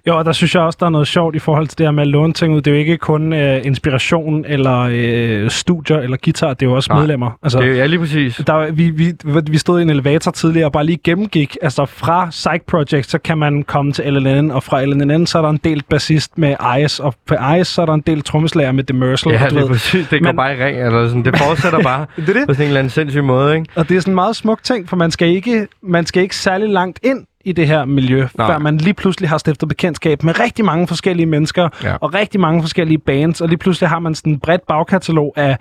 Jo, 0.06 0.18
og 0.18 0.24
der 0.24 0.33
synes 0.33 0.54
jeg 0.54 0.62
også, 0.62 0.76
der 0.80 0.87
er 0.87 0.90
noget 0.90 1.09
sjovt 1.09 1.37
i 1.37 1.38
forhold 1.38 1.66
til 1.68 1.78
det 1.78 1.87
her 1.87 1.90
med 1.90 2.02
at 2.02 2.06
låne 2.06 2.33
ting 2.33 2.54
ud. 2.54 2.61
Det 2.61 2.70
er 2.70 2.74
jo 2.74 2.78
ikke 2.80 2.96
kun 2.96 3.33
øh, 3.33 3.61
inspiration 3.66 4.44
eller 4.48 4.88
øh, 4.92 5.50
studier 5.50 5.96
eller 5.98 6.16
guitar, 6.24 6.54
det 6.54 6.66
er 6.66 6.70
jo 6.70 6.76
også 6.76 6.92
Nej, 6.92 6.98
medlemmer. 7.00 7.30
Altså, 7.42 7.59
Det 7.61 7.68
er 7.70 7.74
ja, 7.74 7.87
lige 7.87 7.98
præcis. 7.98 8.42
der, 8.46 8.70
vi, 8.72 8.90
vi, 8.90 9.12
vi 9.50 9.59
stod 9.59 9.78
i 9.78 9.83
en 9.83 9.90
elevator 9.90 10.30
tidligere 10.30 10.66
og 10.66 10.72
bare 10.72 10.87
lige 10.87 10.98
gennemgik, 11.04 11.56
altså 11.62 11.85
fra 11.87 12.26
Psych 12.30 12.61
Project, 12.68 13.11
så 13.11 13.18
kan 13.18 13.38
man 13.38 13.60
komme 13.62 13.92
til 13.92 14.12
LNN, 14.12 14.51
og 14.51 14.62
fra 14.62 14.85
LNN, 14.85 15.27
så 15.27 15.38
er 15.38 15.42
der 15.42 15.49
en 15.51 15.61
del 15.64 15.83
bassist 15.90 16.38
med 16.38 16.57
Ice, 16.85 17.03
og 17.05 17.14
på 17.27 17.35
Ice, 17.61 17.64
så 17.64 17.83
er 17.83 17.87
der 17.87 17.94
en 17.94 18.01
del 18.07 18.23
trommeslager 18.23 18.73
med 18.73 18.85
Demersal. 18.85 19.33
Ja, 19.33 19.49
du 19.51 19.55
det 19.55 19.62
er 19.62 19.68
præcis. 19.68 20.09
Det 20.09 20.20
går 20.23 20.29
Men- 20.29 20.37
bare 20.37 20.59
i 20.59 20.64
ring, 20.64 20.83
eller 20.87 21.09
sådan. 21.09 21.25
Det 21.25 21.38
fortsætter 21.38 21.83
bare 21.83 22.07
Det 22.16 22.29
er 22.29 22.33
det. 22.33 22.46
på 22.49 22.55
sådan 22.55 22.64
en 22.64 22.68
eller 22.68 22.79
anden 22.81 22.90
sindssyg 22.90 23.25
måde, 23.25 23.55
ikke? 23.55 23.66
Og 23.75 23.88
det 23.88 23.96
er 23.96 24.01
sådan 24.01 24.12
en 24.12 24.14
meget 24.14 24.37
smuk 24.37 24.62
ting, 24.62 24.88
for 24.88 24.96
man 24.96 25.11
skal 25.11 25.29
ikke, 25.29 25.68
man 25.83 26.07
skal 26.07 26.23
ikke 26.23 26.37
særlig 26.37 26.68
langt 26.68 27.01
ind 27.03 27.27
i 27.44 27.53
det 27.53 27.66
her 27.66 27.85
miljø, 27.85 28.27
Nej. 28.38 28.46
før 28.46 28.59
man 28.59 28.77
lige 28.77 28.94
pludselig 28.94 29.29
har 29.29 29.38
stiftet 29.38 29.68
bekendtskab 29.68 30.23
med 30.23 30.40
rigtig 30.40 30.64
mange 30.64 30.87
forskellige 30.88 31.27
mennesker, 31.27 31.68
Ja. 31.85 31.94
og 32.01 32.14
rigtig 32.14 32.40
mange 32.40 32.62
forskellige 32.62 32.99
bands, 32.99 33.40
og 33.40 33.49
lige 33.49 33.59
pludselig 33.59 33.88
har 33.88 33.99
man 33.99 34.14
sådan 34.14 34.33
en 34.33 34.38
bredt 34.40 34.66
bagkatalog 34.68 35.33
af, 35.37 35.57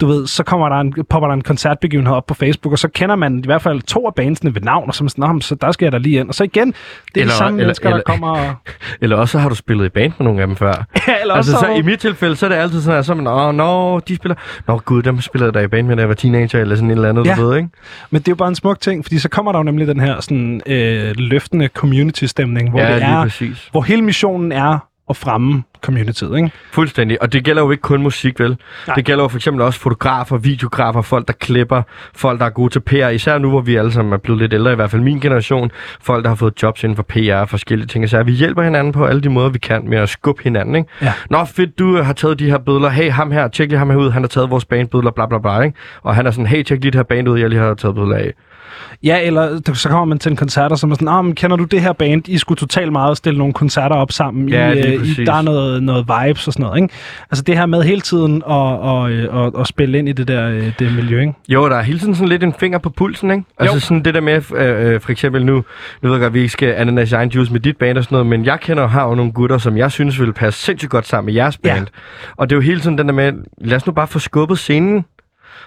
du 0.00 0.06
ved, 0.06 0.26
så 0.26 0.42
kommer 0.44 0.68
der 0.68 0.76
en, 0.76 0.94
popper 1.10 1.28
der 1.28 1.34
en 1.34 1.42
koncertbegivenhed 1.42 2.14
op 2.14 2.26
på 2.26 2.34
Facebook, 2.34 2.72
og 2.72 2.78
så 2.78 2.88
kender 2.88 3.16
man 3.16 3.38
i 3.38 3.42
hvert 3.46 3.62
fald 3.62 3.82
to 3.82 4.06
af 4.06 4.14
bandsene 4.14 4.54
ved 4.54 4.62
navn, 4.62 4.88
og 4.88 4.94
så 4.94 5.02
er 5.02 5.04
man 5.04 5.08
sådan, 5.10 5.22
"Nå, 5.22 5.32
men 5.32 5.40
så 5.42 5.54
der 5.54 5.72
skal 5.72 5.86
jeg 5.86 5.92
da 5.92 5.98
lige 5.98 6.20
ind. 6.20 6.28
Og 6.28 6.34
så 6.34 6.44
igen, 6.44 6.66
det 6.68 6.74
er 7.16 7.20
Eller- 7.20 7.32
de 7.32 7.38
samme 7.38 7.50
eller- 7.58 7.66
mennesker, 7.66 7.88
der 7.88 7.96
eller- 7.96 8.04
kommer 8.04 8.28
og... 8.28 8.54
Eller 9.02 9.16
også 9.16 9.32
så 9.32 9.38
har 9.38 9.48
du 9.48 9.54
spillet 9.54 9.86
i 9.86 9.88
band 9.88 10.12
med 10.18 10.24
nogle 10.24 10.40
af 10.40 10.46
dem 10.46 10.56
før. 10.56 10.72
eller 11.22 11.34
altså, 11.34 11.52
også 11.56 11.66
så 11.66 11.72
i 11.72 11.82
mit 11.82 11.98
tilfælde, 11.98 12.36
så 12.36 12.46
er 12.46 12.50
det 12.50 12.56
altid 12.56 12.80
sådan, 12.82 12.98
at 12.98 13.06
så 13.06 13.14
man, 13.14 13.26
åh, 13.26 13.54
nå, 13.54 13.98
de 14.00 14.16
spiller... 14.16 14.36
Nå, 14.66 14.78
gud, 14.84 15.02
dem 15.02 15.20
spillede 15.20 15.52
da 15.52 15.58
i 15.60 15.66
band 15.66 15.86
med, 15.86 15.96
da 15.96 16.00
jeg 16.00 16.08
var 16.08 16.14
teenager, 16.14 16.58
eller 16.60 16.74
sådan 16.76 16.90
et 16.90 16.94
eller 16.94 17.08
andet, 17.08 17.26
Ja. 17.26 17.34
du 17.34 17.46
ved, 17.46 17.56
ikke? 17.56 17.68
Men 18.10 18.20
det 18.22 18.28
er 18.28 18.32
jo 18.32 18.36
bare 18.36 18.48
en 18.48 18.54
smuk 18.54 18.80
ting, 18.80 19.04
fordi 19.04 19.18
så 19.18 19.28
kommer 19.28 19.52
der 19.52 19.58
jo 19.58 19.62
nemlig 19.62 19.86
den 19.86 20.00
her 20.00 20.20
sådan, 20.20 20.60
øh, 20.66 21.12
løftende 21.16 21.68
community-stemning, 21.68 22.70
hvor 22.70 22.80
ja, 22.80 22.94
det 22.94 23.02
er, 23.02 23.22
præcis. 23.22 23.68
hvor 23.72 23.82
hele 23.82 24.02
missionen 24.02 24.52
er 24.52 24.78
at 25.10 25.16
fremme 25.16 25.62
communityet, 25.82 26.36
ikke? 26.36 26.50
Fuldstændig. 26.72 27.22
Og 27.22 27.32
det 27.32 27.44
gælder 27.44 27.62
jo 27.62 27.70
ikke 27.70 27.80
kun 27.80 28.02
musik, 28.02 28.40
vel? 28.40 28.56
Nej. 28.86 28.94
Det 28.94 29.04
gælder 29.04 29.24
jo 29.24 29.28
for 29.28 29.38
eksempel 29.38 29.62
også 29.62 29.80
fotografer, 29.80 30.36
videografer, 30.36 31.02
folk, 31.02 31.26
der 31.28 31.32
klipper, 31.32 31.82
folk, 32.14 32.40
der 32.40 32.46
er 32.46 32.50
gode 32.50 32.72
til 32.72 32.80
PR. 32.80 33.08
Især 33.08 33.38
nu, 33.38 33.50
hvor 33.50 33.60
vi 33.60 33.76
alle 33.76 33.92
sammen 33.92 34.12
er 34.12 34.18
blevet 34.18 34.40
lidt 34.40 34.52
ældre, 34.52 34.72
i 34.72 34.74
hvert 34.74 34.90
fald 34.90 35.02
min 35.02 35.20
generation. 35.20 35.70
Folk, 36.00 36.24
der 36.24 36.30
har 36.30 36.34
fået 36.34 36.62
jobs 36.62 36.84
inden 36.84 36.96
for 36.96 37.02
PR 37.02 37.34
og 37.34 37.48
forskellige 37.48 37.86
ting. 37.86 38.08
Så 38.08 38.22
vi 38.22 38.32
hjælper 38.32 38.62
hinanden 38.62 38.92
på 38.92 39.04
alle 39.04 39.20
de 39.20 39.28
måder, 39.28 39.48
vi 39.48 39.58
kan 39.58 39.88
med 39.88 39.98
at 39.98 40.08
skubbe 40.08 40.42
hinanden, 40.42 40.74
ikke? 40.74 40.88
Ja. 41.02 41.12
Nå, 41.30 41.44
fedt, 41.44 41.78
du 41.78 42.02
har 42.02 42.12
taget 42.12 42.38
de 42.38 42.50
her 42.50 42.58
billeder. 42.58 42.88
Hey, 42.88 43.10
ham 43.10 43.30
her, 43.30 43.48
tjek 43.48 43.68
lige 43.68 43.78
ham 43.78 43.90
her 43.90 43.96
ud. 43.96 44.10
Han 44.10 44.22
har 44.22 44.28
taget 44.28 44.50
vores 44.50 44.64
bandbilleder, 44.64 45.10
bla 45.10 45.26
bla 45.26 45.38
bla, 45.38 45.60
ikke? 45.60 45.76
Og 46.02 46.14
han 46.14 46.26
er 46.26 46.30
sådan, 46.30 46.46
hey, 46.46 46.62
tjek 46.62 46.80
lige 46.80 46.90
det 46.90 46.98
her 46.98 47.02
band 47.02 47.28
ud, 47.28 47.38
jeg 47.38 47.48
lige 47.48 47.60
har 47.60 47.74
taget 47.74 47.94
billeder 47.94 48.16
af. 48.16 48.32
Ja, 49.02 49.20
eller 49.22 49.74
så 49.74 49.88
kommer 49.88 50.04
man 50.04 50.18
til 50.18 50.30
en 50.30 50.36
koncert, 50.36 50.72
og 50.72 50.78
så 50.78 50.86
er 50.86 50.88
man 50.88 50.94
sådan, 50.96 51.08
ah, 51.08 51.24
men 51.24 51.34
kender 51.34 51.56
du 51.56 51.64
det 51.64 51.80
her 51.80 51.92
band? 51.92 52.28
I 52.28 52.38
skulle 52.38 52.58
totalt 52.58 52.92
meget 52.92 53.16
stille 53.16 53.38
nogle 53.38 53.52
koncerter 53.52 53.96
op 53.96 54.12
sammen. 54.12 54.48
Ja, 54.48 54.70
I, 54.72 54.78
øh, 54.94 55.08
I, 55.08 55.24
der 55.24 55.32
er 55.34 55.42
noget, 55.42 55.82
noget 55.82 56.06
vibes 56.08 56.46
og 56.46 56.52
sådan 56.52 56.64
noget, 56.66 56.82
ikke? 56.82 56.94
Altså 57.30 57.42
det 57.44 57.56
her 57.56 57.66
med 57.66 57.82
hele 57.82 58.00
tiden 58.00 58.36
at, 58.36 58.42
og, 58.52 59.00
og, 59.30 59.54
og 59.54 59.66
spille 59.66 59.98
ind 59.98 60.08
i 60.08 60.12
det 60.12 60.28
der 60.28 60.48
øh, 60.50 60.72
det 60.78 60.94
miljø, 60.94 61.20
ikke? 61.20 61.32
Jo, 61.48 61.68
der 61.68 61.76
er 61.76 61.82
hele 61.82 61.98
tiden 61.98 62.14
sådan 62.14 62.28
lidt 62.28 62.42
en 62.44 62.54
finger 62.60 62.78
på 62.78 62.90
pulsen, 62.90 63.30
ikke? 63.30 63.44
Altså 63.58 63.74
Jo. 63.76 63.80
sådan 63.80 64.04
det 64.04 64.14
der 64.14 64.20
med, 64.20 64.42
øh, 64.56 64.94
øh, 64.94 65.00
for 65.00 65.10
eksempel 65.12 65.46
nu, 65.46 65.54
nu 66.02 66.08
ved 66.08 66.12
jeg 66.12 66.20
godt, 66.20 66.34
vi 66.34 66.38
ikke 66.38 66.52
skal 66.52 66.68
ananas 66.68 67.12
egen 67.12 67.28
juice 67.28 67.52
med 67.52 67.60
dit 67.60 67.76
band 67.76 67.98
og 67.98 68.04
sådan 68.04 68.14
noget, 68.14 68.26
men 68.26 68.44
jeg 68.44 68.60
kender 68.60 68.82
og 68.82 68.90
har 68.90 69.08
jo 69.08 69.14
nogle 69.14 69.32
gutter, 69.32 69.58
som 69.58 69.76
jeg 69.76 69.90
synes 69.92 70.20
vil 70.20 70.32
passe 70.32 70.60
sindssygt 70.64 70.90
godt 70.90 71.06
sammen 71.06 71.26
med 71.26 71.34
jeres 71.34 71.58
Ja. 71.64 71.74
band. 71.74 71.86
Og 72.36 72.50
det 72.50 72.56
er 72.56 72.56
jo 72.56 72.62
hele 72.62 72.80
tiden 72.80 72.98
den 72.98 73.06
der 73.06 73.14
med, 73.14 73.32
lad 73.58 73.76
os 73.76 73.86
nu 73.86 73.92
bare 73.92 74.06
få 74.06 74.18
skubbet 74.18 74.58
scenen. 74.58 75.04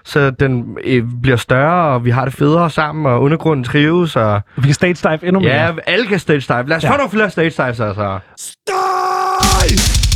Så 0.03 0.29
den 0.31 0.77
øh, 0.83 1.03
bliver 1.21 1.37
større, 1.37 1.93
og 1.93 2.05
vi 2.05 2.09
har 2.09 2.25
det 2.25 2.33
federe 2.33 2.69
sammen, 2.69 3.05
og 3.05 3.21
undergrunden 3.21 3.63
trives, 3.63 4.15
og 4.15 4.41
Vi 4.55 4.61
kan 4.61 4.73
stage 4.73 4.93
dive 4.93 5.25
endnu 5.27 5.39
mere. 5.39 5.51
ja, 5.53 5.71
alle 5.87 6.05
kan 6.07 6.19
stage 6.19 6.39
dive. 6.53 6.67
Lad 6.67 6.77
os 6.77 6.83
Ja. 6.83 6.91
få 6.91 6.97
nogle 6.97 7.09
flere 7.11 7.29
stage 7.29 7.49
dives, 7.49 7.79
altså. 7.79 8.19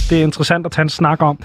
Det 0.10 0.20
er 0.20 0.24
interessant 0.24 0.66
at 0.66 0.72
tage 0.72 0.84
en 0.84 0.90
snak 0.90 1.22
om. 1.22 1.40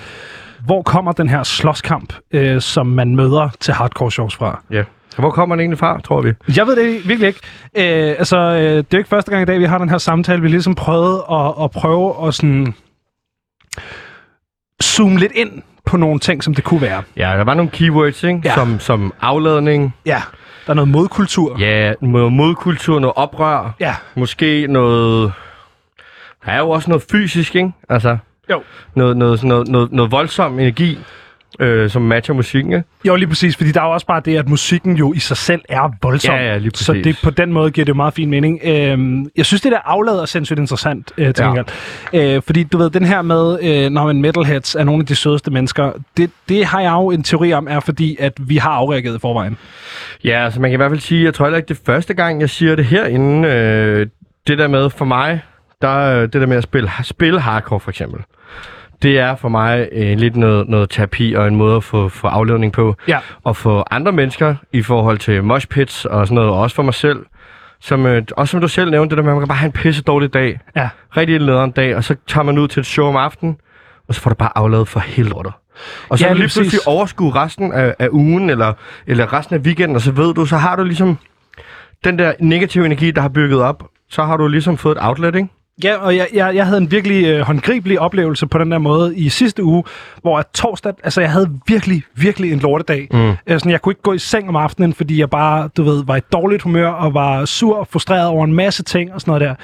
Hvor 0.66 0.82
kommer 0.82 1.12
den 1.12 1.28
her 1.28 1.42
slåskamp, 1.42 2.12
øh, 2.32 2.60
som 2.60 2.86
man 2.86 3.16
møder 3.16 3.48
til 3.60 3.74
hardcore 3.74 4.10
shows 4.10 4.36
fra? 4.36 4.62
Ja. 4.70 4.84
Hvor 5.18 5.30
kommer 5.30 5.56
den 5.56 5.60
egentlig 5.60 5.78
fra, 5.78 6.00
tror 6.00 6.20
vi? 6.20 6.32
Jeg 6.56 6.66
ved 6.66 6.76
det 6.76 7.08
virkelig 7.08 7.26
ikke. 7.28 7.40
Øh, 7.76 8.14
altså, 8.18 8.36
øh, 8.38 8.60
det 8.60 8.78
er 8.78 8.84
jo 8.92 8.98
ikke 8.98 9.08
første 9.10 9.30
gang 9.30 9.42
i 9.42 9.46
dag, 9.46 9.60
vi 9.60 9.64
har 9.64 9.78
den 9.78 9.88
her 9.88 9.98
samtale. 9.98 10.42
Vi 10.42 10.48
ligesom 10.48 10.74
prøvede 10.74 11.24
at, 11.30 11.52
at 11.64 11.70
prøve 11.70 12.26
at 12.28 12.34
sådan 12.34 12.74
zoome 14.82 15.18
lidt 15.18 15.32
ind 15.32 15.62
på 15.86 15.96
nogle 15.96 16.18
ting, 16.18 16.44
som 16.44 16.54
det 16.54 16.64
kunne 16.64 16.80
være. 16.80 17.02
Ja, 17.16 17.22
der 17.36 17.44
var 17.44 17.54
nogle 17.54 17.70
keywords, 17.70 18.24
ikke? 18.24 18.40
Ja. 18.44 18.54
Som, 18.54 18.80
som 18.80 19.12
afladning, 19.20 19.94
Ja, 20.06 20.22
der 20.66 20.70
er 20.70 20.74
noget 20.74 20.88
modkultur. 20.88 21.58
ja, 21.58 21.92
noget 22.00 22.32
modkultur, 22.32 22.98
noget 23.00 23.12
oprør, 23.16 23.74
Ja, 23.80 23.94
måske 24.14 24.66
noget... 24.70 25.32
Der 26.46 26.52
er 26.52 26.58
jo 26.58 26.70
også 26.70 26.90
noget 26.90 27.04
fysisk, 27.12 27.56
ikke? 27.56 27.72
Altså, 27.88 28.16
jo. 28.50 28.62
noget, 28.94 29.16
noget, 29.16 29.44
noget, 29.44 29.68
noget, 29.68 29.92
noget 29.92 30.12
voldsom 30.12 30.58
energi, 30.58 30.98
øh, 31.60 31.90
som 31.90 32.02
matcher 32.02 32.34
musikken, 32.34 32.72
ikke? 32.72 32.84
Jo, 33.04 33.16
lige 33.16 33.28
præcis, 33.28 33.56
fordi 33.56 33.72
der 33.72 33.80
er 33.80 33.84
jo 33.84 33.90
også 33.92 34.06
bare 34.06 34.22
det, 34.24 34.36
at 34.36 34.48
musikken 34.48 34.96
jo 34.96 35.12
i 35.12 35.18
sig 35.18 35.36
selv 35.36 35.60
er 35.68 35.92
voldsom. 36.02 36.34
Ja, 36.34 36.42
ja, 36.42 36.58
lige 36.58 36.70
Så 36.74 36.92
præcis. 36.92 37.04
det, 37.04 37.18
på 37.22 37.30
den 37.30 37.52
måde 37.52 37.70
giver 37.70 37.84
det 37.84 37.88
jo 37.88 37.94
meget 37.96 38.14
fin 38.14 38.30
mening. 38.30 38.60
Øhm, 38.64 39.26
jeg 39.36 39.46
synes, 39.46 39.60
det 39.62 39.72
der 39.72 39.78
aflad 39.84 40.14
er 40.18 40.24
sindssygt 40.24 40.58
interessant, 40.58 41.12
øh, 41.18 41.34
til 41.34 41.44
Ja. 42.12 42.36
Øh, 42.36 42.42
fordi 42.46 42.62
du 42.62 42.78
ved, 42.78 42.90
den 42.90 43.04
her 43.04 43.22
med, 43.22 43.58
øh, 43.62 43.90
når 43.90 44.06
man 44.06 44.20
metalheads 44.22 44.74
er 44.74 44.84
nogle 44.84 45.00
af 45.00 45.06
de 45.06 45.14
sødeste 45.14 45.50
mennesker, 45.50 45.92
det, 46.16 46.30
det 46.48 46.64
har 46.64 46.80
jeg 46.80 46.92
jo 46.92 47.10
en 47.10 47.22
teori 47.22 47.52
om, 47.52 47.66
er 47.70 47.80
fordi, 47.80 48.16
at 48.20 48.32
vi 48.40 48.56
har 48.56 48.70
afreageret 48.70 49.16
i 49.16 49.18
forvejen. 49.18 49.56
Ja, 50.24 50.44
altså 50.44 50.60
man 50.60 50.70
kan 50.70 50.76
i 50.76 50.76
hvert 50.76 50.90
fald 50.90 51.00
sige, 51.00 51.24
jeg 51.24 51.34
tror 51.34 51.44
heller 51.44 51.56
ikke, 51.56 51.68
det 51.68 51.80
første 51.86 52.14
gang, 52.14 52.40
jeg 52.40 52.50
siger 52.50 52.76
det 52.76 52.84
herinde. 52.84 53.48
Øh, 53.48 54.06
det 54.46 54.58
der 54.58 54.68
med 54.68 54.90
for 54.90 55.04
mig, 55.04 55.40
der, 55.82 55.98
øh, 55.98 56.22
det 56.22 56.32
der 56.32 56.46
med 56.46 56.56
at 56.56 56.62
spille, 56.62 56.90
spille 57.02 57.40
hardcore 57.40 57.80
for 57.80 57.90
eksempel, 57.90 58.20
det 59.02 59.18
er 59.18 59.36
for 59.36 59.48
mig 59.48 59.88
øh, 59.92 60.18
lidt 60.18 60.36
noget, 60.36 60.68
noget 60.68 60.90
terapi 60.90 61.32
og 61.34 61.48
en 61.48 61.56
måde 61.56 61.76
at 61.76 61.84
få, 61.84 62.08
få 62.08 62.26
afledning 62.26 62.72
på. 62.72 62.96
Ja. 63.08 63.18
Og 63.44 63.56
få 63.56 63.84
andre 63.90 64.12
mennesker 64.12 64.54
i 64.72 64.82
forhold 64.82 65.18
til 65.18 65.44
mosh 65.44 65.66
pits 65.66 66.04
og 66.04 66.26
sådan 66.26 66.34
noget, 66.34 66.50
og 66.50 66.58
også 66.60 66.76
for 66.76 66.82
mig 66.82 66.94
selv. 66.94 67.26
Som, 67.80 68.06
øh, 68.06 68.22
også 68.36 68.50
som 68.52 68.60
du 68.60 68.68
selv 68.68 68.90
nævnte, 68.90 69.10
det 69.10 69.16
der 69.16 69.22
med, 69.24 69.32
at 69.32 69.34
man 69.36 69.42
kan 69.42 69.48
bare 69.48 69.58
have 69.58 69.66
en 69.66 69.72
pisse 69.72 70.02
dårlig 70.02 70.34
dag. 70.34 70.60
Ja. 70.76 70.88
Rigtig 71.16 71.38
nederen 71.38 71.70
dag, 71.70 71.96
og 71.96 72.04
så 72.04 72.16
tager 72.26 72.44
man 72.44 72.58
ud 72.58 72.68
til 72.68 72.80
et 72.80 72.86
show 72.86 73.06
om 73.06 73.16
aftenen, 73.16 73.56
og 74.08 74.14
så 74.14 74.20
får 74.20 74.30
du 74.30 74.34
bare 74.36 74.58
afladet 74.58 74.88
for 74.88 75.00
hele 75.00 75.28
lortet. 75.28 75.52
Og 76.08 76.18
så 76.18 76.24
Ja, 76.24 76.28
kan 76.28 76.36
du 76.36 76.38
lige 76.40 76.46
pludselig 76.46 76.66
præcis. 76.66 76.86
overskue 76.86 77.32
resten 77.34 77.72
af, 77.72 77.94
af 77.98 78.08
ugen, 78.12 78.50
eller, 78.50 78.72
eller 79.06 79.32
resten 79.32 79.56
af 79.56 79.60
weekenden, 79.60 79.96
og 79.96 80.02
så 80.02 80.12
ved 80.12 80.34
du, 80.34 80.46
så 80.46 80.56
har 80.56 80.76
du 80.76 80.84
ligesom 80.84 81.18
den 82.04 82.18
der 82.18 82.32
negative 82.40 82.86
energi, 82.86 83.10
der 83.10 83.20
har 83.20 83.28
bygget 83.28 83.60
op, 83.62 83.84
så 84.10 84.22
har 84.24 84.36
du 84.36 84.48
ligesom 84.48 84.76
fået 84.78 84.96
et 84.96 85.04
outlet, 85.04 85.34
ikke? 85.34 85.48
Ja, 85.84 85.96
og 85.96 86.16
jeg, 86.16 86.28
jeg, 86.34 86.54
jeg 86.54 86.66
havde 86.66 86.78
en 86.78 86.90
virkelig 86.90 87.26
øh, 87.26 87.40
håndgribelig 87.40 88.00
oplevelse 88.00 88.46
på 88.46 88.58
den 88.58 88.70
der 88.70 88.78
måde 88.78 89.16
i 89.16 89.28
sidste 89.28 89.64
uge, 89.64 89.84
hvor 90.22 90.38
at 90.38 90.46
torsdag, 90.54 90.94
altså 91.04 91.20
jeg 91.20 91.32
havde 91.32 91.50
virkelig, 91.66 92.02
virkelig 92.14 92.52
en 92.52 92.58
lortedag. 92.58 93.08
Mm. 93.10 93.32
Sådan, 93.48 93.72
jeg 93.72 93.82
kunne 93.82 93.90
ikke 93.90 94.02
gå 94.02 94.12
i 94.12 94.18
seng 94.18 94.48
om 94.48 94.56
aftenen, 94.56 94.94
fordi 94.94 95.20
jeg 95.20 95.30
bare, 95.30 95.68
du 95.76 95.82
ved, 95.82 96.04
var 96.04 96.16
i 96.16 96.20
dårligt 96.32 96.62
humør 96.62 96.88
og 96.88 97.14
var 97.14 97.44
sur 97.44 97.76
og 97.76 97.88
frustreret 97.88 98.26
over 98.26 98.44
en 98.44 98.54
masse 98.54 98.82
ting 98.82 99.14
og 99.14 99.20
sådan 99.20 99.30
noget 99.30 99.40
der. 99.40 99.54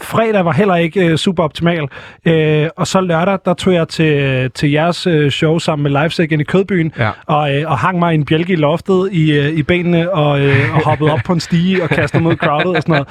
Fredag 0.00 0.44
var 0.44 0.52
heller 0.52 0.74
ikke 0.76 1.06
øh, 1.06 1.16
super 1.16 1.44
optimal. 1.44 1.88
Øh, 2.26 2.68
og 2.76 2.86
så 2.86 3.00
lørdag, 3.00 3.38
der 3.44 3.54
tog 3.54 3.74
jeg 3.74 3.88
til, 3.88 4.50
til 4.50 4.70
jeres 4.70 5.06
øh, 5.06 5.30
show 5.30 5.58
sammen 5.58 5.92
med 5.92 6.00
Livesæk 6.02 6.32
ind 6.32 6.40
i 6.40 6.44
Kødbyen, 6.44 6.92
Ja. 6.98 7.10
og, 7.26 7.56
øh, 7.56 7.70
og 7.70 7.78
hang 7.78 7.98
mig 7.98 8.12
i 8.12 8.14
en 8.14 8.24
bjælke 8.24 8.52
i 8.52 8.56
loftet 8.56 9.08
i, 9.12 9.32
øh, 9.32 9.48
i 9.48 9.62
benene 9.62 10.10
og, 10.10 10.40
øh, 10.40 10.56
og 10.74 10.84
hoppede 10.84 11.12
op 11.12 11.20
på 11.24 11.32
en 11.32 11.40
stige 11.40 11.82
og 11.82 11.88
kastede 11.88 12.22
mod 12.22 12.36
crowdet 12.36 12.76
og 12.76 12.82
sådan 12.82 12.92
noget. 12.92 13.08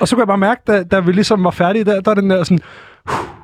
Og 0.00 0.08
så 0.08 0.16
kunne 0.16 0.22
jeg 0.22 0.26
bare 0.28 0.38
mærke, 0.38 0.60
da, 0.66 0.82
da 0.82 1.00
vi 1.00 1.12
ligesom 1.12 1.44
var 1.44 1.50
færdige 1.50 1.84
der, 1.84 2.00
der 2.00 2.10
er 2.10 2.14
den 2.14 2.30
der 2.30 2.44
sådan, 2.44 2.58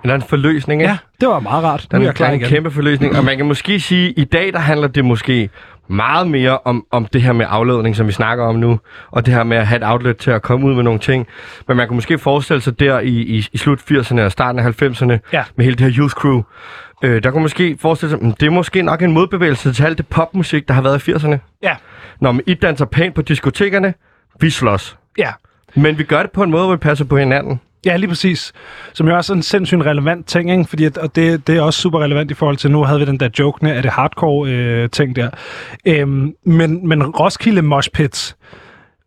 en 0.05 0.23
forløsning, 0.23 0.83
ikke? 0.83 0.91
ja, 0.91 0.99
det 1.21 1.29
var 1.29 1.41
meget 1.41 1.65
rart. 1.65 1.87
Den 1.91 2.01
er 2.03 2.05
jeg 2.07 2.15
klar 2.15 2.29
en 2.29 2.35
igen. 2.35 2.49
kæmpe 2.49 2.71
forløsning. 2.71 3.17
Og 3.17 3.25
man 3.25 3.37
kan 3.37 3.47
måske 3.47 3.81
sige, 3.81 4.09
at 4.09 4.15
i 4.17 4.25
dag 4.25 4.53
der 4.53 4.59
handler 4.59 4.89
det 4.89 5.05
måske 5.05 5.51
meget 5.89 6.29
mere 6.29 6.59
om, 6.65 6.87
om 6.91 7.07
det 7.07 7.23
her 7.23 7.33
med 7.33 7.47
afledning, 7.49 7.97
som 7.97 8.07
vi 8.07 8.13
snakker 8.13 8.45
om 8.45 8.55
nu, 8.57 8.81
og 9.11 9.27
det 9.27 9.35
her 9.35 9.43
med 9.43 9.57
at 9.57 9.67
have 9.67 9.77
et 9.77 9.87
outlet 9.87 10.17
til 10.17 10.31
at 10.31 10.43
komme 10.43 10.67
ud 10.67 10.75
med 10.75 10.83
nogle 10.83 10.99
ting. 11.01 11.27
Men 11.69 11.77
man 11.77 11.87
kan 11.89 11.95
måske 11.95 12.19
forestille 12.19 12.61
sig 12.61 12.81
der 12.81 13.01
i, 13.01 13.09
i, 13.09 13.47
i 13.53 13.59
slut 13.59 13.79
80'erne 13.91 14.21
og 14.21 14.33
starten 14.33 14.59
af 14.59 14.83
90'erne, 14.83 15.19
Ja. 15.33 15.45
med 15.57 15.65
hele 15.65 15.77
det 15.77 15.87
her 15.87 15.93
youth 15.99 16.15
crew, 16.15 16.43
øh, 17.03 17.23
der 17.23 17.31
kunne 17.31 17.43
måske 17.43 17.77
forestille 17.81 18.11
sig, 18.19 18.29
at 18.29 18.41
det 18.41 18.47
er 18.47 18.51
måske 18.51 18.83
nok 18.83 19.03
en 19.03 19.13
modbevægelse 19.13 19.73
til 19.73 19.85
alt 19.85 19.99
det 19.99 20.07
popmusik, 20.09 20.69
der 20.69 20.75
har 20.75 20.83
været 20.83 21.09
i 21.09 21.13
80'erne. 21.13 21.37
Ja, 21.63 21.77
Når 22.21 22.33
man 22.33 22.43
I 22.47 22.55
danser 22.55 22.85
pænt 22.85 23.15
på 23.15 23.23
diskotekerne, 23.23 23.95
vi 24.41 24.51
slås. 24.51 24.97
ja. 25.19 25.33
Men 25.77 25.99
vi 25.99 26.03
gør 26.05 26.23
det 26.23 26.31
på 26.31 26.43
en 26.43 26.51
måde, 26.51 26.65
hvor 26.65 26.75
vi 26.75 26.79
passer 26.81 27.05
på 27.05 27.17
hinanden. 27.19 27.61
Ja, 27.85 27.97
lige 27.97 28.09
præcis. 28.09 28.53
Som 28.93 29.09
jo 29.09 29.17
også 29.17 29.33
er 29.33 29.37
en 29.37 29.43
sindssygt 29.43 29.83
relevant 29.83 30.27
ting, 30.27 30.51
ikke? 30.51 30.65
Fordi 30.65 30.85
at, 30.85 30.99
og 30.99 31.17
det, 31.17 31.47
det 31.47 31.57
er 31.57 31.63
også 31.63 31.81
super 31.81 32.01
relevant 32.01 32.31
i 32.31 32.35
forhold 32.35 32.57
til, 32.57 32.71
nu 32.71 32.85
havde 32.85 33.01
vi 33.01 33.07
den 33.07 33.21
der 33.21 33.29
joke 33.39 33.69
af 33.69 33.83
det 33.83 33.91
hardcore 33.91 34.51
øh, 34.51 34.91
ting 34.91 35.17
der. 35.17 35.31
Øhm, 35.87 36.35
men, 36.45 36.89
men 36.89 37.03
Roskilde 37.07 37.63
Mosh 37.63 37.91
Pits, 37.91 38.37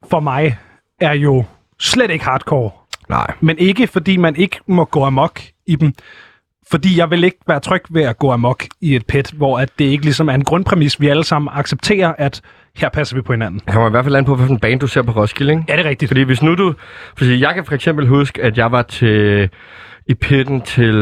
for 0.09 0.19
mig, 0.19 0.57
er 1.01 1.13
jo 1.13 1.43
slet 1.79 2.11
ikke 2.11 2.25
hardcore. 2.25 2.71
Nej. 3.09 3.33
Men 3.39 3.57
ikke 3.57 3.87
fordi 3.87 4.17
man 4.17 4.35
ikke 4.35 4.59
må 4.67 4.85
gå 4.85 5.03
amok 5.03 5.41
i 5.67 5.75
dem. 5.75 5.93
Fordi 6.71 6.97
jeg 6.99 7.11
vil 7.11 7.23
ikke 7.23 7.37
være 7.47 7.59
tryg 7.59 7.81
ved 7.89 8.03
at 8.03 8.17
gå 8.19 8.31
amok 8.31 8.63
i 8.81 8.95
et 8.95 9.05
pit, 9.05 9.31
hvor 9.31 9.59
at 9.59 9.69
det 9.79 9.85
ikke 9.85 10.03
ligesom 10.03 10.27
er 10.29 10.33
en 10.33 10.43
grundpræmis, 10.43 11.01
vi 11.01 11.07
alle 11.07 11.23
sammen 11.23 11.49
accepterer, 11.53 12.13
at 12.17 12.41
her 12.75 12.89
passer 12.89 13.15
vi 13.15 13.21
på 13.21 13.33
hinanden. 13.33 13.59
Det 13.65 13.73
kommer 13.73 13.87
i 13.87 13.91
hvert 13.91 14.03
fald 14.05 14.15
an 14.15 14.25
på, 14.25 14.35
hvilken 14.35 14.59
band 14.59 14.79
du 14.79 14.87
ser 14.87 15.01
på 15.01 15.11
Roskilde, 15.11 15.51
ikke? 15.51 15.63
Ja, 15.69 15.77
det 15.77 15.85
er 15.85 15.89
rigtigt. 15.89 16.09
Fordi 16.09 16.21
hvis 16.21 16.41
nu 16.43 16.55
du... 16.55 16.73
Fordi 17.17 17.39
jeg 17.41 17.53
kan 17.53 17.65
for 17.65 17.75
eksempel 17.75 18.07
huske, 18.07 18.43
at 18.43 18.57
jeg 18.57 18.71
var 18.71 18.81
til 18.81 19.49
i 20.07 20.13
pitten 20.13 20.61
til... 20.61 20.93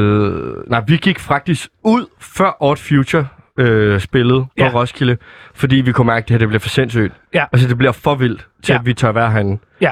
Nej, 0.67 0.83
vi 0.87 0.97
gik 0.97 1.19
faktisk 1.19 1.69
ud 1.83 2.05
før 2.19 2.57
Odd 2.59 2.77
Future 2.77 3.27
øh, 3.59 3.99
spillede 3.99 4.39
på 4.41 4.49
Ja. 4.57 4.71
Roskilde, 4.73 5.17
fordi 5.55 5.75
vi 5.75 5.91
kunne 5.91 6.07
mærke, 6.07 6.23
at 6.23 6.27
det 6.27 6.33
her 6.33 6.37
det 6.39 6.47
bliver 6.47 6.59
for 6.59 6.69
sindssygt. 6.69 7.13
Ja. 7.33 7.45
Altså, 7.53 7.67
det 7.67 7.77
bliver 7.77 7.91
for 7.91 8.15
vildt 8.15 8.47
til, 8.63 8.73
Ja. 8.73 8.79
at 8.79 8.85
vi 8.85 8.93
tør 8.93 9.11
være 9.11 9.31
herinde. 9.31 9.57
Ja. 9.81 9.91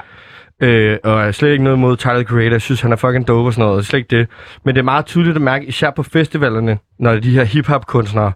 Øh, 0.60 0.97
og 1.04 1.20
jeg 1.20 1.28
er 1.28 1.32
slet 1.32 1.51
ikke 1.51 1.64
noget 1.64 1.80
mod 1.80 1.97
Tyler 1.97 2.24
Creator. 2.24 2.51
Jeg 2.51 2.62
synes, 2.62 2.82
han 2.82 2.91
er 2.91 2.95
fucking 2.95 3.28
dope 3.28 3.47
og 3.47 3.54
sådan 3.54 3.66
noget. 3.70 3.86
Slet 3.86 3.99
ikke 3.99 4.18
det. 4.18 4.28
Men 4.66 4.76
det 4.76 4.80
er 4.80 4.86
meget 4.86 5.06
tydeligt 5.06 5.36
at 5.36 5.41
mærke, 5.41 5.66
især 5.66 5.91
på 5.91 6.04
festivalerne, 6.04 6.78
når 6.99 7.16
de 7.16 7.32
her 7.32 7.43
hip-hop 7.43 7.86
kunstnere, 7.88 8.32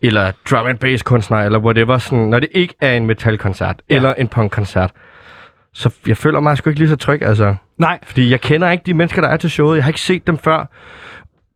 eller 0.00 0.32
drum 0.50 0.66
and 0.66 0.78
bass 0.78 1.02
kunstnere, 1.02 1.44
eller 1.44 1.58
whatever, 1.58 1.98
sådan, 1.98 2.24
når 2.24 2.40
det 2.40 2.48
ikke 2.52 2.74
er 2.80 2.92
en 2.96 3.06
metal-koncert, 3.06 3.82
ja. 3.90 3.94
eller 3.96 4.14
en 4.14 4.28
punk-koncert. 4.28 4.90
Så 5.74 5.90
jeg 6.06 6.16
føler 6.16 6.40
mig 6.40 6.58
sgu 6.58 6.70
ikke 6.70 6.80
lige 6.80 6.88
så 6.88 6.96
tryg, 6.96 7.22
altså. 7.22 7.54
Nej, 7.78 7.98
Fordi 8.06 8.30
jeg 8.30 8.40
kender 8.40 8.70
ikke 8.70 8.82
de 8.86 8.94
mennesker, 8.94 9.22
der 9.22 9.28
er 9.28 9.36
til 9.36 9.50
showet. 9.50 9.76
Jeg 9.76 9.84
har 9.84 9.90
ikke 9.90 10.00
set 10.00 10.26
dem 10.26 10.38
før. 10.38 10.66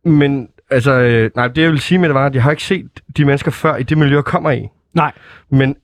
Men 0.09 0.47
altså, 0.69 0.91
øh, 0.91 1.31
nej, 1.35 1.47
det 1.47 1.61
jeg 1.61 1.71
vil 1.71 1.79
sige 1.79 1.97
med 1.97 2.09
det 2.09 2.15
var, 2.15 2.25
at 2.25 2.35
jeg 2.35 2.43
har 2.43 2.51
ikke 2.51 2.63
set 2.63 2.85
de 3.17 3.25
mennesker 3.25 3.51
før 3.51 3.75
i 3.75 3.83
det 3.83 3.97
miljø, 3.97 4.15
jeg 4.15 4.23
kommer 4.23 4.51
i. 4.51 4.67
nej. 4.93 5.11
Men 5.51 5.75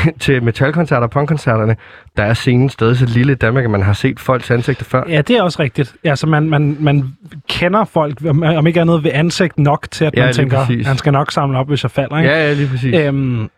til 0.20 0.42
metalkoncerter 0.42 1.02
og 1.02 1.10
punkkoncerterne, 1.10 1.76
der 2.16 2.22
er 2.22 2.34
scenen 2.34 2.68
stadig 2.68 2.96
så 2.96 3.06
lille 3.06 3.32
i 3.32 3.36
Danmark, 3.36 3.64
at 3.64 3.70
man 3.70 3.82
har 3.82 3.92
set 3.92 4.20
folks 4.20 4.50
ansigter 4.50 4.84
før. 4.84 5.04
Ja, 5.08 5.20
det 5.20 5.36
er 5.36 5.42
også 5.42 5.62
rigtigt. 5.62 5.94
Altså, 6.04 6.26
man, 6.26 6.50
man, 6.50 6.76
man 6.80 7.16
kender 7.48 7.84
folk, 7.84 8.18
om, 8.28 8.66
ikke 8.66 8.80
andet 8.80 9.04
ved 9.04 9.10
ansigt 9.14 9.58
nok 9.58 9.86
til, 9.90 10.04
at 10.04 10.16
Ja, 10.16 10.24
man 10.24 10.34
tænker, 10.34 10.64
præcis. 10.64 10.86
han 10.86 10.96
skal 10.96 11.12
nok 11.12 11.32
samle 11.32 11.58
op, 11.58 11.68
hvis 11.68 11.82
jeg 11.82 11.90
falder. 11.90 12.18
Ikke? 12.18 12.30
Ja, 12.30 12.46
ja, 12.46 12.52
lige 12.52 12.68
præcis. 12.68 12.94
Øhm, 12.94 13.50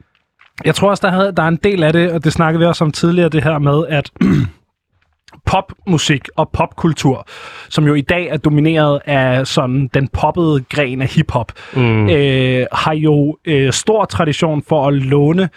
jeg 0.64 0.74
tror 0.74 0.90
også, 0.90 1.06
der, 1.06 1.12
havde, 1.12 1.32
der 1.36 1.42
er 1.42 1.48
en 1.48 1.58
del 1.64 1.82
af 1.82 1.92
det, 1.92 2.12
og 2.12 2.24
det 2.24 2.32
snakkede 2.32 2.60
vi 2.60 2.66
også 2.66 2.84
om 2.84 2.92
tidligere, 2.92 3.28
det 3.28 3.44
her 3.44 3.58
med, 3.58 3.84
at 3.88 4.10
popmusik 5.46 6.28
og 6.36 6.50
popkultur, 6.52 7.26
som 7.68 7.86
jo 7.86 7.94
i 7.94 8.00
dag 8.00 8.26
er 8.26 8.36
domineret 8.36 9.00
af 9.04 9.46
sådan 9.46 9.90
den 9.94 10.08
poppede 10.08 10.64
gren 10.70 11.02
af 11.02 11.08
hiphop, 11.08 11.52
mm. 11.76 12.08
øh, 12.08 12.66
har 12.72 12.94
jo 12.94 13.38
øh, 13.44 13.72
stor 13.72 14.04
tradition 14.04 14.62
for 14.68 14.88
at 14.88 14.94
låne 14.94 15.48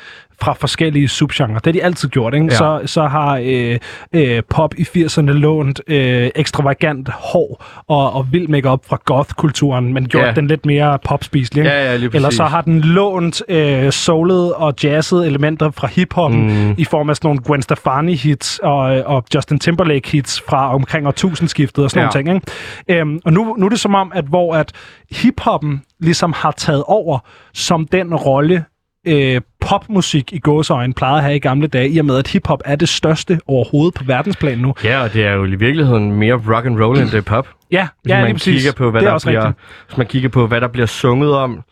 fra 0.41 0.53
forskellige 0.53 1.07
subgenre. 1.07 1.55
Det 1.55 1.65
har 1.65 1.71
de 1.71 1.83
altid 1.83 2.09
gjort, 2.09 2.33
ikke? 2.33 2.45
Ja. 2.45 2.55
Så, 2.55 2.81
så 2.85 3.03
har 3.07 3.39
øh, 3.43 3.79
øh, 4.13 4.43
pop 4.49 4.73
i 4.77 4.81
80'erne 4.81 5.21
lånt 5.31 5.81
øh, 5.87 6.29
ekstravagant 6.35 7.09
hår 7.09 7.63
og, 7.87 8.13
og 8.13 8.27
vild 8.31 8.47
makeup 8.47 8.85
fra 8.85 8.97
goth-kulturen, 9.05 9.93
men 9.93 10.07
gjort 10.07 10.25
Ja. 10.25 10.31
den 10.31 10.47
lidt 10.47 10.65
mere 10.65 10.99
popspiselig. 11.05 11.61
ikke? 11.61 11.71
Ja, 11.75 11.83
ja, 11.91 11.95
lige 11.97 12.11
Eller 12.13 12.29
så 12.29 12.43
har 12.43 12.61
den 12.61 12.81
lånt 12.81 13.41
øh, 13.49 13.91
soulet 13.91 14.53
og 14.53 14.73
jazzet 14.83 15.27
elementer 15.27 15.71
fra 15.71 15.87
hiphoppen 15.87 16.65
mm. 16.67 16.75
i 16.77 16.85
form 16.85 17.09
af 17.09 17.15
sådan 17.15 17.27
nogle 17.27 17.41
Gwen 17.45 17.61
Stefani 17.61 18.15
hits 18.15 18.59
og, 18.63 18.79
og 19.05 19.23
Justin 19.35 19.59
Timberlake 19.59 20.11
hits 20.11 20.41
fra 20.49 20.73
omkring 20.73 21.07
årtusindskiftet 21.07 21.83
og 21.83 21.91
sådan 21.91 22.09
Ja. 22.15 22.21
nogle 22.23 22.41
ting. 22.41 22.43
Ikke? 22.87 23.01
Øhm, 23.01 23.19
og 23.25 23.33
nu, 23.33 23.55
nu 23.59 23.65
er 23.65 23.69
det 23.69 23.79
som 23.79 23.95
om, 23.95 24.11
at 24.15 24.25
hvor 24.25 24.55
at 24.55 24.71
hiphoppen 25.11 25.81
ligesom 25.99 26.33
har 26.33 26.51
taget 26.51 26.83
over 26.87 27.19
som 27.53 27.87
den 27.91 28.15
rolle, 28.15 28.63
øh, 29.07 29.41
popmusik 29.59 30.33
i 30.33 30.39
gåseøjne 30.39 30.93
plejede 30.93 31.17
at 31.17 31.23
have 31.23 31.35
i 31.35 31.39
gamle 31.39 31.67
dage, 31.67 31.89
i 31.89 31.97
og 31.97 32.05
med 32.05 32.17
at 32.17 32.27
hiphop 32.27 32.61
er 32.65 32.75
det 32.75 32.89
største 32.89 33.39
overhovedet 33.47 33.93
på 33.93 34.03
verdensplan 34.03 34.57
nu. 34.57 34.73
Ja, 34.83 35.01
og 35.03 35.13
det 35.13 35.25
er 35.25 35.33
jo 35.33 35.45
i 35.45 35.55
virkeligheden 35.55 36.11
mere 36.11 36.33
rock 36.33 36.65
and 36.65 36.79
roll 36.83 36.99
end 36.99 37.09
det 37.09 37.17
er 37.17 37.21
pop. 37.21 37.47
Ja, 37.71 37.87
Hvis 38.03 38.11
ja 38.11 38.21
man 38.21 38.31
præcis. 38.35 38.55
kigger 38.55 38.71
på, 38.71 38.91
hvad 38.91 39.01
det 39.01 39.07
er 39.07 39.17
der 39.17 39.25
bliver, 39.25 39.45
rigtigt. 39.47 39.65
hvis 39.87 39.97
man 39.97 40.07
kigger 40.07 40.29
på, 40.29 40.47
hvad 40.47 40.61
der 40.61 40.67
bliver 40.67 40.85
sunget 40.87 41.33
om, 41.35 41.63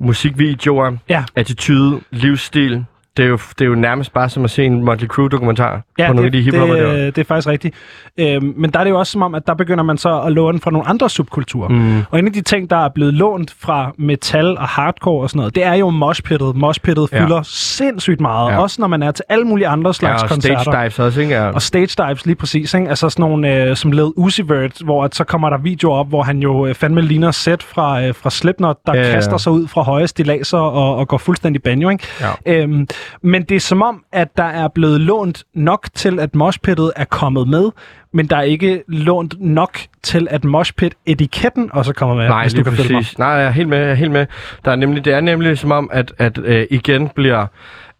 musikvideoer, 0.00 0.96
Ja. 1.08 1.24
attitude, 1.36 2.00
livsstil. 2.10 2.84
Det 3.16 3.24
er, 3.24 3.28
jo, 3.28 3.38
det 3.58 3.60
er 3.60 3.64
jo 3.68 3.74
nærmest 3.74 4.12
bare 4.12 4.28
som 4.28 4.44
at 4.44 4.50
se 4.50 4.64
en 4.64 4.84
Motley 4.84 5.08
Crue-dokumentar 5.08 5.82
Ja, 5.98 6.06
på 6.06 6.12
nogle 6.12 6.26
af 6.26 6.32
de 6.32 6.38
det, 6.38 6.44
hiphopper 6.44 6.74
der. 6.76 6.92
det, 6.92 7.16
det 7.16 7.22
er 7.22 7.26
faktisk 7.26 7.48
rigtigt. 7.48 7.74
Øhm, 8.18 8.54
men 8.56 8.70
der 8.70 8.78
er 8.78 8.84
det 8.84 8.90
jo 8.90 8.98
også 8.98 9.12
som 9.12 9.22
om, 9.22 9.34
at 9.34 9.46
der 9.46 9.54
begynder 9.54 9.84
man 9.84 9.98
så 9.98 10.20
at 10.20 10.32
låne 10.32 10.60
fra 10.60 10.70
nogle 10.70 10.88
andre 10.88 11.10
subkulturer. 11.10 11.68
Mm. 11.68 12.02
Og 12.10 12.18
en 12.18 12.26
af 12.26 12.32
de 12.32 12.40
ting, 12.42 12.70
der 12.70 12.76
er 12.76 12.88
blevet 12.94 13.14
lånt 13.14 13.54
fra 13.60 13.92
metal 13.98 14.58
og 14.58 14.64
hardcore 14.68 15.22
og 15.22 15.30
sådan 15.30 15.38
noget, 15.38 15.54
det 15.54 15.64
er 15.64 15.74
jo 15.74 15.90
moshpittet. 15.90 16.56
Moshpittet 16.56 17.08
Ja. 17.12 17.24
fylder 17.24 17.42
sindssygt 17.42 18.20
meget. 18.20 18.50
Ja. 18.52 18.58
Også 18.62 18.76
når 18.80 18.88
man 18.88 19.02
er 19.02 19.10
til 19.10 19.24
alle 19.28 19.44
mulige 19.44 19.68
andre 19.68 19.88
Ja, 19.88 19.92
slags 19.92 20.22
og 20.22 20.28
koncerter. 20.28 20.62
stage 20.62 20.82
dives 20.84 20.98
også, 20.98 21.20
ikke? 21.20 21.34
Ja. 21.34 21.48
Og 21.50 21.62
stage 21.62 22.04
dives 22.08 22.26
lige 22.26 22.36
præcis, 22.36 22.74
ikke? 22.74 22.88
Altså 22.88 23.08
sådan 23.10 23.22
nogle 23.22 23.54
øh, 23.64 23.76
som 23.76 23.92
Led 23.92 24.12
Uzi 24.16 24.42
Vert, 24.48 24.72
hvor 24.84 25.04
at 25.04 25.14
så 25.14 25.24
kommer 25.24 25.50
der 25.50 25.58
videoer 25.58 25.96
op, 25.96 26.08
hvor 26.08 26.22
han 26.22 26.38
jo 26.38 26.66
øh, 26.66 26.74
fandme 26.74 27.00
ligner 27.02 27.30
set 27.30 27.62
fra, 27.62 28.02
øh, 28.04 28.14
fra 28.14 28.30
Slipknot, 28.30 28.76
der 28.86 28.94
Ja, 28.94 29.00
ja, 29.00 29.06
ja. 29.08 29.12
kaster 29.14 29.36
sig 29.36 29.52
ud 29.52 29.68
fra 29.68 29.82
høje 29.82 30.06
stilaser 30.06 30.58
og, 30.58 30.96
og 30.96 31.08
går 31.08 31.18
fuldstændig 31.18 31.62
banjo, 31.62 31.88
ikke? 31.88 32.04
Ja. 32.46 32.52
Øhm, 32.62 32.88
men 33.22 33.42
det 33.42 33.54
er 33.54 33.60
som 33.60 33.82
om, 33.82 34.04
at 34.12 34.36
der 34.36 34.44
er 34.44 34.68
blevet 34.68 35.00
lånt 35.00 35.44
nok 35.54 35.88
til, 35.94 36.20
at 36.20 36.34
moshpittet 36.34 36.92
er 36.96 37.04
kommet 37.04 37.48
med, 37.48 37.70
men 38.12 38.26
der 38.26 38.36
er 38.36 38.42
ikke 38.42 38.82
lånt 38.88 39.34
nok 39.40 39.78
til, 40.02 40.28
at 40.30 40.44
moshpit-etiketten 40.44 41.70
også 41.72 41.92
kommer 41.92 42.16
med, 42.16 42.28
Nej, 42.28 42.42
hvis 42.42 42.54
du 42.54 42.62
kan 42.62 42.72
følge 42.72 42.92
mig. 42.92 43.04
Nej, 43.18 43.28
jeg 43.28 43.46
er 43.46 43.50
helt 43.50 43.68
med, 43.68 43.78
jeg 43.78 43.90
er 43.90 43.94
helt 43.94 44.10
med. 44.10 44.26
Der 44.64 44.70
er 44.70 44.76
nemlig, 44.76 45.04
det 45.04 45.12
er 45.12 45.20
nemlig 45.20 45.58
som 45.58 45.70
om, 45.72 45.90
at, 45.92 46.12
at 46.18 46.38
øh, 46.38 46.66
igen 46.70 47.08
bliver 47.08 47.46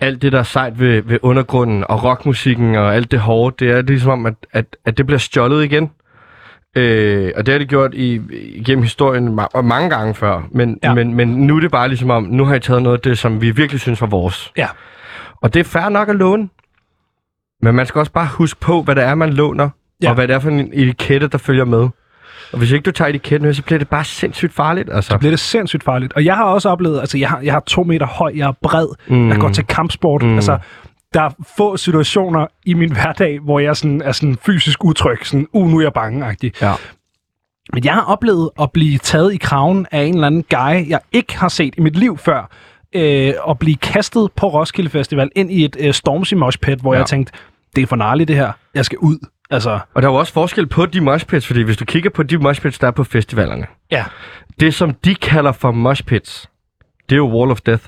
alt 0.00 0.22
det, 0.22 0.32
der 0.32 0.38
er 0.38 0.42
sejt 0.42 0.80
ved, 0.80 1.02
ved 1.02 1.18
undergrunden 1.22 1.84
og 1.88 2.04
rockmusikken 2.04 2.74
og 2.74 2.94
alt 2.94 3.10
det 3.10 3.20
hårde, 3.20 3.64
det 3.64 3.74
er 3.74 3.82
ligesom 3.82 4.10
om, 4.10 4.26
at, 4.26 4.34
at, 4.52 4.64
at 4.84 4.98
det 4.98 5.06
bliver 5.06 5.18
stjålet 5.18 5.64
igen. 5.64 5.90
Øh, 6.76 7.32
og 7.36 7.46
det 7.46 7.52
har 7.52 7.58
det 7.58 7.68
gjort 7.68 7.94
i, 7.94 8.20
igennem 8.54 8.82
historien 8.82 9.38
ma- 9.40 9.46
og 9.54 9.64
mange 9.64 9.90
gange 9.90 10.14
før. 10.14 10.42
Men, 10.50 10.78
Ja. 10.82 10.94
men, 10.94 11.14
men 11.14 11.28
nu 11.28 11.56
er 11.56 11.60
det 11.60 11.70
bare 11.70 11.88
ligesom 11.88 12.10
om, 12.10 12.22
nu 12.22 12.44
har 12.44 12.54
I 12.54 12.60
taget 12.60 12.82
noget 12.82 12.96
af 12.96 13.02
det, 13.02 13.18
som 13.18 13.40
vi 13.40 13.50
virkelig 13.50 13.80
synes 13.80 14.00
var 14.00 14.06
vores. 14.06 14.52
Ja. 14.56 14.68
Og 15.42 15.54
det 15.54 15.60
er 15.60 15.64
fair 15.64 15.88
nok 15.88 16.08
at 16.08 16.16
låne. 16.16 16.48
Men 17.62 17.74
man 17.74 17.86
skal 17.86 17.98
også 17.98 18.12
bare 18.12 18.28
huske 18.32 18.60
på, 18.60 18.82
hvad 18.82 18.94
det 18.94 19.04
er, 19.04 19.14
man 19.14 19.32
låner. 19.32 19.68
Ja. 20.02 20.08
Og 20.08 20.14
hvad 20.14 20.28
det 20.28 20.34
er 20.34 20.38
for 20.38 20.50
en 20.50 20.70
etikette, 20.72 21.28
der 21.28 21.38
følger 21.38 21.64
med. 21.64 21.88
Og 22.52 22.58
hvis 22.58 22.70
ikke 22.72 22.82
du 22.84 22.90
tager 22.90 23.08
etiketten 23.08 23.46
med, 23.46 23.54
så 23.54 23.62
bliver 23.62 23.78
det 23.78 23.88
bare 23.88 24.04
sindssygt 24.04 24.52
farligt. 24.52 24.88
Altså. 24.92 25.18
bliver 25.18 25.32
det 25.32 25.40
sindssygt 25.40 25.84
farligt. 25.84 26.12
Og 26.12 26.24
jeg 26.24 26.36
har 26.36 26.44
også 26.44 26.68
oplevet, 26.68 27.00
altså 27.00 27.18
jeg 27.18 27.28
har, 27.28 27.40
jeg 27.40 27.52
har 27.52 27.60
to 27.60 27.82
meter 27.82 28.06
høj, 28.06 28.32
jeg 28.36 28.48
er 28.48 28.52
bred, 28.62 28.86
mm. 29.08 29.28
jeg 29.28 29.38
går 29.38 29.48
til 29.48 29.66
kampsport. 29.66 30.22
Mm. 30.22 30.34
Altså, 30.34 30.58
der 31.14 31.22
er 31.22 31.30
få 31.56 31.76
situationer 31.76 32.46
i 32.66 32.74
min 32.74 32.92
hverdag, 32.92 33.40
hvor 33.40 33.58
jeg 33.58 33.76
sådan, 33.76 34.02
er 34.02 34.12
sådan 34.12 34.36
fysisk 34.46 34.84
utryg, 34.84 35.18
sådan, 35.26 35.46
uh, 35.52 35.68
nu 35.70 35.78
er 35.78 35.82
jeg 35.82 35.92
bange-agtig. 35.92 36.52
Ja. 36.60 36.72
Men 37.72 37.84
jeg 37.84 37.94
har 37.94 38.02
oplevet 38.02 38.50
at 38.60 38.72
blive 38.72 38.98
taget 38.98 39.34
i 39.34 39.36
kraven 39.36 39.86
af 39.90 40.02
en 40.02 40.14
eller 40.14 40.26
anden 40.26 40.44
guy, 40.50 40.88
jeg 40.88 41.00
ikke 41.12 41.38
har 41.38 41.48
set 41.48 41.74
i 41.78 41.80
mit 41.80 41.96
liv 41.96 42.18
før, 42.18 42.50
øh, 42.94 43.34
og 43.40 43.58
blive 43.58 43.76
kastet 43.76 44.32
på 44.32 44.48
Roskilde 44.48 44.90
Festival 44.90 45.30
ind 45.36 45.52
i 45.52 45.64
et 45.64 45.76
øh, 45.80 45.94
Stormzy 45.94 46.34
mosh 46.34 46.58
pit, 46.58 46.80
hvor. 46.80 46.94
Ja. 46.94 46.98
jeg 46.98 47.06
tænkte, 47.06 47.32
det 47.76 47.82
er 47.82 47.86
for 47.86 47.96
narligt 47.96 48.28
det 48.28 48.36
her, 48.36 48.52
jeg 48.74 48.84
skal 48.84 48.98
ud. 48.98 49.18
Altså, 49.50 49.78
Og 49.94 50.02
der 50.02 50.08
er 50.08 50.12
jo 50.12 50.18
også 50.18 50.32
forskel 50.32 50.66
på 50.66 50.86
de 50.86 51.00
moshpits, 51.00 51.46
fordi 51.46 51.62
hvis 51.62 51.76
du 51.76 51.84
kigger 51.84 52.10
på 52.10 52.22
de 52.22 52.38
moshpits, 52.38 52.78
der 52.78 52.86
er 52.86 52.90
på 52.90 53.04
festivalerne, 53.04 53.66
ja. 53.90 54.04
det 54.60 54.74
som 54.74 54.94
de 54.94 55.14
kalder 55.14 55.52
for 55.52 55.70
moshpits, 55.70 56.50
det 57.08 57.14
er 57.14 57.16
jo 57.16 57.38
Wall 57.38 57.50
of 57.50 57.60
Death. 57.60 57.84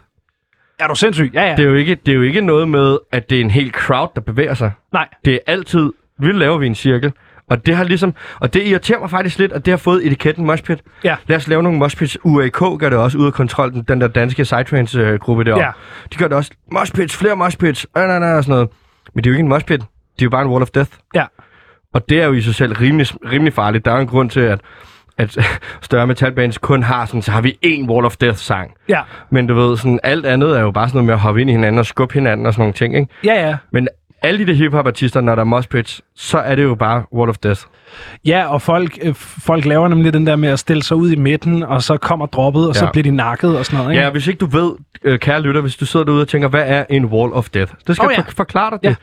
Er 0.78 0.86
du 0.86 0.94
sindssyg? 0.94 1.30
Ja, 1.34 1.42
ja. 1.48 1.56
Det 1.56 1.64
er, 1.64 1.68
jo 1.68 1.74
ikke, 1.74 1.94
det 1.94 2.12
er 2.12 2.16
jo 2.16 2.22
ikke 2.22 2.40
noget 2.40 2.68
med, 2.68 2.98
at 3.12 3.30
det 3.30 3.36
er 3.36 3.40
en 3.40 3.50
hel 3.50 3.70
crowd, 3.70 4.08
der 4.14 4.20
bevæger 4.20 4.54
sig. 4.54 4.72
Nej. 4.92 5.08
Det 5.24 5.34
er 5.34 5.38
altid, 5.46 5.92
vi 6.18 6.32
laver 6.32 6.58
vi 6.58 6.66
en 6.66 6.74
cirkel. 6.74 7.12
Og 7.50 7.66
det 7.66 7.76
har 7.76 7.84
ligesom, 7.84 8.14
og 8.40 8.54
det 8.54 8.62
irriterer 8.66 9.00
mig 9.00 9.10
faktisk 9.10 9.38
lidt, 9.38 9.52
at 9.52 9.64
det 9.64 9.72
har 9.72 9.78
fået 9.78 10.06
etiketten 10.06 10.46
moshpit. 10.46 10.82
Ja. 11.04 11.16
Lad 11.26 11.36
os 11.36 11.48
lave 11.48 11.62
nogle 11.62 11.78
moshpits. 11.78 12.18
UAK 12.24 12.78
gør 12.78 12.90
det 12.90 12.98
også 12.98 13.18
ud 13.18 13.26
af 13.26 13.32
kontrol, 13.32 13.72
den, 13.72 13.82
den 13.82 14.00
der 14.00 14.08
danske 14.08 14.42
Psytrance-gruppe 14.42 15.44
deroppe. 15.44 15.64
Ja. 15.64 15.70
De 16.12 16.18
gør 16.18 16.28
det 16.28 16.36
også. 16.36 16.50
Moshpits, 16.72 17.16
flere 17.16 17.36
moshpits, 17.36 17.86
øh, 17.96 18.02
nej, 18.02 18.18
nej, 18.18 18.32
og 18.32 18.44
sådan 18.44 18.54
noget. 18.54 18.68
Men 19.14 19.24
det 19.24 19.30
er 19.30 19.32
jo 19.32 19.34
ikke 19.34 19.42
en 19.42 19.48
moshpit. 19.48 19.80
Det 19.80 20.22
er 20.22 20.26
jo 20.26 20.30
bare 20.30 20.42
en 20.42 20.48
wall 20.48 20.62
of 20.62 20.70
death. 20.70 20.90
Ja. 21.14 21.24
Og 21.94 22.08
det 22.08 22.22
er 22.22 22.26
jo 22.26 22.32
i 22.32 22.40
sig 22.40 22.54
selv 22.54 22.72
rimelig, 22.72 23.06
rimelig 23.32 23.52
farligt. 23.52 23.84
Der 23.84 23.92
er 23.92 23.98
en 23.98 24.06
grund 24.06 24.30
til, 24.30 24.40
at, 24.40 24.60
at 25.18 25.36
større 25.82 26.06
metalbands 26.06 26.58
kun 26.58 26.82
har 26.82 27.06
sådan, 27.06 27.22
så 27.22 27.30
har 27.30 27.40
vi 27.40 27.58
én 27.66 27.88
Wall 27.90 28.06
of 28.06 28.16
Death-sang. 28.16 28.74
Ja, 28.88 29.00
Men 29.30 29.46
du 29.46 29.54
ved, 29.54 29.76
sådan, 29.76 30.00
alt 30.02 30.26
andet 30.26 30.56
er 30.56 30.60
jo 30.60 30.70
bare 30.70 30.88
sådan 30.88 30.96
noget 30.96 31.06
med 31.06 31.14
at 31.14 31.20
hoppe 31.20 31.40
ind 31.40 31.50
i 31.50 31.52
hinanden 31.52 31.78
og 31.78 31.86
skubbe 31.86 32.14
hinanden 32.14 32.46
og 32.46 32.52
sådan 32.52 32.62
nogle 32.62 32.72
ting, 32.74 32.96
ikke? 32.96 33.08
ja, 33.24 33.48
ja. 33.48 33.56
Men 33.72 33.88
alle 34.22 34.38
de 34.38 34.46
der 34.46 34.52
hip-hop-artister, 34.54 35.20
når 35.20 35.34
der 35.34 35.42
er 35.42 35.44
moshpits, 35.46 36.02
så 36.16 36.38
er 36.38 36.54
det 36.54 36.62
jo 36.62 36.74
bare 36.74 37.02
Wall 37.14 37.30
of 37.30 37.38
Death. 37.38 37.60
Ja, 38.26 38.46
og 38.46 38.62
folk, 38.62 38.98
øh, 39.02 39.14
folk 39.18 39.64
laver 39.64 39.88
nemlig 39.88 40.12
den 40.12 40.26
der 40.26 40.36
med 40.36 40.48
at 40.48 40.58
stille 40.58 40.82
sig 40.82 40.96
ud 40.96 41.10
i 41.10 41.16
midten, 41.16 41.62
og 41.62 41.82
så 41.82 41.96
kommer 41.96 42.26
droppet, 42.26 42.68
og 42.68 42.74
så 42.74 42.84
Ja. 42.84 42.90
bliver 42.90 43.02
de 43.02 43.10
nakket 43.10 43.58
og 43.58 43.66
sådan 43.66 43.78
noget. 43.78 43.92
Ikke? 43.92 44.04
Ja, 44.04 44.10
hvis 44.10 44.26
ikke 44.26 44.38
du 44.38 44.46
ved, 44.46 44.72
øh, 45.04 45.18
kære 45.18 45.40
lytter, 45.42 45.60
hvis 45.60 45.76
du 45.76 45.86
sidder 45.86 46.06
derude 46.06 46.22
og 46.22 46.28
tænker, 46.28 46.48
hvad 46.48 46.62
er 46.66 46.84
en 46.90 47.04
Wall 47.04 47.32
of 47.32 47.48
Death? 47.48 47.72
Det 47.86 47.96
skal 47.96 48.06
Oh, 48.06 48.12
ja. 48.16 48.20
ja. 48.20 48.26
for- 48.26 48.32
forklare 48.36 48.70
dig 48.70 48.78
det. 48.82 48.88
Ja. 48.88 48.94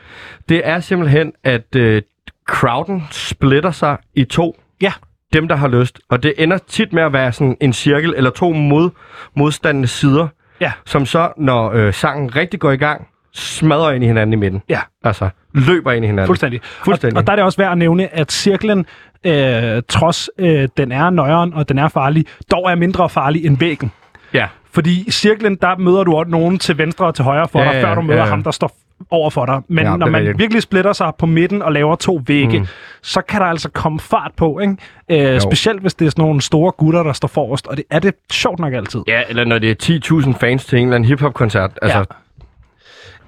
Det 0.48 0.60
er 0.64 0.80
simpelthen, 0.80 1.32
at 1.44 1.76
øh, 1.76 2.02
crowden 2.48 3.02
splitter 3.10 3.70
sig 3.70 3.96
i 4.14 4.24
to. 4.24 4.56
Ja. 4.82 4.92
Dem, 5.34 5.48
der 5.48 5.56
har 5.56 5.68
lyst. 5.68 6.00
Og 6.08 6.22
det 6.22 6.34
ender 6.38 6.58
tit 6.68 6.92
med 6.92 7.02
at 7.02 7.12
være 7.12 7.32
sådan 7.32 7.56
en 7.60 7.72
cirkel 7.72 8.14
eller 8.16 8.30
to 8.30 8.52
mod, 8.52 8.90
modstandende 9.36 9.88
sider, 9.88 10.28
Ja. 10.60 10.72
som 10.86 11.06
så, 11.06 11.32
når 11.36 11.70
øh, 11.72 11.92
sangen 11.94 12.36
rigtig 12.36 12.60
går 12.60 12.70
i 12.70 12.76
gang, 12.76 13.06
smadrer 13.32 13.92
ind 13.92 14.04
i 14.04 14.06
hinanden 14.06 14.32
i 14.32 14.36
midten. 14.36 14.62
Ja. 14.68 14.80
Altså, 15.04 15.28
løber 15.54 15.92
ind 15.92 16.04
i 16.04 16.08
hinanden. 16.08 16.26
Fuldstændig. 16.26 16.60
Fuldstændig. 16.62 17.16
Og, 17.16 17.20
og 17.20 17.26
der 17.26 17.32
er 17.32 17.36
det 17.36 17.44
også 17.44 17.58
værd 17.58 17.72
at 17.72 17.78
nævne, 17.78 18.14
at 18.14 18.32
cirklen, 18.32 18.86
øh, 19.26 19.82
trods 19.88 20.30
øh, 20.38 20.68
den 20.76 20.92
er 20.92 21.10
nøjeren 21.10 21.54
og 21.54 21.68
den 21.68 21.78
er 21.78 21.88
farlig, 21.88 22.26
dog 22.50 22.70
er 22.70 22.74
mindre 22.74 23.08
farlig 23.08 23.46
end 23.46 23.58
væggen. 23.58 23.90
Ja. 24.34 24.48
Fordi 24.72 25.04
i 25.06 25.10
cirklen, 25.10 25.56
der 25.62 25.76
møder 25.76 26.04
du 26.04 26.14
også 26.16 26.30
nogen 26.30 26.58
til 26.58 26.78
venstre 26.78 27.06
og 27.06 27.14
til 27.14 27.24
højre 27.24 27.48
for 27.48 27.62
Ja, 27.62 27.72
dig, 27.72 27.80
før 27.82 27.94
du 27.94 28.00
møder 28.00 28.18
ja, 28.18 28.24
ja. 28.24 28.30
ham, 28.30 28.42
der 28.42 28.50
står 28.50 28.72
over 29.10 29.30
for 29.30 29.46
dig. 29.46 29.60
Men 29.68 29.84
Ja, 29.84 29.96
når 29.96 30.06
man 30.06 30.20
rigtigt. 30.20 30.38
virkelig 30.38 30.62
splitter 30.62 30.92
sig 30.92 31.12
på 31.18 31.26
midten 31.26 31.62
og 31.62 31.72
laver 31.72 31.96
to 31.96 32.20
vægge, 32.26 32.58
mm. 32.58 32.66
så 33.02 33.20
kan 33.28 33.40
der 33.40 33.46
altså 33.46 33.68
komme 33.70 34.00
fart 34.00 34.30
på. 34.36 34.60
Ikke? 35.08 35.32
Øh, 35.34 35.40
specielt 35.40 35.80
hvis 35.80 35.94
det 35.94 36.06
er 36.06 36.10
sådan 36.10 36.22
nogle 36.24 36.40
store 36.40 36.72
gutter, 36.72 37.02
der 37.02 37.12
står 37.12 37.28
forrest. 37.28 37.66
Og 37.66 37.76
det 37.76 37.84
er 37.90 37.98
det 37.98 38.14
sjovt 38.32 38.58
nok 38.58 38.72
altid. 38.74 39.00
Ja, 39.08 39.22
eller 39.28 39.44
når 39.44 39.58
det 39.58 39.88
er 39.90 40.20
10.000 40.26 40.38
fans 40.38 40.64
til 40.64 40.78
en 40.78 40.84
eller 40.84 40.94
anden 40.94 41.08
hip-hop-koncert. 41.08 41.70
Altså, 41.82 41.98
Ja. 41.98 42.04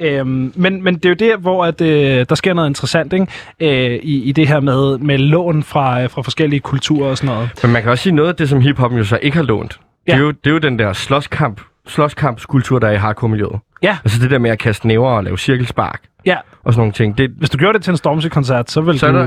Øhm, 0.00 0.52
men, 0.56 0.82
men 0.82 0.94
det 0.94 1.04
er 1.04 1.08
jo 1.08 1.14
der, 1.14 1.36
hvor 1.36 1.64
at, 1.64 1.80
øh, 1.80 2.26
der 2.28 2.34
sker 2.34 2.54
noget 2.54 2.68
interessant 2.68 3.12
ikke? 3.12 3.26
Øh, 3.60 4.00
i, 4.02 4.22
i 4.22 4.32
det 4.32 4.48
her 4.48 4.60
med, 4.60 4.98
med 4.98 5.18
lån 5.18 5.62
fra, 5.62 6.02
øh, 6.02 6.10
fra 6.10 6.22
forskellige 6.22 6.60
kulturer 6.60 7.10
og 7.10 7.18
sådan 7.18 7.34
noget. 7.34 7.50
Men 7.62 7.72
man 7.72 7.82
kan 7.82 7.90
også 7.90 8.02
sige 8.02 8.14
noget 8.14 8.28
af 8.28 8.34
det, 8.36 8.48
som 8.48 8.60
hiphoppen 8.60 8.98
jo 8.98 9.04
så 9.04 9.18
ikke 9.22 9.36
har 9.36 9.44
lånt. 9.44 9.80
Ja. 10.08 10.12
Det, 10.12 10.18
er 10.18 10.22
jo, 10.24 10.30
det 10.30 10.46
er 10.46 10.50
jo 10.50 10.58
den 10.58 10.78
der 10.78 10.92
slåskamp, 10.92 11.60
slåskampskultur, 11.86 12.78
der 12.78 12.88
er 12.88 12.92
i 12.92 12.96
hardcore-miljøet. 12.96 13.58
Ja, 13.82 13.98
Altså 14.04 14.22
det 14.22 14.30
der 14.30 14.38
med 14.38 14.50
at 14.50 14.58
kaste 14.58 14.86
næver 14.86 15.08
og 15.10 15.24
lave 15.24 15.38
cirkelspark 15.38 16.00
ja. 16.26 16.36
og 16.64 16.72
sådan 16.72 16.80
nogle 16.80 16.92
ting. 16.92 17.18
Det, 17.18 17.30
Hvis 17.38 17.50
du 17.50 17.58
gjorde 17.58 17.78
det 17.78 17.84
til 17.84 17.90
en 17.90 17.96
Stormzy-koncert, 17.96 18.70
så 18.70 18.80
vil 18.80 18.98
så 18.98 19.06
er 19.06 19.12
du... 19.12 19.18
der 19.18 19.26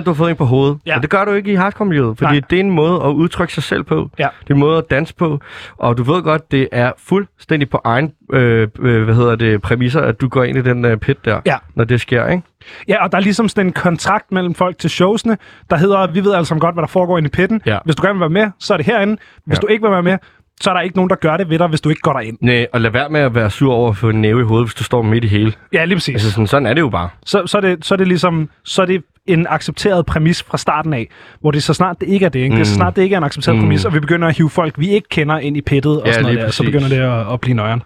du 0.04 0.10
har 0.10 0.14
fået 0.14 0.30
en 0.30 0.36
på 0.36 0.44
hovedet. 0.44 0.78
Ja. 0.86 0.96
Og 0.96 1.02
det 1.02 1.10
gør 1.10 1.24
du 1.24 1.32
ikke 1.32 1.52
i 1.52 1.54
hardcore-miljøet, 1.54 2.18
fordi 2.18 2.32
Nej. 2.32 2.40
det 2.50 2.56
er 2.56 2.60
en 2.60 2.70
måde 2.70 2.94
at 3.04 3.08
udtrykke 3.08 3.52
sig 3.54 3.62
selv 3.62 3.82
på. 3.82 4.10
Ja. 4.18 4.28
Det 4.44 4.50
er 4.50 4.54
en 4.54 4.60
måde 4.60 4.78
at 4.78 4.84
danse 4.90 5.14
på. 5.14 5.40
Og 5.78 5.96
du 5.98 6.02
ved 6.02 6.22
godt, 6.22 6.50
det 6.52 6.68
er 6.72 6.92
fuldstændig 6.98 7.70
på 7.70 7.80
egen 7.84 8.12
øh, 8.32 8.68
øh, 8.80 9.04
hvad 9.04 9.14
hedder 9.14 9.36
det, 9.36 9.62
præmisser, 9.62 10.00
at 10.00 10.20
du 10.20 10.28
går 10.28 10.44
ind 10.44 10.58
i 10.58 10.62
den 10.62 10.84
øh, 10.84 10.96
pit 10.96 11.24
der, 11.24 11.40
Ja. 11.46 11.56
når 11.74 11.84
det 11.84 12.00
sker, 12.00 12.26
ikke? 12.26 12.42
Ja, 12.88 13.04
og 13.04 13.12
der 13.12 13.18
er 13.18 13.22
ligesom 13.22 13.48
sådan 13.48 13.66
en 13.66 13.72
kontrakt 13.72 14.32
mellem 14.32 14.54
folk 14.54 14.78
til 14.78 14.90
showsene, 14.90 15.38
der 15.70 15.76
hedder, 15.76 16.12
vi 16.12 16.24
ved 16.24 16.44
sammen 16.44 16.60
godt, 16.60 16.74
hvad 16.74 16.82
der 16.82 16.88
foregår 16.88 17.18
inde 17.18 17.26
i 17.26 17.30
pitten. 17.30 17.62
Ja. 17.66 17.78
Hvis 17.84 17.96
du 17.96 18.02
gerne 18.02 18.14
vil 18.14 18.20
være 18.20 18.44
med, 18.44 18.50
så 18.58 18.72
er 18.72 18.76
det 18.76 18.86
herinde. 18.86 19.16
Hvis 19.46 19.56
Ja. 19.56 19.60
du 19.60 19.66
ikke 19.66 19.82
vil 19.82 19.90
være 19.92 20.02
med, 20.02 20.18
så 20.60 20.70
er 20.70 20.74
der 20.74 20.80
ikke 20.80 20.96
nogen, 20.96 21.10
der 21.10 21.16
gør 21.16 21.36
det 21.36 21.50
ved 21.50 21.58
dig, 21.58 21.68
hvis 21.68 21.80
du 21.80 21.88
ikke 21.88 22.00
går 22.00 22.12
derind. 22.12 22.38
Nej, 22.40 22.66
og 22.72 22.80
lad 22.80 22.90
være 22.90 23.08
med 23.08 23.20
at 23.20 23.34
være 23.34 23.50
sur 23.50 23.74
over 23.74 23.90
at 23.90 23.96
få 23.96 24.08
en 24.08 24.20
næve 24.20 24.40
i 24.40 24.44
hovedet, 24.44 24.66
hvis 24.66 24.74
du 24.74 24.84
står 24.84 25.02
midt 25.02 25.24
i 25.24 25.26
hele. 25.26 25.52
Ja, 25.72 25.84
lige 25.84 25.96
præcis. 25.96 26.14
Altså 26.14 26.30
sådan, 26.30 26.46
sådan 26.46 26.66
er 26.66 26.74
det 26.74 26.80
jo 26.80 26.88
bare. 26.88 27.08
så, 27.26 27.46
så, 27.46 27.56
er 27.56 27.60
det, 27.60 27.84
så 27.84 27.94
er 27.94 27.96
det 27.96 28.08
ligesom 28.08 28.48
så 28.64 28.82
er 28.82 28.86
det 28.86 29.02
en 29.26 29.46
accepteret 29.50 30.06
præmis 30.06 30.42
fra 30.42 30.58
starten 30.58 30.92
af, 30.92 31.08
hvor 31.40 31.50
det 31.50 31.62
så 31.62 31.74
snart 31.74 32.00
det 32.00 32.08
ikke 32.08 32.24
er 32.26 32.30
det, 32.30 32.40
ikke? 32.40 32.50
Mm. 32.52 32.56
det 32.56 32.60
er 32.60 32.68
så 32.68 32.74
snart 32.74 32.96
det 32.96 33.02
ikke 33.02 33.14
er 33.14 33.18
en 33.18 33.24
accepteret 33.24 33.56
mm. 33.56 33.62
præmis, 33.62 33.84
og 33.84 33.94
vi 33.94 34.00
begynder 34.00 34.28
at 34.28 34.36
hive 34.36 34.50
folk, 34.50 34.74
vi 34.78 34.88
ikke 34.90 35.08
kender 35.08 35.38
ind 35.38 35.56
i 35.56 35.60
pittet 35.60 36.00
og 36.00 36.06
Ja, 36.06 36.12
sådan 36.12 36.24
noget 36.24 36.38
der, 36.38 36.50
så 36.50 36.62
begynder 36.62 36.88
det 36.88 36.96
at, 36.96 37.32
at 37.32 37.40
blive 37.40 37.54
nøjeren. 37.56 37.82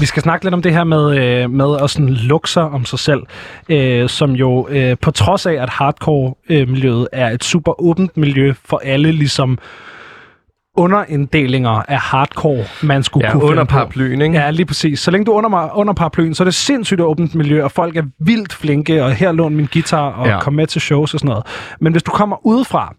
Vi 0.00 0.06
skal 0.06 0.22
snakke 0.22 0.44
lidt 0.44 0.54
om 0.54 0.62
det 0.62 0.72
her 0.72 0.84
med, 0.84 1.18
øh, 1.18 1.50
med 1.50 1.76
at 1.82 1.90
sådan 1.90 2.08
lukke 2.08 2.50
sig 2.50 2.62
om 2.62 2.84
sig 2.84 2.98
selv, 2.98 3.20
øh, 3.68 4.08
som 4.08 4.30
jo 4.32 4.68
øh, 4.70 4.96
på 5.02 5.10
trods 5.10 5.46
af, 5.46 5.52
at 5.52 5.70
hardcore-miljøet 5.70 7.08
er 7.12 7.30
et 7.30 7.44
super 7.44 7.80
åbent 7.80 8.16
miljø 8.16 8.52
for 8.64 8.80
alle 8.84 9.12
ligesom 9.12 9.58
underinddelinger 10.76 11.70
af 11.70 11.98
hardcore, 11.98 12.64
man 12.82 13.02
skulle 13.02 13.26
Ja, 13.26 13.32
kunne 13.32 13.44
under 13.44 13.64
paraplyen, 13.64 14.22
ikke? 14.22 14.38
Ja, 14.38 14.50
lige 14.50 14.66
præcis. 14.66 15.00
Så 15.00 15.10
længe 15.10 15.24
du 15.24 15.32
er 15.32 15.36
under, 15.36 15.76
under 15.78 15.94
paraplyen, 15.94 16.34
så 16.34 16.42
er 16.42 16.44
det 16.44 16.54
sindssygt 16.54 17.00
åbent 17.00 17.34
miljø, 17.34 17.64
og 17.64 17.72
folk 17.72 17.96
er 17.96 18.02
vildt 18.18 18.52
flinke, 18.52 19.04
og 19.04 19.12
her 19.12 19.32
lån 19.32 19.54
min 19.54 19.68
guitar, 19.72 20.10
og. 20.10 20.26
Ja. 20.26 20.40
kom 20.40 20.52
med 20.52 20.66
til 20.66 20.80
shows 20.80 21.14
og 21.14 21.20
sådan 21.20 21.28
noget. 21.28 21.46
Men 21.80 21.92
hvis 21.92 22.02
du 22.02 22.10
kommer 22.10 22.46
udefra, 22.46 22.94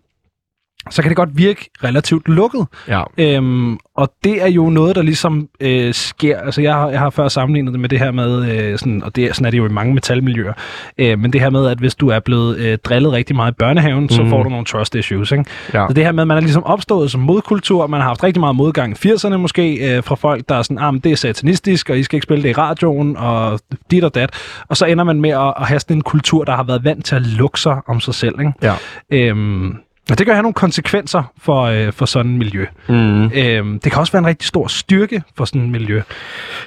så 0.90 1.02
kan 1.02 1.10
det 1.10 1.16
godt 1.16 1.30
virke 1.38 1.70
relativt 1.84 2.28
lukket. 2.28 2.66
Ja. 2.88 3.04
Øhm, 3.18 3.78
og 3.98 4.14
det 4.24 4.44
er 4.44 4.48
jo 4.50 4.70
noget, 4.70 4.96
der 4.96 5.02
ligesom 5.02 5.48
øh, 5.60 5.94
sker. 5.94 6.38
Altså, 6.40 6.62
jeg 6.62 6.74
har, 6.74 6.90
jeg 6.90 7.00
har 7.00 7.10
før 7.10 7.28
sammenlignet 7.28 7.74
det 7.74 7.80
med 7.80 7.90
det 7.90 8.00
her 8.00 8.12
med, 8.12 8.52
øh, 8.52 8.78
sådan, 8.80 9.04
og 9.04 9.16
det, 9.16 9.24
er- 9.24 9.34
sådan 9.34 9.46
er 9.46 9.52
det 9.52 9.58
jo 9.58 9.66
i 9.66 9.70
mange 9.70 9.94
metalmiljøer, 9.94 10.54
øh, 10.98 11.20
men 11.20 11.34
det 11.34 11.42
her 11.42 11.50
med, 11.50 11.68
at 11.68 11.78
hvis 11.78 11.96
du 11.96 12.08
er 12.10 12.20
blevet 12.20 12.58
øh, 12.58 12.78
drillet 12.78 13.12
rigtig 13.14 13.36
meget 13.36 13.52
i 13.52 13.56
børnehaven, 13.60 14.04
mm. 14.04 14.10
så 14.10 14.22
Mhm. 14.22 14.30
får 14.30 14.44
du 14.44 14.50
nogle 14.50 14.66
trust 14.66 14.96
issues. 14.96 15.32
Ikke? 15.32 15.46
Ja. 15.74 15.86
Så 15.88 15.94
det 15.94 16.04
her 16.04 16.12
med, 16.12 16.22
at 16.22 16.28
man 16.28 16.38
er 16.38 16.42
ligesom 16.42 16.64
opstået 16.64 17.12
som 17.12 17.22
modkultur, 17.22 17.88
man 17.88 18.02
har 18.02 18.08
haft 18.08 18.24
rigtig 18.24 18.40
meget 18.40 18.56
modgang 18.56 18.92
i 19.06 19.08
80'erne 19.08 19.36
måske, 19.38 19.96
øh, 19.98 20.04
fra 20.04 20.16
folk, 20.16 20.50
der 20.50 20.56
er 20.56 20.62
sådan, 20.62 20.78
ah, 20.80 20.94
men 20.94 21.00
det 21.02 21.12
er 21.12 21.16
satanistisk, 21.16 21.90
og 21.90 21.98
I 22.00 22.04
skal 22.04 22.18
ikke 22.18 22.24
spille 22.24 22.44
det 22.44 22.50
i 22.50 22.54
radioen, 22.54 23.18
og 23.18 23.60
dit 23.92 24.04
og 24.04 24.16
dat. 24.16 24.30
Og 24.68 24.78
så 24.78 24.86
ender 24.86 25.04
man 25.04 25.22
med 25.22 25.30
at, 25.30 25.54
at 25.60 25.68
have 25.68 25.80
sådan 25.80 25.96
en 25.98 26.02
kultur, 26.02 26.44
der 26.44 26.56
har 26.56 26.64
været 26.64 26.84
vant 26.84 27.06
til 27.06 27.16
at 27.16 27.22
lukke 27.22 27.60
sig 27.60 27.78
om 27.88 28.00
sig 28.00 28.14
selv. 28.14 28.40
Ikke? 28.40 28.54
Ja. 28.64 28.74
Øhm, 29.12 29.76
og 30.12 30.18
det 30.18 30.26
kan 30.26 30.36
have 30.36 30.42
nogle 30.42 30.54
konsekvenser 30.54 31.32
for, 31.38 31.62
øh, 31.62 31.94
for 31.94 32.06
sådan 32.06 32.32
et 32.32 32.38
miljø. 32.38 32.66
Mm. 32.90 33.32
Øhm, 33.32 33.80
det 33.80 33.92
kan 33.92 34.00
også 34.00 34.12
være 34.12 34.20
en 34.20 34.28
rigtig 34.28 34.48
stor 34.48 34.68
styrke 34.68 35.22
for 35.38 35.46
sådan 35.46 35.62
et 35.62 35.70
miljø. 35.70 36.02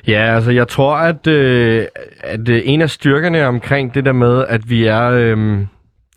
Ja, 0.06 0.34
altså 0.34 0.50
jeg 0.50 0.68
tror, 0.68 0.96
at, 0.96 1.26
øh, 1.26 1.86
at 2.20 2.48
øh, 2.48 2.62
en 2.64 2.82
af 2.82 2.90
styrkerne 2.90 3.46
omkring 3.46 3.94
det 3.94 4.04
der 4.04 4.12
med, 4.12 4.44
at 4.48 4.70
vi 4.70 4.84
er... 4.84 5.10
Øh, 5.10 5.58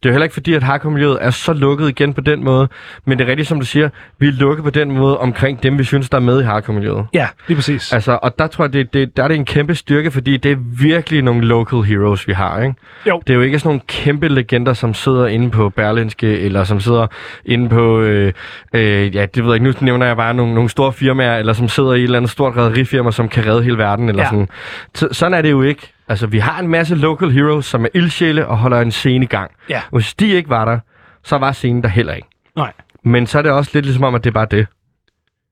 det 0.03 0.09
er 0.09 0.09
jo 0.09 0.13
heller 0.13 0.23
ikke 0.23 0.33
fordi, 0.33 0.53
at 0.53 0.63
hardcore-miljøet 0.63 1.17
er 1.21 1.29
så 1.29 1.53
lukket 1.53 1.89
igen 1.89 2.13
på 2.13 2.21
den 2.21 2.43
måde, 2.43 2.67
men 3.05 3.17
det 3.17 3.25
er 3.25 3.29
rigtigt, 3.29 3.47
som 3.49 3.59
du 3.59 3.65
siger, 3.65 3.89
vi 4.19 4.27
er 4.27 4.31
lukket 4.31 4.63
på 4.63 4.69
den 4.69 4.91
måde 4.91 5.17
omkring 5.17 5.63
dem, 5.63 5.77
vi 5.79 5.83
synes, 5.83 6.09
der 6.09 6.17
er 6.17 6.21
med 6.21 6.41
i 6.41 6.43
hardcore-miljøet. 6.43 7.05
Ja, 7.13 7.27
lige 7.47 7.55
præcis. 7.55 7.93
Altså, 7.93 8.19
og 8.21 8.39
der 8.39 8.47
tror 8.47 8.63
jeg, 8.65 8.73
det, 8.73 8.93
det, 8.93 9.17
der 9.17 9.23
er 9.23 9.27
det 9.27 9.35
en 9.35 9.45
kæmpe 9.45 9.75
styrke, 9.75 10.11
fordi 10.11 10.37
det 10.37 10.51
er 10.51 10.55
virkelig 10.81 11.21
nogle 11.21 11.45
local 11.45 11.81
heroes, 11.81 12.27
vi 12.27 12.33
har, 12.33 12.61
ikke? 12.61 12.75
Jo. 13.07 13.21
Det 13.27 13.33
er 13.33 13.37
jo 13.37 13.41
ikke 13.41 13.59
sådan 13.59 13.69
nogle 13.69 13.81
kæmpe 13.87 14.27
legender, 14.27 14.73
som 14.73 14.93
sidder 14.93 15.27
inde 15.27 15.49
på 15.49 15.69
Berlinske, 15.69 16.39
eller 16.39 16.63
som 16.63 16.79
sidder 16.79 17.07
inde 17.45 17.69
på, 17.69 17.99
øh, 18.01 18.33
øh, 18.73 19.15
ja, 19.15 19.25
det 19.25 19.43
ved 19.43 19.51
jeg 19.51 19.53
ikke, 19.55 19.65
nu 19.65 19.73
nævner 19.85 20.05
jeg 20.05 20.15
bare 20.17 20.33
nogle, 20.33 20.53
nogle 20.53 20.69
store 20.69 20.93
firmaer, 20.93 21.37
eller 21.37 21.53
som 21.53 21.67
sidder 21.69 21.93
i 21.93 21.97
et 21.97 22.03
eller 22.03 22.17
andet 22.17 22.31
stort 22.31 22.57
redderifirma, 22.57 23.11
som 23.11 23.29
kan 23.29 23.45
redde 23.45 23.63
hele 23.63 23.77
verden, 23.77 24.09
eller 24.09 24.23
Ja. 24.23 24.29
sådan. 24.29 24.47
Så, 24.95 25.07
sådan 25.11 25.33
er 25.33 25.41
det 25.41 25.51
jo 25.51 25.61
ikke. 25.61 25.93
Altså, 26.07 26.27
vi 26.27 26.39
har 26.39 26.59
en 26.59 26.67
masse 26.67 26.95
local 26.95 27.31
heroes, 27.31 27.65
som 27.65 27.85
er 27.85 27.89
ildsjæle 27.93 28.47
og 28.47 28.57
holder 28.57 28.81
en 28.81 28.91
scene 28.91 29.25
i 29.25 29.27
gang. 29.27 29.51
Ja. 29.69 29.81
Hvis 29.91 30.13
de 30.13 30.27
ikke 30.27 30.49
var 30.49 30.65
der, 30.65 30.79
så 31.23 31.37
var 31.37 31.51
scenen 31.51 31.83
der 31.83 31.89
heller 31.89 32.13
ikke. 32.13 32.27
Nej. 32.55 32.71
Men 33.03 33.27
så 33.27 33.37
er 33.37 33.41
det 33.41 33.51
også 33.51 33.71
lidt 33.73 33.85
ligesom 33.85 34.03
om, 34.03 34.15
at 34.15 34.23
det 34.23 34.29
er 34.29 34.33
bare 34.33 34.47
det. 34.51 34.67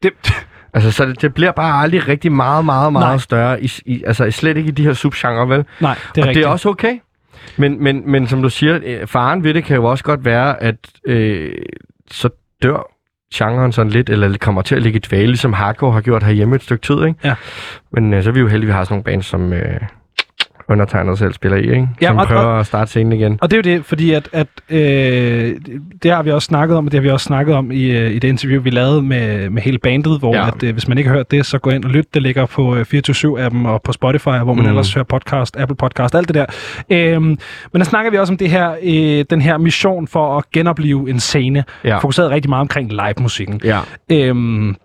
Det, 0.03 0.11
Altså, 0.73 0.91
så 0.91 1.05
det, 1.05 1.21
det 1.21 1.33
bliver 1.33 1.51
bare 1.51 1.83
aldrig 1.83 2.07
rigtig 2.07 2.31
meget, 2.31 2.65
meget, 2.65 2.93
meget 2.93 3.13
Nej. 3.13 3.17
Større. 3.17 3.63
I, 3.63 3.71
i, 3.85 4.03
altså, 4.07 4.31
slet 4.31 4.57
ikke 4.57 4.67
i 4.67 4.71
de 4.71 4.83
her 4.83 4.93
subgenre, 4.93 5.49
vel? 5.49 5.65
nej, 5.79 5.95
det 6.15 6.21
er 6.21 6.21
og 6.21 6.27
rigtigt. 6.27 6.35
det 6.35 6.43
er 6.43 6.47
også 6.47 6.69
okay. 6.69 6.99
Men, 7.57 7.83
men, 7.83 8.11
men 8.11 8.27
som 8.27 8.41
du 8.41 8.49
siger, 8.49 8.79
øh, 8.83 9.07
faren 9.07 9.43
ved 9.43 9.53
det 9.53 9.63
kan 9.63 9.75
jo 9.75 9.85
også 9.85 10.03
godt 10.03 10.25
være, 10.25 10.63
at 10.63 10.75
øh, 11.05 11.53
så 12.11 12.29
dør 12.63 12.91
genren 13.33 13.71
sådan 13.71 13.91
lidt, 13.91 14.09
eller 14.09 14.27
det 14.27 14.39
kommer 14.39 14.61
til 14.61 14.75
at 14.75 14.81
ligge 14.81 14.97
i 14.97 14.99
dvale, 14.99 15.25
ligesom 15.27 15.53
hardcore 15.53 15.93
har 15.93 16.01
gjort 16.01 16.23
herhjemme 16.23 16.55
et 16.55 16.63
stykke 16.63 16.81
tid, 16.81 17.05
ikke? 17.05 17.19
Ja. 17.23 17.35
Men 17.91 18.13
øh, 18.13 18.23
så 18.23 18.29
er 18.29 18.33
vi 18.33 18.39
jo 18.39 18.47
heldige, 18.47 18.67
at 18.67 18.67
vi 18.67 18.73
har 18.77 18.83
sådan 18.83 18.93
nogle 18.93 19.03
bands, 19.03 19.25
som 19.25 19.53
øh, 19.53 19.81
undertegnet 20.71 21.17
selv 21.17 21.33
spiller 21.33 21.57
i, 21.57 21.61
ikke? 21.61 21.87
Ja, 22.01 22.07
som 22.07 22.17
og- 22.17 22.27
prøver 22.27 22.41
at 22.59 22.65
starte 22.65 22.89
scenen 22.89 23.13
igen. 23.13 23.39
Og 23.41 23.51
det 23.51 23.67
er 23.67 23.71
jo 23.71 23.77
det, 23.77 23.85
fordi 23.85 24.11
at, 24.13 24.29
at 24.33 24.47
øh, 24.69 25.55
det 26.03 26.11
har 26.11 26.23
vi 26.23 26.31
også 26.31 26.45
snakket 26.45 26.77
om, 26.77 26.85
og 26.85 26.91
det 26.91 26.97
har 26.97 27.01
vi 27.01 27.09
også 27.09 27.23
snakket 27.23 27.55
om 27.55 27.71
i, 27.71 27.83
øh, 27.91 28.11
i 28.11 28.19
det 28.19 28.27
interview, 28.27 28.61
vi 28.61 28.69
lavede 28.69 29.01
med, 29.01 29.49
med 29.49 29.61
hele 29.61 29.77
bandet, 29.77 30.19
hvor 30.19 30.35
ja. 30.35 30.47
At, 30.47 30.63
øh, 30.63 30.73
hvis 30.73 30.87
man 30.87 30.97
ikke 30.97 31.07
har 31.09 31.15
hørt 31.17 31.31
det, 31.31 31.45
så 31.45 31.57
gå 31.57 31.69
ind 31.69 31.83
og 31.85 31.89
lyt. 31.91 32.13
Det 32.13 32.21
ligger 32.21 32.45
på 32.45 32.75
øh, 32.75 32.85
24-7-appen 32.93 33.67
og 33.67 33.81
på 33.83 33.91
Spotify, 33.91 34.23
hvor 34.43 34.53
man 34.53 34.63
mm. 34.63 34.69
Ellers 34.69 34.93
hører 34.93 35.05
podcast, 35.05 35.57
Apple 35.57 35.75
Podcast, 35.75 36.15
alt 36.15 36.27
det 36.27 36.35
der. 36.35 36.45
Øhm, 36.89 37.23
men 37.23 37.37
der 37.75 37.83
snakker 37.83 38.11
vi 38.11 38.17
også 38.17 38.33
om 38.33 38.37
det 38.37 38.49
her, 38.49 38.71
øh, 38.83 39.25
den 39.29 39.41
her 39.41 39.57
mission 39.57 40.07
for 40.07 40.37
at 40.37 40.43
genopleve 40.53 41.09
en 41.09 41.19
scene, 41.19 41.63
Ja. 41.83 41.97
fokuseret 41.97 42.29
rigtig 42.31 42.49
meget 42.49 42.61
omkring 42.61 42.91
live-musikken. 42.91 43.61
Ja. 43.63 43.79
Øhm, 44.11 44.75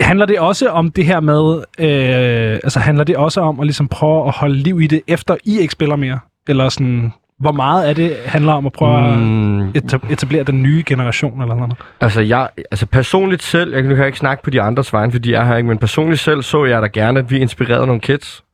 handler 0.00 0.26
det 0.26 0.38
også 0.38 0.68
om 0.68 0.90
det 0.90 1.04
her 1.06 1.20
med, 1.20 1.56
øh, 1.78 2.54
altså 2.64 2.78
handler 2.80 3.04
det 3.04 3.16
også 3.16 3.40
om 3.40 3.60
at 3.60 3.66
ligesom 3.66 3.88
prøve 3.88 4.26
at 4.26 4.32
holde 4.32 4.54
liv 4.54 4.80
i 4.80 4.86
det, 4.86 5.02
efter 5.08 5.36
I 5.44 5.58
ikke 5.58 5.72
spiller 5.72 5.96
mere? 5.96 6.18
Eller 6.48 6.68
sådan, 6.68 7.12
hvor 7.40 7.52
meget 7.52 7.84
af 7.84 7.94
det 7.94 8.16
handler 8.26 8.52
om 8.52 8.66
at 8.66 8.72
prøve 8.72 8.98
at 9.12 9.18
Mm, 9.18 9.68
eta- 9.70 10.12
etablere 10.12 10.42
den 10.44 10.62
nye 10.62 10.82
generation 10.86 11.42
eller 11.42 11.54
noget? 11.54 11.74
Altså, 12.00 12.20
jeg, 12.20 12.48
altså 12.56 12.86
personligt 12.86 13.42
selv, 13.42 13.74
jeg, 13.74 13.82
kan 13.82 13.96
jeg 13.96 14.06
ikke 14.06 14.18
snakke 14.18 14.42
på 14.42 14.50
de 14.50 14.60
andres 14.62 14.92
vegne, 14.92 15.12
fordi 15.12 15.32
jeg 15.32 15.46
har 15.46 15.56
ikke, 15.56 15.68
men 15.68 15.78
personligt 15.78 16.20
selv 16.20 16.42
så 16.42 16.64
jeg 16.64 16.82
da 16.82 16.86
gerne, 16.86 17.18
at 17.18 17.30
vi 17.30 17.38
inspirerede 17.38 17.86
nogle 17.86 18.00
kids 18.00 18.44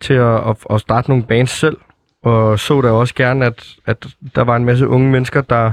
til 0.00 0.14
at, 0.14 0.34
at, 0.48 0.56
at 0.70 0.80
starte 0.80 1.10
nogle 1.10 1.24
bands 1.24 1.50
selv. 1.50 1.76
Og 2.24 2.58
så 2.58 2.80
da 2.80 2.88
også 2.88 3.14
gerne, 3.14 3.46
at, 3.46 3.66
at 3.86 4.06
der 4.36 4.44
var 4.44 4.56
en 4.56 4.64
masse 4.64 4.88
unge 4.88 5.10
mennesker, 5.10 5.40
der, 5.40 5.72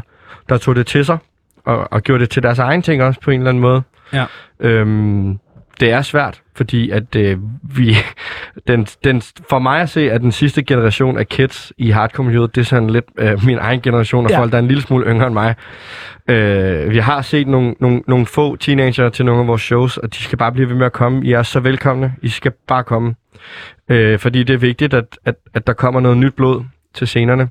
der 0.49 0.57
tog 0.57 0.75
det 0.75 0.87
til 0.87 1.05
sig, 1.05 1.17
og, 1.65 1.93
og 1.93 2.01
gjorde 2.01 2.21
det 2.21 2.29
til 2.29 2.43
deres 2.43 2.59
egen 2.59 2.81
ting 2.81 3.03
også 3.03 3.19
på 3.21 3.31
en 3.31 3.39
eller 3.39 3.49
anden 3.49 3.61
måde. 3.61 3.81
Ja. 4.13 4.25
Øhm, 4.59 5.39
det 5.79 5.91
er 5.91 6.01
svært, 6.01 6.41
fordi 6.55 6.89
at 6.89 7.15
øh, 7.15 7.37
vi, 7.75 7.95
den, 8.67 8.85
den, 8.85 9.21
for 9.49 9.59
mig 9.59 9.81
at 9.81 9.89
se, 9.89 10.11
at 10.11 10.21
den 10.21 10.31
sidste 10.31 10.63
generation 10.63 11.17
af 11.17 11.27
kids 11.27 11.73
i 11.77 11.89
hardcore-miljøet, 11.89 12.55
det 12.55 12.61
er 12.61 12.65
sådan 12.65 12.89
lidt 12.89 13.05
øh, 13.17 13.45
min 13.45 13.57
egen 13.57 13.81
generation 13.81 14.25
af 14.25 14.29
ja. 14.29 14.39
folk, 14.39 14.51
der 14.51 14.57
er 14.57 14.61
en 14.61 14.67
lille 14.67 14.83
smule 14.83 15.05
yngre 15.05 15.27
end 15.27 15.33
mig. 15.33 15.55
Øh, 16.29 16.91
vi 16.91 16.97
har 16.97 17.21
set 17.21 17.47
nogle, 17.47 17.75
nogle, 17.79 18.01
nogle 18.07 18.25
få 18.25 18.55
teenager 18.55 19.09
til 19.09 19.25
nogle 19.25 19.41
af 19.41 19.47
vores 19.47 19.61
shows, 19.61 19.97
og 19.97 20.13
de 20.13 20.17
skal 20.17 20.37
bare 20.37 20.51
blive 20.51 20.69
ved 20.69 20.75
med 20.75 20.85
at 20.85 20.93
komme. 20.93 21.25
I 21.25 21.31
er 21.31 21.43
så 21.43 21.59
velkomne. 21.59 22.13
I 22.21 22.29
skal 22.29 22.51
bare 22.67 22.83
komme. 22.83 23.15
Øh, 23.89 24.19
fordi 24.19 24.43
det 24.43 24.53
er 24.53 24.57
vigtigt, 24.57 24.93
at, 24.93 25.17
at, 25.25 25.35
at 25.53 25.67
der 25.67 25.73
kommer 25.73 25.99
noget 25.99 26.17
nyt 26.17 26.33
blod 26.33 26.63
til 26.93 27.07
scenerne. 27.07 27.49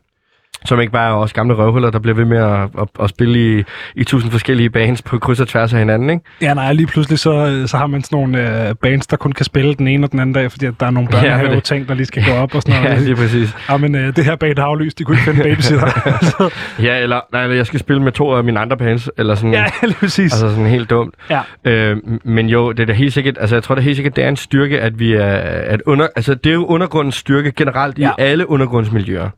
Som 0.67 0.81
ikke 0.81 0.93
bare 0.93 1.09
er 1.11 1.15
os 1.15 1.33
gamle 1.33 1.55
røvhuller, 1.55 1.91
der 1.91 1.99
bliver 1.99 2.15
ved 2.15 2.25
med 2.25 2.39
at, 2.39 2.61
at, 2.81 2.89
at 3.03 3.11
spille 3.11 3.59
i, 3.59 3.65
i 3.95 4.05
tusind 4.05 4.31
forskellige 4.31 4.71
bands 4.71 5.03
på 5.03 5.19
kryds 5.19 5.41
og 5.41 5.49
tværs 5.49 5.73
af 5.73 5.79
hinanden, 5.79 6.11
ikke? 6.11 6.23
Ja, 6.41 6.55
nej, 6.55 6.73
lige 6.73 6.87
pludselig 6.87 7.19
så, 7.19 7.63
så 7.67 7.77
har 7.77 7.87
man 7.87 8.03
sådan 8.03 8.17
nogle 8.19 8.69
øh, 8.69 8.75
bands, 8.75 9.07
der 9.07 9.17
kun 9.17 9.33
kan 9.33 9.45
spille 9.45 9.75
den 9.75 9.89
ene 9.89 10.07
og 10.07 10.13
den 10.13 10.21
anden 10.21 10.35
dag, 10.35 10.51
fordi 10.53 10.67
at 10.67 10.75
der 10.81 10.87
er 10.87 10.91
nogle 10.91 11.09
Ja, 11.13 11.21
børnehave 11.21 11.55
det- 11.55 11.65
ting, 11.65 11.89
der 11.89 11.95
lige 11.95 12.07
skal 12.07 12.25
gå 12.25 12.33
op 12.33 12.55
og 12.55 12.63
sådan 12.63 12.75
Ja, 12.83 12.89
noget. 12.89 13.03
lige 13.03 13.17
præcis. 13.17 13.57
Ja, 13.71 13.77
men 13.77 13.95
øh, 13.95 14.17
det 14.17 14.25
her 14.25 14.37
band 14.37 14.59
er 14.59 14.63
aflyst, 14.63 14.99
de 14.99 15.05
kunne 15.05 15.15
ikke 15.17 15.25
finde 15.25 15.43
babysitter. 15.43 15.87
Så, 16.23 16.51
Ja, 16.83 16.99
eller, 16.99 17.21
nej, 17.33 17.43
eller 17.43 17.57
jeg 17.57 17.67
skal 17.67 17.81
spille 17.81 18.03
med 18.03 18.13
to 18.13 18.31
af 18.33 18.45
mine 18.45 18.61
andre 18.61 18.77
bands, 18.77 19.11
eller 19.19 19.35
sådan, 19.35 19.53
ja, 19.53 19.65
lige 19.83 19.95
præcis. 19.95 20.33
altså 20.33 20.49
sådan 20.51 20.67
helt 20.67 20.91
dumt. 20.91 21.15
Ja. 21.31 21.41
Øh, 21.65 21.97
men 22.25 22.49
jo, 22.49 22.73
det 22.73 22.81
er 22.81 22.87
da 22.87 22.93
helt 22.93 23.13
sikkert, 23.13 23.37
altså 23.41 23.57
jeg 23.57 23.63
tror 23.63 23.75
da 23.75 23.81
helt 23.81 23.97
sikkert, 23.97 24.17
det 24.17 24.25
er 24.25 24.29
en 24.29 24.37
styrke, 24.37 24.81
at 24.81 24.99
vi 24.99 25.13
er, 25.13 25.27
at 25.67 25.83
under, 25.87 26.07
altså 26.17 26.35
det 26.35 26.51
er 26.51 26.55
jo 26.55 26.65
undergrundens 26.67 27.15
styrke 27.15 27.53
generelt 27.53 27.99
Ja. 27.99 28.09
i 28.09 28.13
alle 28.19 28.51
undergrundsmiljøer. 28.51 29.29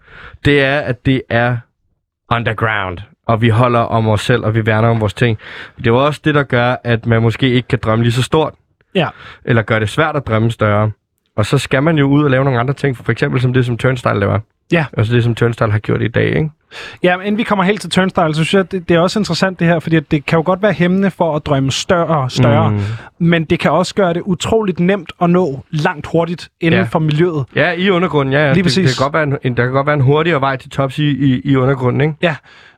Det 0.45 0.64
er, 0.64 0.79
at 0.79 1.07
det 1.07 1.16
er 1.29 1.57
underground, 2.33 2.99
og 3.27 3.43
vi 3.43 3.49
holder 3.49 3.81
om 3.81 4.09
os 4.09 4.21
selv, 4.21 4.45
og 4.45 4.55
vi 4.55 4.67
værner 4.67 4.89
om 4.89 5.01
vores 5.01 5.14
ting. 5.14 5.39
Det 5.79 5.87
er 5.87 5.91
jo 5.91 6.07
også 6.07 6.21
det, 6.25 6.35
der 6.35 6.43
gør, 6.43 6.77
at 6.85 7.07
man 7.07 7.23
måske 7.23 7.51
ikke 7.51 7.69
kan 7.69 7.79
drømme 7.83 8.03
lige 8.05 8.12
så 8.12 8.23
stort, 8.23 8.55
Ja. 8.95 9.09
eller 9.45 9.62
gør 9.62 9.79
det 9.79 9.89
svært 9.89 10.17
at 10.17 10.27
drømme 10.27 10.51
større. 10.51 10.91
Og 11.37 11.47
så 11.47 11.59
skal 11.59 11.83
man 11.83 11.99
jo 11.99 12.07
ud 12.07 12.25
og 12.25 12.31
lave 12.31 12.45
nogle 12.45 12.61
andre 12.61 12.75
ting, 12.75 12.97
for 12.97 13.12
eksempel 13.12 13.41
som 13.41 13.53
det, 13.53 13.67
som 13.67 13.77
Turnstile 13.79 14.19
laver. 14.21 14.41
Ja. 14.73 14.85
Altså 14.97 15.14
det, 15.14 15.25
som 15.25 15.35
Turnstile 15.35 15.73
har 15.73 15.79
gjort 15.79 16.03
i 16.03 16.09
dag, 16.09 16.27
ikke? 16.37 16.51
Ja, 17.03 17.17
men 17.17 17.27
inden 17.27 17.39
vi 17.39 17.43
kommer 17.43 17.64
helt 17.64 17.81
til 17.81 17.91
Turnstile, 17.91 18.35
så 18.35 18.45
synes 18.45 18.55
jeg, 18.55 18.73
det, 18.73 18.89
det 18.89 18.97
er 18.97 19.01
også 19.01 19.19
interessant 19.19 19.59
det 19.61 19.67
her, 19.67 19.79
fordi 19.79 20.01
det 20.01 20.27
kan 20.27 20.37
jo 20.37 20.43
godt 20.47 20.62
være 20.62 20.73
hæmmende 20.73 21.11
for 21.11 21.37
at 21.37 21.47
drømme 21.47 21.73
større 21.73 22.23
og 22.23 22.33
større, 22.33 22.71
mm. 22.71 22.81
men 23.19 23.45
det 23.45 23.59
kan 23.61 23.71
også 23.71 23.95
gøre 23.95 24.14
det 24.14 24.23
utroligt 24.25 24.81
nemt 24.81 25.12
at 25.23 25.31
nå 25.31 25.61
langt 25.71 26.07
hurtigt 26.12 26.49
inden 26.61 26.81
Ja. 26.81 26.87
for 26.87 26.99
miljøet. 26.99 27.45
Ja, 27.55 27.73
i 27.73 27.91
undergrunden, 27.91 28.33
ja. 28.33 28.39
ja. 28.41 28.47
Lige 28.47 28.55
det, 28.55 28.64
præcis. 28.64 28.89
det 28.91 28.99
kan 28.99 29.05
godt 29.05 29.14
være 29.14 29.23
en, 29.23 29.37
en, 29.43 29.57
der 29.57 29.62
kan 29.64 29.73
godt 29.73 29.87
være 29.87 29.95
en 29.95 30.01
hurtigere 30.01 30.41
vej 30.41 30.57
til 30.57 30.71
tops 30.71 30.99
i, 30.99 31.09
i, 31.09 31.41
i 31.45 31.57
undergrunden, 31.57 32.01
ikke? 32.01 32.14
Ja, 32.23 32.37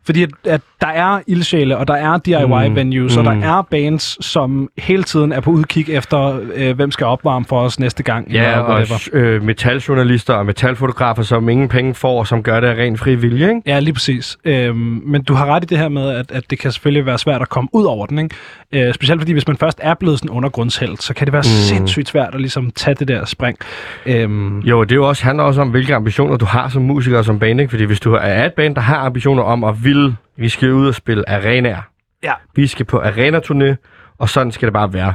fordi 0.08 0.22
at, 0.22 0.30
at 0.44 0.60
der 0.80 0.86
er 0.86 1.20
ildsjæle, 1.26 1.76
og 1.76 1.88
der 1.88 1.94
er 1.94 2.18
DIY-venues, 2.18 3.16
mm. 3.16 3.26
og 3.26 3.34
Mm. 3.34 3.40
der 3.40 3.48
er 3.58 3.62
bands, 3.62 4.26
som 4.26 4.70
hele 4.78 5.02
tiden 5.02 5.32
er 5.32 5.40
på 5.40 5.50
udkig 5.50 5.88
efter, 5.90 6.40
øh, 6.54 6.76
hvem 6.76 6.90
skal 6.90 7.06
opvarme 7.06 7.44
for 7.44 7.60
os 7.60 7.80
næste 7.80 8.02
gang. 8.02 8.32
Ja, 8.32 8.50
eller 8.50 8.64
og 8.64 8.80
øh, 9.12 9.42
metaljournalister 9.42 10.34
og 10.34 10.46
metalfotografer, 10.46 11.22
som 11.22 11.48
ingen 11.48 11.68
penge 11.68 11.94
får, 11.94 12.18
og 12.18 12.26
som 12.26 12.42
gør 12.42 12.60
det 12.60 12.68
af 12.68 12.74
ren 12.74 12.98
fri 12.98 13.14
vilje, 13.14 13.48
ikke? 13.48 13.62
Ja, 13.66 13.78
lige 13.78 13.94
præcis. 13.94 14.38
Øhm, 14.44 14.76
men 15.06 15.22
du 15.24 15.34
har 15.34 15.46
ret 15.46 15.62
i 15.62 15.66
det 15.66 15.78
her 15.78 15.88
med, 15.88 16.10
at, 16.10 16.32
at 16.32 16.50
det 16.50 16.58
kan 16.58 16.72
selvfølgelig 16.72 17.06
være 17.06 17.18
svært 17.18 17.42
at 17.42 17.48
komme 17.48 17.68
ud 17.72 17.84
over 17.84 18.06
den. 18.06 18.18
Ikke? 18.18 18.34
Øh, 18.74 18.94
specielt 18.94 19.20
fordi, 19.20 19.32
hvis 19.32 19.46
man 19.46 19.56
først 19.56 19.80
er 19.82 19.94
blevet 19.94 20.18
sådan 20.18 20.30
undergrundshelt, 20.30 21.02
så 21.02 21.14
kan 21.14 21.26
det 21.26 21.32
være 21.32 21.40
mm. 21.40 21.44
sindssygt 21.44 22.08
svært 22.08 22.34
at 22.34 22.40
ligesom 22.40 22.70
tage 22.70 22.94
det 22.94 23.08
der 23.08 23.24
spring. 23.24 23.58
Øhm, 24.06 24.60
Jo, 24.60 24.84
det 24.84 24.92
er 24.92 24.96
jo 24.96 25.08
også, 25.08 25.24
handler 25.24 25.44
også 25.44 25.60
om, 25.60 25.68
hvilke 25.68 25.94
ambitioner 25.94 26.36
du 26.36 26.44
har 26.44 26.68
som 26.68 26.82
musiker 26.82 27.18
og 27.18 27.24
som 27.24 27.38
band, 27.38 27.60
ikke? 27.60 27.70
Fordi 27.70 27.84
hvis 27.84 28.00
du 28.00 28.12
er 28.14 28.44
et 28.44 28.52
band, 28.52 28.74
der 28.74 28.80
har 28.80 28.96
ambitioner 28.96 29.42
om 29.42 29.64
at 29.64 29.84
ville, 29.84 30.16
vi 30.36 30.48
skal 30.48 30.72
ud 30.72 30.88
og 30.88 30.94
spille 30.94 31.28
arenaer. 31.30 31.82
Ja. 32.22 32.32
Vi 32.54 32.66
skal 32.66 32.86
på 32.86 33.00
arenaturné, 33.00 33.74
og 34.18 34.28
sådan 34.28 34.52
skal 34.52 34.66
det 34.66 34.72
bare 34.72 34.92
være. 34.92 35.14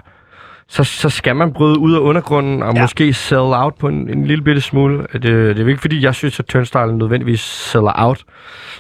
Så, 0.68 0.84
så 0.84 1.10
skal 1.10 1.36
man 1.36 1.54
bryde 1.54 1.80
ud 1.80 1.94
af 1.94 2.00
undergrunden 2.00 2.64
og 2.64 2.74
Ja. 2.76 2.82
måske 2.82 3.14
sell 3.14 3.40
out 3.42 3.74
på 3.80 3.88
en, 3.88 4.10
en 4.10 4.26
lille 4.26 4.44
bitte 4.44 4.62
smule. 4.62 4.98
Det, 5.14 5.24
det 5.24 5.60
er 5.60 5.68
ikke 5.68 5.82
fordi, 5.82 6.04
jeg 6.04 6.16
synes, 6.16 6.40
at 6.40 6.46
Turnstile 6.46 6.98
nødvendigvis 6.98 7.40
seller 7.42 7.92
out. 7.96 8.24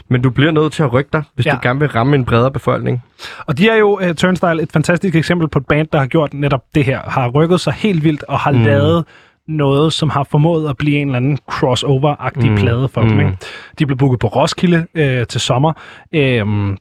Men 0.10 0.22
du 0.22 0.30
bliver 0.30 0.52
nødt 0.52 0.74
til 0.74 0.84
at 0.84 0.94
rykke 0.94 1.10
dig, 1.14 1.24
hvis 1.36 1.46
Ja. 1.46 1.52
du 1.52 1.58
gerne 1.64 1.80
vil 1.80 1.88
ramme 1.90 2.16
en 2.16 2.26
bredere 2.26 2.52
befolkning. 2.52 3.04
Og 3.48 3.58
de 3.58 3.70
er 3.70 3.76
jo, 3.76 4.00
uh, 4.10 4.16
Turnstile, 4.16 4.62
et 4.62 4.72
fantastisk 4.72 5.16
eksempel 5.16 5.48
på 5.48 5.60
et 5.60 5.66
band, 5.68 5.88
der 5.94 6.00
har 6.00 6.06
gjort 6.06 6.34
netop 6.34 6.62
det 6.76 6.86
her. 6.86 7.00
Har 7.08 7.28
rykket 7.30 7.60
sig 7.60 7.74
helt 7.74 8.04
vildt 8.04 8.24
og 8.24 8.40
har 8.40 8.52
mm. 8.52 8.64
lavet 8.64 9.06
noget, 9.48 9.94
som 9.94 10.10
har 10.10 10.24
formået 10.32 10.70
at 10.70 10.78
blive 10.78 10.98
en 11.00 11.08
eller 11.08 11.18
anden 11.18 11.38
crossover-agtig 11.52 12.50
mm. 12.50 12.58
Plade 12.58 12.88
for 12.88 13.02
dem. 13.02 13.12
Mm. 13.12 13.20
Ikke? 13.20 13.38
De 13.80 13.86
blev 13.86 13.98
booket 13.98 14.20
på 14.20 14.28
Roskilde 14.28 14.86
øh, 14.96 15.28
til 15.28 15.42
sommer. 15.42 15.74
Øhm, 16.16 16.78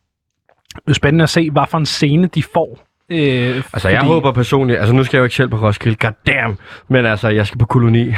Det 0.77 0.91
er 0.91 0.93
spændende 0.95 1.23
at 1.23 1.31
se, 1.31 1.51
hvad 1.51 1.63
for 1.69 1.79
en 1.79 1.87
scene 1.87 2.27
de 2.27 2.43
får. 2.43 2.79
Øh, 3.13 3.63
Altså, 3.73 3.89
jeg 3.89 4.01
håber 4.01 4.33
personligt... 4.33 4.79
Altså, 4.79 4.95
nu 4.95 5.05
skal 5.05 5.17
jeg 5.17 5.21
jo 5.21 5.25
ikke 5.25 5.37
selv 5.37 5.49
på 5.49 5.57
Roskilde, 5.57 5.97
goddamn. 5.97 6.59
Men 6.89 7.07
altså, 7.07 7.29
jeg 7.29 7.47
skal 7.47 7.59
på 7.59 7.67
koloni. 7.67 8.09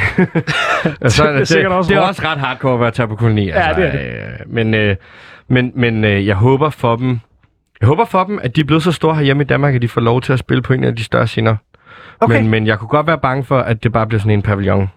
altså, 1.00 1.32
Det 1.32 1.40
er 1.40 1.44
sikkert 1.44 1.72
også 1.72 1.88
det 1.88 1.96
er 1.96 2.02
også 2.02 2.22
ret 2.24 2.38
hardcore 2.38 2.74
at 2.74 2.80
være 2.80 2.90
tage 2.90 3.08
på 3.08 3.16
koloni. 3.16 3.50
Altså, 3.50 3.80
det 3.80 3.88
er 3.88 3.92
det. 3.92 4.00
Øh, 4.00 4.54
men 4.54 4.74
øh, 4.74 4.96
men, 5.48 5.72
men 5.74 6.04
øh, 6.04 6.26
jeg 6.26 6.36
håber 6.36 6.70
for 6.70 6.96
dem... 6.96 7.20
Jeg 7.80 7.86
håber 7.86 8.04
for 8.04 8.24
dem, 8.24 8.40
at 8.42 8.56
de 8.56 8.60
er 8.60 8.64
blevet 8.64 8.82
så 8.82 8.92
store 8.92 9.14
herhjemme 9.14 9.42
i 9.42 9.46
Danmark, 9.46 9.74
at 9.74 9.82
de 9.82 9.88
får 9.88 10.00
lov 10.00 10.20
til 10.20 10.32
at 10.32 10.38
spille 10.38 10.62
på 10.62 10.72
en 10.72 10.84
af 10.84 10.96
de 10.96 11.04
større 11.04 11.26
scener. 11.26 11.56
Okay. 12.20 12.40
Men, 12.40 12.50
men 12.50 12.66
jeg 12.66 12.78
kunne 12.78 12.88
godt 12.88 13.06
være 13.06 13.18
bange 13.18 13.44
for, 13.44 13.58
at 13.58 13.84
det 13.84 13.92
bare 13.92 14.06
bliver 14.06 14.20
sådan 14.20 14.32
en 14.32 14.42
pavillon. 14.42 14.88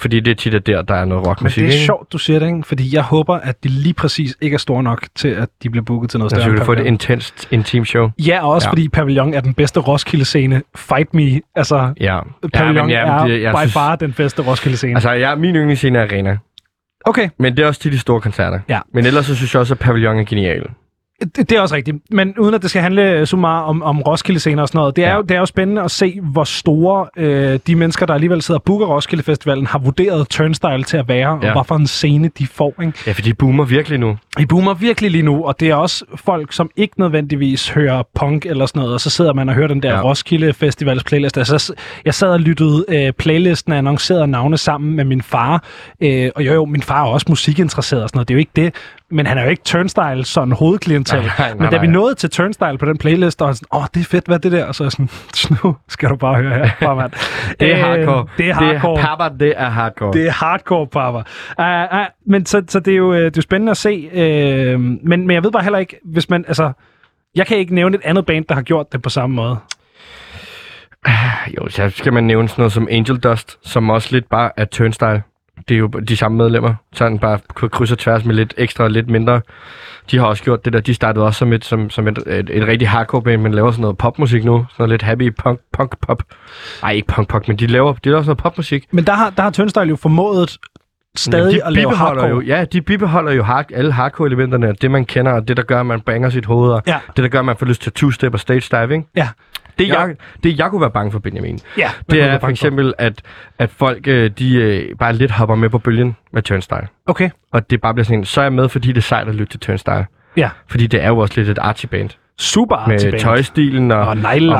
Fordi 0.00 0.20
det 0.20 0.30
er 0.30 0.34
tit 0.34 0.54
at 0.54 0.66
der, 0.66 0.82
der 0.82 0.94
er 0.94 1.04
noget 1.04 1.22
Men 1.22 1.28
rockmusik. 1.28 1.62
det 1.62 1.68
er 1.68 1.72
ikke? 1.72 1.84
sjovt, 1.84 2.12
du 2.12 2.18
siger 2.18 2.38
det, 2.38 2.46
ikke? 2.46 2.62
Fordi 2.62 2.94
jeg 2.94 3.02
håber, 3.02 3.34
at 3.34 3.64
de 3.64 3.68
lige 3.68 3.94
præcis 3.94 4.36
ikke 4.40 4.54
er 4.54 4.58
store 4.58 4.82
nok 4.82 5.06
til, 5.14 5.28
at 5.28 5.48
de 5.62 5.70
bliver 5.70 5.84
booket 5.84 6.10
til 6.10 6.18
noget 6.18 6.30
Så 6.30 6.34
større. 6.36 6.46
vi 6.46 6.50
end 6.50 6.58
kan 6.58 6.66
få 6.66 6.72
et 6.72 6.86
intenst 6.86 7.48
intim 7.50 7.84
show. 7.84 8.10
Ja, 8.18 8.44
og 8.46 8.50
også 8.52 8.66
Ja. 8.66 8.68
ja. 8.68 8.72
fordi 8.72 8.88
Pavillon 8.88 9.34
er 9.34 9.40
den 9.40 9.54
bedste 9.54 9.80
Roskilde-scene. 9.80 10.62
Fight 10.76 11.14
me. 11.14 11.40
Altså, 11.54 11.92
Ja. 12.00 12.20
Pavillon 12.54 12.90
ja, 12.90 13.06
ja, 13.06 13.22
er 13.22 13.26
det- 13.26 13.42
jeg 13.42 13.52
by 13.54 13.58
synes- 13.60 13.72
far 13.72 13.96
den 13.96 14.12
bedste 14.12 14.42
Roskilde-scene. 14.42 14.94
Altså, 14.94 15.08
Altså, 15.08 15.28
jeg, 15.28 15.38
min 15.38 15.54
yndlingsscene 15.56 15.98
er 15.98 16.02
arena. 16.02 16.36
okay, 17.04 17.28
Men 17.38 17.56
det 17.56 17.62
er 17.62 17.66
også 17.66 17.80
til 17.80 17.92
de 17.92 17.98
store 17.98 18.20
koncerter. 18.20 18.60
Ja. 18.68 18.80
Men 18.94 19.06
ellers 19.06 19.26
så 19.26 19.34
synes 19.36 19.54
jeg 19.54 19.60
også, 19.60 19.74
at 19.74 19.78
pavillon 19.78 20.18
er 20.18 20.24
genial. 20.24 20.66
Det, 21.20 21.36
det 21.36 21.52
er 21.52 21.60
også 21.60 21.74
rigtigt. 21.74 21.96
Men 22.10 22.34
uden 22.38 22.54
at 22.54 22.62
det 22.62 22.70
skal 22.70 22.82
handle 22.82 23.10
øh, 23.10 23.26
så 23.26 23.36
meget 23.36 23.64
om, 23.64 23.82
om 23.82 24.02
Roskilde-scener 24.02 24.62
og 24.62 24.68
sådan 24.68 24.78
noget, 24.78 24.96
det 24.96 25.04
er, 25.04 25.08
Ja. 25.08 25.16
jo, 25.16 25.22
det 25.22 25.30
er 25.30 25.38
jo 25.38 25.46
spændende 25.46 25.82
at 25.82 25.90
se, 25.90 26.20
hvor 26.22 26.44
store 26.44 27.06
øh, 27.16 27.58
de 27.66 27.74
mennesker, 27.76 28.06
der 28.06 28.14
alligevel 28.14 28.42
sidder 28.42 28.58
og 28.58 28.62
booker 28.62 28.86
Roskilde 28.86 29.22
Festivalen, 29.22 29.66
har 29.66 29.78
vurderet 29.78 30.28
Turnstile 30.28 30.82
til 30.84 30.96
at 30.96 31.08
være, 31.08 31.28
ja. 31.42 31.46
Og 31.48 31.52
hvad 31.52 31.62
for 31.66 31.74
en 31.76 31.86
scene 31.86 32.30
de 32.38 32.46
får. 32.46 32.74
Ikke? 32.82 32.92
Ja, 33.06 33.12
for 33.12 33.22
de 33.22 33.34
boomer 33.34 33.64
virkelig 33.64 33.98
nu. 33.98 34.16
I 34.38 34.46
boomer 34.46 34.74
virkelig 34.74 35.10
lige 35.10 35.22
nu, 35.22 35.44
og 35.44 35.60
det 35.60 35.70
er 35.70 35.74
også 35.74 36.04
folk, 36.16 36.52
som 36.52 36.70
ikke 36.76 37.00
nødvendigvis 37.00 37.68
hører 37.68 38.02
punk 38.14 38.46
eller 38.46 38.66
sådan 38.66 38.80
noget, 38.80 38.94
og 38.94 39.00
så 39.00 39.10
sidder 39.10 39.32
man 39.32 39.48
og 39.48 39.54
hører 39.54 39.68
den 39.68 39.82
der 39.82 39.92
ja. 39.94 40.02
Roskilde 40.02 40.52
Festivals 40.52 41.04
playlist. 41.04 41.38
Altså, 41.38 41.74
jeg 42.04 42.14
sad 42.14 42.28
og 42.28 42.40
lyttede 42.40 42.84
øh, 42.88 43.12
playlisten 43.12 43.72
af 43.72 43.78
annoncerede 43.78 44.26
navne 44.26 44.56
sammen 44.58 44.96
med 44.96 45.04
min 45.04 45.22
far, 45.22 45.64
øh, 46.00 46.30
og 46.36 46.46
jo, 46.46 46.52
jo, 46.54 46.64
min 46.64 46.82
far 46.82 47.02
er 47.04 47.08
også 47.08 47.26
musikinteresseret 47.28 48.02
og 48.02 48.08
sådan 48.08 48.16
noget, 48.18 48.28
det 48.28 48.34
er 48.34 48.36
jo 48.36 48.38
ikke 48.38 48.52
det, 48.56 48.74
men 49.10 49.26
han 49.26 49.38
er 49.38 49.42
jo 49.42 49.50
ikke 49.50 49.62
Turnstile 49.64 50.24
sådan 50.24 50.52
hovedklientel. 50.52 51.18
Nej, 51.18 51.30
nej, 51.38 51.54
men 51.54 51.70
da 51.70 51.78
vi 51.78 51.86
nej. 51.86 51.92
nåede 51.92 52.14
til 52.14 52.30
Turnstile 52.30 52.78
på 52.78 52.86
den 52.86 52.98
playlist, 52.98 53.42
og 53.42 53.56
sådan, 53.56 53.66
åh, 53.78 53.84
det 53.94 54.00
er 54.00 54.04
fedt, 54.04 54.26
hvad 54.26 54.38
det 54.38 54.52
der? 54.52 54.64
Og 54.64 54.74
så 54.74 54.90
sådan, 54.90 55.08
nu 55.64 55.76
skal 55.88 56.08
du 56.08 56.16
bare 56.16 56.34
høre 56.34 56.54
her, 56.54 56.70
far, 56.80 56.94
mand. 56.94 57.12
Det 57.60 57.72
er 57.72 57.76
Øh, 57.76 57.84
hardcore. 57.84 58.26
Det 58.38 58.48
er 58.48 58.54
hardcore. 58.54 58.96
Det 58.96 59.02
er, 59.02 59.16
Papa, 59.16 59.36
det 59.44 59.54
er 59.56 59.68
hardcore. 59.68 60.12
Det 60.12 60.26
er 60.26 60.30
hardcore, 60.30 60.86
papa. 60.86 61.18
Uh, 61.58 61.98
uh, 62.00 62.06
men 62.26 62.46
så, 62.46 62.62
så 62.68 62.80
det, 62.80 62.92
er 62.92 62.96
jo, 62.96 63.12
øh, 63.12 63.18
det 63.18 63.26
er 63.26 63.32
jo 63.36 63.42
spændende 63.42 63.70
at 63.70 63.76
se. 63.76 64.08
Uh, 64.12 64.80
men, 64.80 65.00
men 65.26 65.30
jeg 65.30 65.44
ved 65.44 65.52
bare 65.52 65.62
heller 65.62 65.78
ikke, 65.78 66.00
hvis 66.04 66.30
man... 66.30 66.44
Altså, 66.48 66.72
jeg 67.34 67.46
kan 67.46 67.56
ikke 67.56 67.74
nævne 67.74 67.96
et 67.96 68.02
andet 68.04 68.26
band, 68.26 68.44
der 68.48 68.54
har 68.54 68.62
gjort 68.62 68.92
det 68.92 69.02
på 69.02 69.08
samme 69.08 69.36
måde. 69.36 69.56
Jo, 71.56 71.68
så 71.68 71.90
skal 71.90 72.12
man 72.12 72.24
nævne 72.24 72.48
sådan 72.48 72.60
noget 72.62 72.72
som 72.72 72.88
Angel 72.90 73.16
Dust, 73.18 73.58
som 73.68 73.90
også 73.90 74.08
lidt 74.12 74.28
bare 74.28 74.50
er 74.56 74.64
Turnstile. 74.64 75.22
Det 75.68 75.74
er 75.74 75.78
jo 75.78 75.86
de 75.86 76.16
samme 76.16 76.38
medlemmer. 76.38 76.74
Sådan 76.94 77.18
bare 77.18 77.38
k- 77.60 77.68
kryds 77.68 77.92
og 77.92 77.98
tværs 77.98 78.24
med 78.24 78.34
lidt 78.34 78.54
ekstra 78.56 78.84
og 78.84 78.90
lidt 78.90 79.08
mindre. 79.10 79.40
De 80.10 80.18
har 80.18 80.26
også 80.26 80.42
gjort 80.42 80.64
det 80.64 80.72
der. 80.72 80.80
De 80.80 80.94
startede 80.94 81.24
også 81.24 81.38
som 81.38 81.52
et, 81.52 81.64
som, 81.64 81.90
som 81.90 82.08
et, 82.08 82.18
et, 82.26 82.50
et 82.52 82.66
rigtig 82.66 82.88
hardcore 82.88 83.22
band, 83.22 83.42
men 83.42 83.54
laver 83.54 83.70
sådan 83.70 83.80
noget 83.82 83.98
popmusik 83.98 84.44
nu. 84.44 84.56
Sådan 84.56 84.74
noget 84.78 84.90
lidt 84.90 85.02
happy 85.02 85.34
punk, 85.42 85.60
punk 85.72 86.00
pop. 86.00 86.22
Ej, 86.82 86.92
ikke 86.92 87.08
punk 87.08 87.28
punk, 87.28 87.48
men 87.48 87.56
de 87.56 87.66
laver, 87.66 87.92
de 87.92 88.08
laver 88.08 88.22
sådan 88.22 88.26
noget 88.28 88.38
popmusik. 88.38 88.84
Men 88.90 89.04
der 89.04 89.12
har, 89.12 89.30
der 89.30 89.42
har 89.42 89.50
Turnstile 89.50 89.86
jo 89.86 89.96
formået 89.96 90.56
stadig 91.16 91.54
de 91.54 91.64
at 91.64 91.72
lave 91.72 91.96
hardcore. 91.96 92.28
jo, 92.28 92.40
ja, 92.40 92.64
de 92.64 92.80
bibeholder 92.82 93.32
jo 93.32 93.42
hard, 93.42 93.66
alle 93.74 93.92
hardcore-elementerne, 93.92 94.72
det 94.72 94.90
man 94.90 95.04
kender, 95.04 95.32
og 95.32 95.48
det, 95.48 95.56
der 95.56 95.62
gør, 95.62 95.80
at 95.80 95.86
man 95.86 96.00
banger 96.00 96.30
sit 96.30 96.46
hoved, 96.46 96.72
og 96.72 96.82
Ja. 96.86 96.98
det, 97.16 97.22
der 97.22 97.28
gør, 97.28 97.38
at 97.38 97.44
man 97.44 97.56
får 97.56 97.66
lyst 97.66 97.82
til 97.82 97.92
two-step 97.98 98.32
og 98.32 98.40
stage 98.40 98.62
dive, 98.76 98.94
ikke? 98.94 99.06
Ja. 99.16 99.28
Det, 99.78 99.88
Ja. 99.88 100.00
jeg, 100.00 100.14
det, 100.42 100.58
jeg 100.58 100.70
kunne 100.70 100.80
være 100.80 100.90
bange 100.90 101.12
for, 101.12 101.18
Benjamin, 101.18 101.58
Ja, 101.78 101.90
det 102.10 102.22
er 102.22 102.38
for 102.38 102.48
eksempel, 102.48 102.94
at, 102.98 103.22
at 103.58 103.70
folk 103.70 104.08
øh, 104.08 104.30
de, 104.38 104.54
øh, 104.54 104.96
bare 104.98 105.12
lidt 105.12 105.30
hopper 105.30 105.54
med 105.54 105.68
på 105.70 105.78
bølgen 105.78 106.16
med 106.32 106.42
Turnstile. 106.42 106.86
Okay, 107.06 107.30
Og 107.52 107.70
det 107.70 107.80
bare 107.80 107.94
bliver 107.94 108.04
sådan 108.04 108.18
en, 108.18 108.24
så 108.24 108.40
er 108.40 108.44
jeg 108.44 108.52
med, 108.52 108.68
fordi 108.68 108.88
det 108.88 108.96
er 108.96 109.00
sejt 109.02 109.28
at 109.28 109.34
lytte 109.34 109.52
til 109.52 109.60
Turnstile. 109.60 110.06
ja. 110.36 110.50
Fordi 110.70 110.86
det 110.86 111.04
er 111.04 111.08
jo 111.08 111.18
også 111.18 111.34
lidt 111.36 111.48
et 111.48 111.58
arty-band. 111.58 112.10
Super 112.38 112.76
arty 112.76 113.04
Med 113.04 113.12
band. 113.12 113.22
tøjstilen 113.22 113.90
og, 113.90 113.98
Og 114.00 114.08
og, 114.08 114.16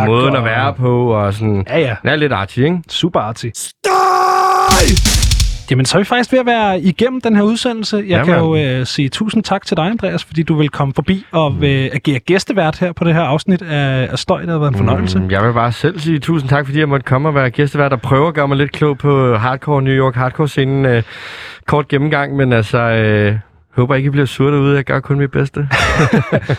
måden 0.07 0.31
og- 0.31 0.39
at 0.39 0.45
være 0.45 0.75
på, 0.75 1.13
og 1.15 1.35
sådan... 1.35 1.65
Ja, 1.69 1.79
ja. 1.79 1.97
Det 2.03 2.11
er 2.13 2.17
lidt 2.17 2.33
arty, 2.33 2.59
ikke? 2.59 2.79
Super 2.89 3.21
arty. 3.21 3.47
Jamen, 5.71 5.87
så 5.87 5.97
er 5.97 6.01
vi 6.01 6.05
faktisk 6.05 6.33
ved 6.33 6.39
at 6.39 6.47
være 6.47 6.81
igennem 6.81 7.21
den 7.21 7.37
her 7.37 7.43
udsendelse. 7.43 7.97
Jeg 7.97 8.07
Jamen. 8.09 8.27
kan 8.27 8.39
jo 8.39 8.57
øh, 8.57 8.87
sige 8.87 9.09
tusind 9.09 9.43
tak 9.43 9.67
til 9.67 9.77
dig, 9.77 9.85
Andreas, 9.85 10.25
fordi 10.25 10.43
du 10.43 10.55
vil 10.55 10.69
komme 10.69 10.95
forbi 10.95 11.25
og 11.33 11.53
øh, 11.63 11.91
agere 11.93 12.19
gæstevært 12.19 12.79
her 12.79 12.93
på 12.93 13.05
det 13.05 13.15
her 13.15 13.23
afsnit 13.23 13.63
af, 13.63 14.09
af 14.13 14.19
Støj. 14.19 14.41
Det 14.41 14.51
har 14.51 14.59
været 14.59 14.71
en 14.71 14.77
fornøjelse. 14.77 15.19
Mm, 15.19 15.31
jeg 15.31 15.47
vil 15.47 15.53
bare 15.53 15.73
selv 15.73 15.99
sige 15.99 16.19
tusind 16.19 16.49
tak, 16.51 16.67
fordi 16.67 16.79
jeg 16.79 16.89
måtte 16.89 17.05
komme 17.05 17.29
og 17.29 17.35
være 17.35 17.51
gæstevært 17.51 17.93
og 17.93 18.01
prøve 18.01 18.29
at 18.29 18.35
gøre 18.35 18.49
mig 18.49 18.57
lidt 18.57 18.73
klog 18.73 18.99
på 18.99 19.37
hardcore 19.37 19.83
New 19.83 19.95
York, 19.95 20.15
hardcore-scenen. 20.15 20.85
Øh, 20.85 21.03
kort 21.67 21.89
gennemgang, 21.89 22.37
men 22.37 22.53
altså... 22.53 22.79
Øh, 22.79 23.39
håber 23.77 23.95
ikke, 23.95 24.07
I 24.07 24.11
bliver 24.11 24.27
sure 24.27 24.53
derude. 24.53 24.77
Jeg 24.77 24.85
gør 24.85 25.01
kun 25.01 25.19
mit 25.19 25.31
bedste. 25.31 25.61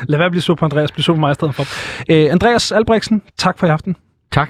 Lad 0.10 0.18
være 0.18 0.26
at 0.26 0.32
blive 0.32 0.42
sur 0.42 0.56
på 0.56 0.66
Andreas. 0.66 0.92
Bliv 0.92 1.04
sur 1.04 1.14
på 1.14 1.20
mig 1.20 1.32
i 1.32 1.34
stedet 1.34 1.56
for. 1.56 1.64
Øh, 2.12 2.32
Andreas 2.32 2.72
Albrechtsen, 2.72 3.22
tak 3.38 3.60
for 3.60 3.68
i 3.68 3.70
aften. 3.70 3.96
tak. 4.32 4.50